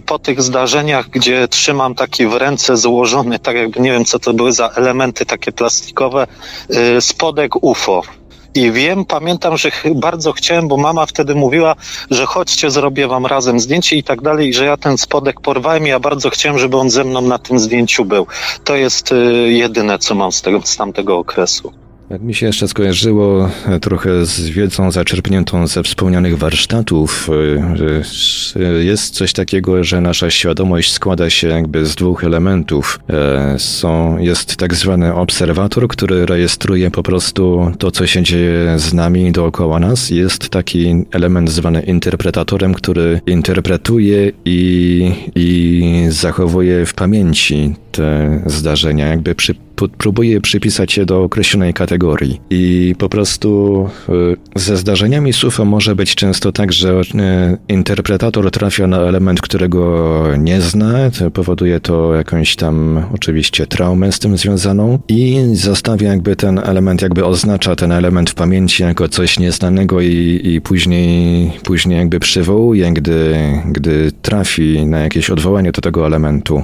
po 0.06 0.18
tych 0.18 0.42
zdarzeniach, 0.42 1.08
gdzie 1.08 1.48
trzymam 1.48 1.94
taki 1.94 2.26
w 2.26 2.34
ręce 2.34 2.76
złożony, 2.76 3.38
tak 3.38 3.56
jakby 3.56 3.80
nie 3.80 3.92
wiem 3.92 4.04
co 4.04 4.18
to 4.18 4.32
były 4.32 4.52
za 4.52 4.68
elementy 4.68 5.26
takie 5.26 5.52
plastikowe, 5.52 6.26
y, 6.96 7.00
spodek 7.00 7.64
UFO. 7.64 8.02
I 8.54 8.72
wiem, 8.72 9.04
pamiętam, 9.04 9.56
że 9.56 9.70
bardzo 9.94 10.32
chciałem, 10.32 10.68
bo 10.68 10.76
mama 10.76 11.06
wtedy 11.06 11.34
mówiła, 11.34 11.74
że 12.10 12.26
chodźcie, 12.26 12.70
zrobię 12.70 13.08
wam 13.08 13.26
razem 13.26 13.60
zdjęcie 13.60 13.96
i 13.96 14.02
tak 14.02 14.22
dalej, 14.22 14.48
i 14.48 14.54
że 14.54 14.64
ja 14.64 14.76
ten 14.76 14.98
spodek 14.98 15.40
porwałem 15.40 15.86
i 15.86 15.88
ja 15.90 16.00
bardzo 16.00 16.30
chciałem, 16.30 16.58
żeby 16.58 16.76
on 16.76 16.90
ze 16.90 17.04
mną 17.04 17.20
na 17.20 17.38
tym 17.38 17.58
zdjęciu 17.58 18.04
był. 18.04 18.26
To 18.64 18.76
jest 18.76 19.12
y, 19.12 19.14
jedyne, 19.52 19.98
co 19.98 20.14
mam 20.14 20.32
z, 20.32 20.42
tego, 20.42 20.60
z 20.64 20.76
tamtego 20.76 21.18
okresu. 21.18 21.72
Jak 22.10 22.22
mi 22.22 22.34
się 22.34 22.46
jeszcze 22.46 22.68
skojarzyło 22.68 23.50
e, 23.66 23.80
trochę 23.80 24.26
z 24.26 24.40
wiedzą 24.40 24.90
zaczerpniętą 24.90 25.66
ze 25.66 25.82
wspomnianych 25.82 26.38
warsztatów, 26.38 27.30
e, 28.56 28.84
jest 28.84 29.14
coś 29.14 29.32
takiego, 29.32 29.84
że 29.84 30.00
nasza 30.00 30.30
świadomość 30.30 30.92
składa 30.92 31.30
się 31.30 31.48
jakby 31.48 31.86
z 31.86 31.94
dwóch 31.94 32.24
elementów. 32.24 33.00
E, 33.10 33.58
są, 33.58 34.18
jest 34.18 34.56
tak 34.56 34.74
zwany 34.74 35.14
obserwator, 35.14 35.88
który 35.88 36.26
rejestruje 36.26 36.90
po 36.90 37.02
prostu 37.02 37.72
to, 37.78 37.90
co 37.90 38.06
się 38.06 38.22
dzieje 38.22 38.78
z 38.78 38.94
nami 38.94 39.32
dookoła 39.32 39.80
nas. 39.80 40.10
Jest 40.10 40.48
taki 40.48 41.04
element 41.10 41.50
zwany 41.50 41.82
interpretatorem, 41.82 42.74
który 42.74 43.20
interpretuje 43.26 44.32
i, 44.44 45.12
i 45.34 46.06
zachowuje 46.08 46.86
w 46.86 46.94
pamięci 46.94 47.74
te 47.92 48.42
zdarzenia, 48.46 49.06
jakby 49.06 49.34
przy, 49.34 49.54
próbuje 49.98 50.40
przypisać 50.40 50.96
je 50.96 51.06
do 51.06 51.22
określonej 51.22 51.74
kategorii. 51.74 52.40
I 52.50 52.94
po 52.98 53.08
prostu 53.08 53.88
e, 54.08 54.60
ze 54.60 54.76
zdarzeniami 54.76 55.32
SUFO 55.32 55.64
może 55.64 55.96
być 55.96 56.14
często 56.14 56.52
tak, 56.52 56.72
że 56.72 57.00
e, 57.14 57.56
interpretator 57.68 58.50
trafia 58.50 58.86
na 58.86 59.00
element, 59.00 59.40
którego 59.40 60.22
nie 60.38 60.60
zna, 60.60 61.10
powoduje 61.34 61.80
to 61.80 62.14
jakąś 62.14 62.56
tam 62.56 63.04
oczywiście 63.14 63.66
traumę 63.66 64.12
z 64.12 64.18
tym 64.18 64.36
związaną 64.36 64.98
i 65.08 65.40
zostawia 65.52 66.08
jakby 66.08 66.36
ten 66.36 66.58
element, 66.58 67.02
jakby 67.02 67.24
oznacza 67.24 67.76
ten 67.76 67.92
element 67.92 68.30
w 68.30 68.34
pamięci 68.34 68.82
jako 68.82 69.08
coś 69.08 69.38
nieznanego 69.38 70.00
i, 70.00 70.40
i 70.44 70.60
później, 70.60 71.50
później 71.64 71.98
jakby 71.98 72.20
przywołuje, 72.20 72.92
gdy, 72.92 73.36
gdy 73.72 74.12
trafi 74.22 74.86
na 74.86 74.98
jakieś 74.98 75.30
odwołanie 75.30 75.72
do 75.72 75.80
tego 75.80 76.06
elementu. 76.06 76.62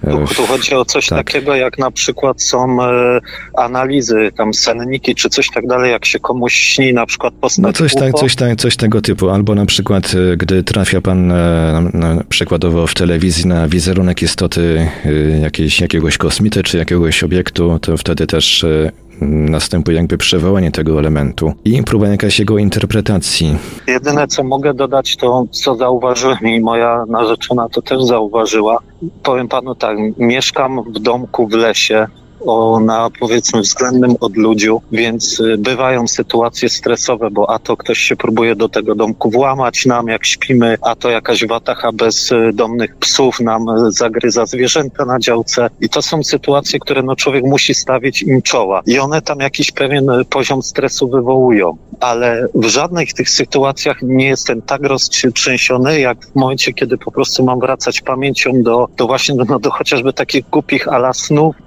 Tu, 0.00 0.34
tu, 0.34 0.46
chodzi 0.46 0.74
o 0.74 0.84
coś 0.84 1.06
tak. 1.06 1.18
takiego, 1.18 1.54
jak 1.54 1.78
na 1.78 1.90
przykład 1.90 2.42
są 2.42 2.82
e, 2.82 3.20
analizy, 3.56 4.32
tam 4.36 4.54
senniki, 4.54 5.14
czy 5.14 5.28
coś 5.28 5.50
tak 5.54 5.66
dalej, 5.66 5.92
jak 5.92 6.04
się 6.06 6.18
komuś 6.20 6.54
śni, 6.54 6.92
na 6.92 7.06
przykład 7.06 7.34
postać 7.34 7.62
No 7.62 7.72
coś, 7.72 7.94
tak, 7.94 8.14
coś, 8.14 8.34
tak, 8.34 8.56
coś 8.56 8.76
tego 8.76 9.00
typu, 9.00 9.30
albo 9.30 9.54
na 9.54 9.66
przykład, 9.66 10.14
e, 10.32 10.36
gdy 10.36 10.62
trafia 10.62 11.00
pan 11.00 11.32
e, 11.32 11.90
na, 11.92 12.24
przykładowo 12.28 12.86
w 12.86 12.94
telewizji 12.94 13.46
na 13.46 13.68
wizerunek 13.68 14.22
istoty 14.22 14.88
e, 15.04 15.12
jakiejś, 15.40 15.80
jakiegoś 15.80 16.18
kosmity, 16.18 16.62
czy 16.62 16.78
jakiegoś 16.78 17.22
obiektu, 17.22 17.78
to 17.78 17.96
wtedy 17.96 18.26
też 18.26 18.64
e, 18.64 18.90
następuje 19.20 19.96
jakby 19.96 20.18
przywołanie 20.18 20.70
tego 20.70 20.98
elementu 20.98 21.52
i 21.64 21.82
próba 21.82 22.08
jakaś 22.08 22.38
jego 22.38 22.58
interpretacji. 22.58 23.56
Jedyne, 23.86 24.26
co 24.26 24.44
mogę 24.44 24.74
dodać, 24.74 25.16
to 25.16 25.44
co 25.50 25.74
zauważyłem 25.74 26.38
i 26.42 26.60
moja 26.60 27.04
narzeczona 27.08 27.68
to 27.68 27.82
też 27.82 28.02
zauważyła. 28.02 28.78
Powiem 29.22 29.48
panu 29.48 29.74
tak, 29.74 29.98
mieszkam 30.18 30.82
w 30.82 30.98
domku 30.98 31.48
w 31.48 31.52
lesie, 31.52 32.06
o, 32.46 32.80
na 32.80 33.10
powiedzmy 33.20 33.60
względnym 33.60 34.16
odludziu, 34.20 34.82
więc 34.92 35.40
y, 35.40 35.58
bywają 35.58 36.08
sytuacje 36.08 36.68
stresowe, 36.68 37.30
bo 37.30 37.50
a 37.50 37.58
to 37.58 37.76
ktoś 37.76 37.98
się 37.98 38.16
próbuje 38.16 38.56
do 38.56 38.68
tego 38.68 38.94
domku 38.94 39.30
włamać 39.30 39.86
nam, 39.86 40.08
jak 40.08 40.26
śpimy, 40.26 40.78
a 40.82 40.96
to 40.96 41.10
jakaś 41.10 41.46
watacha 41.46 41.92
bezdomnych 41.92 42.96
psów 42.96 43.40
nam 43.40 43.68
y, 43.68 43.92
zagryza 43.92 44.46
zwierzęta 44.46 45.04
na 45.04 45.18
działce. 45.18 45.70
I 45.80 45.88
to 45.88 46.02
są 46.02 46.22
sytuacje, 46.22 46.78
które 46.78 47.02
no 47.02 47.16
człowiek 47.16 47.44
musi 47.44 47.74
stawić 47.74 48.22
im 48.22 48.42
czoła. 48.42 48.82
I 48.86 48.98
one 48.98 49.22
tam 49.22 49.40
jakiś 49.40 49.72
pewien 49.72 50.10
y, 50.10 50.24
poziom 50.24 50.62
stresu 50.62 51.08
wywołują, 51.08 51.76
ale 52.00 52.46
w 52.54 52.64
żadnych 52.64 53.12
tych 53.12 53.30
sytuacjach 53.30 54.02
nie 54.02 54.26
jestem 54.26 54.62
tak 54.62 54.82
roztrzęsiony, 54.82 56.00
jak 56.00 56.26
w 56.26 56.34
momencie, 56.34 56.72
kiedy 56.72 56.98
po 56.98 57.12
prostu 57.12 57.44
mam 57.44 57.60
wracać 57.60 58.00
pamięcią 58.00 58.62
do, 58.62 58.88
do 58.96 59.06
właśnie 59.06 59.34
do, 59.34 59.44
no, 59.44 59.58
do 59.58 59.70
chociażby 59.70 60.12
takich 60.12 60.50
głupich 60.50 60.88
ala 60.88 61.12
snów, 61.12 61.56
y, 61.56 61.65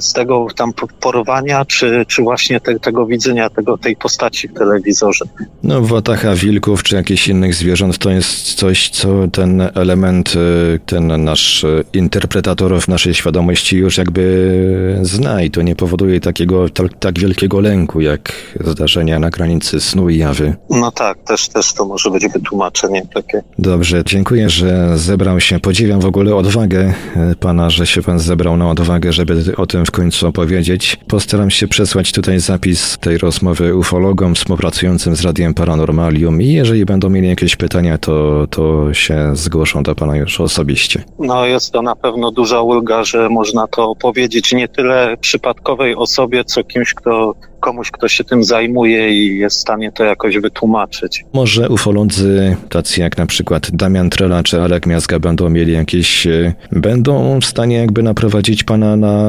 z 0.00 0.12
tego 0.12 0.46
tam 0.56 0.72
porwania, 1.00 1.64
czy, 1.64 2.04
czy 2.08 2.22
właśnie 2.22 2.60
te, 2.60 2.78
tego 2.78 3.06
widzenia 3.06 3.50
tego, 3.50 3.78
tej 3.78 3.96
postaci 3.96 4.48
w 4.48 4.54
telewizorze. 4.54 5.24
No, 5.62 5.82
watacha 5.82 6.34
wilków 6.34 6.82
czy 6.82 6.96
jakichś 6.96 7.28
innych 7.28 7.54
zwierząt 7.54 7.98
to 7.98 8.10
jest 8.10 8.54
coś, 8.54 8.90
co 8.90 9.08
ten 9.32 9.68
element, 9.74 10.34
y, 10.36 10.80
ten 10.86 11.24
nasz 11.24 11.64
y, 11.64 11.84
interpretator 11.92 12.80
w 12.80 12.88
naszej 12.88 13.14
świadomości 13.14 13.76
już 13.76 13.98
jakby 13.98 14.98
zna 15.02 15.42
i 15.42 15.50
to 15.50 15.62
nie 15.62 15.76
powoduje 15.76 16.20
takiego, 16.20 16.68
tak, 16.68 16.98
tak 16.98 17.18
wielkiego 17.18 17.60
lęku, 17.60 18.00
jak 18.00 18.32
zdarzenia 18.60 19.18
na 19.18 19.30
granicy 19.30 19.80
snu 19.80 20.08
i 20.08 20.18
jawy. 20.18 20.56
No 20.70 20.92
tak, 20.92 21.18
też, 21.18 21.48
też 21.48 21.72
to 21.72 21.84
może 21.84 22.10
być 22.10 22.28
wytłumaczenie 22.28 23.02
takie. 23.14 23.42
Dobrze, 23.58 24.02
dziękuję, 24.06 24.50
że 24.50 24.98
zebrał 24.98 25.40
się. 25.40 25.60
Podziwiam 25.60 26.00
w 26.00 26.06
ogóle 26.06 26.34
odwagę 26.36 26.94
pana, 27.40 27.70
że 27.70 27.86
się 27.86 28.02
pan 28.02 28.18
zebrał 28.18 28.56
na 28.56 28.70
odwagę, 28.70 29.12
żeby 29.12 29.29
o 29.56 29.66
tym 29.66 29.86
w 29.86 29.90
końcu 29.90 30.28
opowiedzieć. 30.28 30.96
Postaram 31.08 31.50
się 31.50 31.68
przesłać 31.68 32.12
tutaj 32.12 32.40
zapis 32.40 32.98
tej 32.98 33.18
rozmowy 33.18 33.76
ufologom 33.76 34.34
współpracującym 34.34 35.16
z 35.16 35.24
Radiem 35.24 35.54
Paranormalium 35.54 36.42
i 36.42 36.52
jeżeli 36.52 36.84
będą 36.84 37.10
mieli 37.10 37.28
jakieś 37.28 37.56
pytania, 37.56 37.98
to, 37.98 38.46
to 38.50 38.94
się 38.94 39.30
zgłoszą 39.36 39.82
do 39.82 39.94
pana 39.94 40.16
już 40.16 40.40
osobiście. 40.40 41.04
No 41.18 41.46
jest 41.46 41.72
to 41.72 41.82
na 41.82 41.96
pewno 41.96 42.30
duża 42.30 42.62
ulga, 42.62 43.04
że 43.04 43.28
można 43.28 43.66
to 43.66 43.94
powiedzieć 43.94 44.52
nie 44.52 44.68
tyle 44.68 45.16
przypadkowej 45.20 45.96
osobie, 45.96 46.44
co 46.44 46.64
kimś, 46.64 46.94
kto 46.94 47.34
komuś, 47.60 47.90
kto 47.90 48.08
się 48.08 48.24
tym 48.24 48.44
zajmuje 48.44 49.10
i 49.10 49.38
jest 49.38 49.56
w 49.56 49.60
stanie 49.60 49.92
to 49.92 50.04
jakoś 50.04 50.38
wytłumaczyć. 50.38 51.24
Może 51.32 51.68
ufolodzy, 51.68 52.56
tacy 52.68 53.00
jak 53.00 53.18
na 53.18 53.26
przykład 53.26 53.70
Damian 53.70 54.10
Trela 54.10 54.42
czy 54.42 54.62
Alek 54.62 54.86
Miazga 54.86 55.18
będą 55.18 55.50
mieli 55.50 55.72
jakieś, 55.72 56.26
e, 56.26 56.54
będą 56.72 57.40
w 57.40 57.44
stanie 57.44 57.76
jakby 57.76 58.02
naprowadzić 58.02 58.64
pana 58.64 58.96
na, 58.96 59.19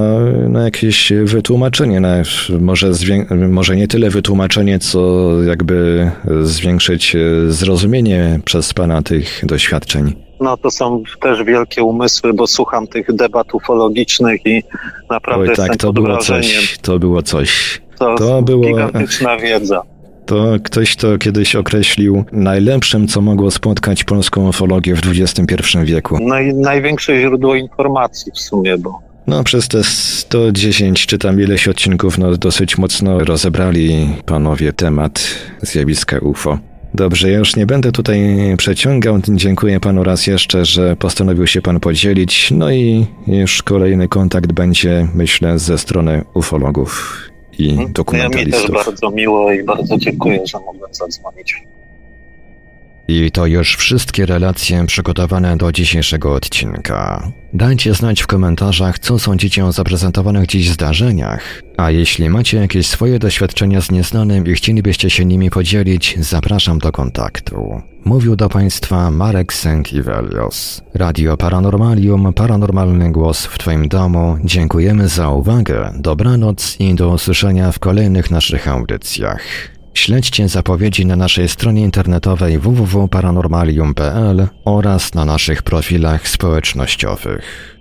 na 0.50 0.64
jakieś 0.64 1.14
wytłumaczenie, 1.24 2.00
na, 2.00 2.16
może, 2.60 2.92
może 3.50 3.76
nie 3.76 3.88
tyle 3.88 4.10
wytłumaczenie, 4.10 4.80
co 4.80 5.30
jakby 5.44 6.12
zwiększyć 6.42 7.16
e, 7.16 7.20
zrozumienie 7.52 8.40
przez 8.46 8.74
pana 8.74 9.02
tych 9.02 9.42
doświadczeń. 9.46 10.14
No 10.40 10.58
to 10.58 10.72
są 10.72 11.04
też 11.22 11.44
wielkie 11.44 11.84
umysły, 11.84 12.34
bo 12.34 12.48
słucham 12.48 12.88
tych 12.88 13.16
debat 13.16 13.54
ufologicznych 13.54 14.46
i 14.46 14.64
naprawdę 15.10 15.50
Oj 15.50 15.56
tak, 15.56 15.78
to 15.78 15.94
było 15.94 16.18
coś, 16.18 16.78
to 16.82 17.00
było 17.00 17.22
coś. 17.24 17.82
To, 18.00 18.16
To 18.16 18.42
było- 18.42 18.68
gigantyczna 18.68 19.38
wiedza. 19.38 19.82
To 20.26 20.46
ktoś 20.64 20.96
to 20.96 21.18
kiedyś 21.18 21.56
określił 21.56 22.24
najlepszym, 22.32 23.08
co 23.08 23.22
mogło 23.22 23.52
spotkać 23.52 24.04
polską 24.04 24.50
ufologię 24.50 24.96
w 24.96 25.02
XXI 25.08 25.78
wieku. 25.84 26.18
I 26.18 26.54
największe 26.54 27.22
źródło 27.22 27.56
informacji 27.56 28.32
w 28.36 28.40
sumie, 28.40 28.78
bo 28.78 29.00
No, 29.32 29.44
przez 29.44 29.68
te 29.68 29.84
110 29.84 31.06
czy 31.06 31.18
tam 31.18 31.42
ileś 31.42 31.68
odcinków, 31.68 32.18
no 32.18 32.38
dosyć 32.38 32.78
mocno 32.78 33.20
rozebrali 33.20 34.08
panowie 34.26 34.74
temat 34.74 35.24
zjawiska 35.62 36.20
UFO. 36.20 36.60
Dobrze, 36.94 37.32
ja 37.32 37.38
już 37.38 37.56
nie 37.56 37.66
będę 37.66 37.92
tutaj 37.92 38.20
przeciągał. 38.58 39.20
Dziękuję 39.30 39.80
panu 39.80 40.04
raz 40.04 40.28
jeszcze, 40.28 40.66
że 40.66 40.96
postanowił 40.96 41.48
się 41.48 41.62
pan 41.62 41.80
podzielić. 41.80 42.52
No 42.52 42.72
i 42.72 43.06
już 43.28 43.64
kolejny 43.64 44.08
kontakt 44.08 44.52
będzie, 44.52 45.08
myślę, 45.16 45.60
ze 45.60 45.78
strony 45.78 46.24
ufologów 46.34 47.22
i 47.60 47.68
ja 47.68 47.74
mi 47.74 47.78
też 47.86 47.94
dokumentalistów. 47.94 48.72
bardzo 48.72 49.12
miło 49.12 49.52
i 49.52 49.64
bardzo 49.64 49.98
dziękuję, 49.98 50.40
że 50.48 50.60
mogłem 50.60 50.94
zadzwonić. 50.94 51.56
I 53.12 53.32
to 53.32 53.46
już 53.46 53.76
wszystkie 53.76 54.26
relacje 54.26 54.86
przygotowane 54.86 55.58
do 55.58 55.72
dzisiejszego 55.72 56.34
odcinka. 56.34 57.32
Dajcie 57.54 57.94
znać 57.94 58.22
w 58.22 58.28
komentarzach, 58.28 59.00
co 59.00 59.20
sądzicie 59.20 59.66
o 59.66 59.72
zaprezentowanych 59.72 60.48
dziś 60.48 60.70
zdarzeniach. 60.70 61.62
A 61.78 61.92
jeśli 61.92 62.30
macie 62.30 62.58
jakieś 62.58 62.88
swoje 62.88 63.20
doświadczenia 63.20 63.82
z 63.82 63.92
nieznanym 63.92 64.48
i 64.48 64.54
chcielibyście 64.54 65.10
się 65.10 65.26
nimi 65.26 65.50
podzielić, 65.50 66.16
zapraszam 66.20 66.80
do 66.80 66.92
kontaktu. 66.92 67.82
Mówił 68.06 68.36
do 68.36 68.50
Państwa 68.50 69.12
Marek 69.12 69.54
Sękiewelios. 69.54 70.82
Radio 70.94 71.38
Paranormalium, 71.38 72.34
paranormalny 72.34 73.12
głos 73.12 73.46
w 73.46 73.58
Twoim 73.58 73.88
domu. 73.88 74.38
Dziękujemy 74.44 75.08
za 75.08 75.30
uwagę, 75.30 75.92
dobranoc 76.00 76.80
i 76.80 76.96
do 76.96 77.10
usłyszenia 77.10 77.72
w 77.72 77.80
kolejnych 77.80 78.32
naszych 78.32 78.68
audycjach. 78.68 79.42
Śledźcie 79.94 80.50
zapowiedzi 80.50 81.06
na 81.06 81.16
naszej 81.16 81.48
stronie 81.48 81.82
internetowej 81.82 82.60
www.paranormalium.pl 82.60 84.48
oraz 84.66 85.14
na 85.14 85.26
naszych 85.26 85.64
profilach 85.64 86.28
społecznościowych. 86.28 87.81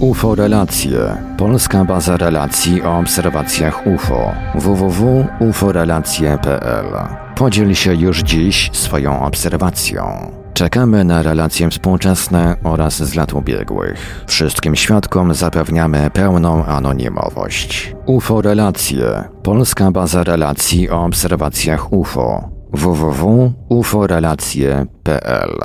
UFO 0.00 0.34
Relacje. 0.34 1.16
Polska 1.38 1.84
baza 1.84 2.16
relacji 2.16 2.82
o 2.82 2.98
obserwacjach 2.98 3.86
UFO. 3.86 4.32
www.uforelacje.pl. 4.54 6.86
Podziel 7.36 7.74
się 7.74 7.94
już 7.94 8.18
dziś 8.18 8.70
swoją 8.72 9.22
obserwacją. 9.22 10.32
Czekamy 10.54 11.04
na 11.04 11.22
relacje 11.22 11.70
współczesne 11.70 12.56
oraz 12.64 13.02
z 13.02 13.14
lat 13.14 13.32
ubiegłych. 13.32 14.24
Wszystkim 14.26 14.76
świadkom 14.76 15.34
zapewniamy 15.34 16.10
pełną 16.10 16.64
anonimowość. 16.64 17.94
UFO 18.06 18.42
Relacje. 18.42 19.24
Polska 19.42 19.90
baza 19.90 20.24
relacji 20.24 20.90
o 20.90 21.04
obserwacjach 21.04 21.92
UFO. 21.92 22.48
www.uforelacje.pl 22.72 25.58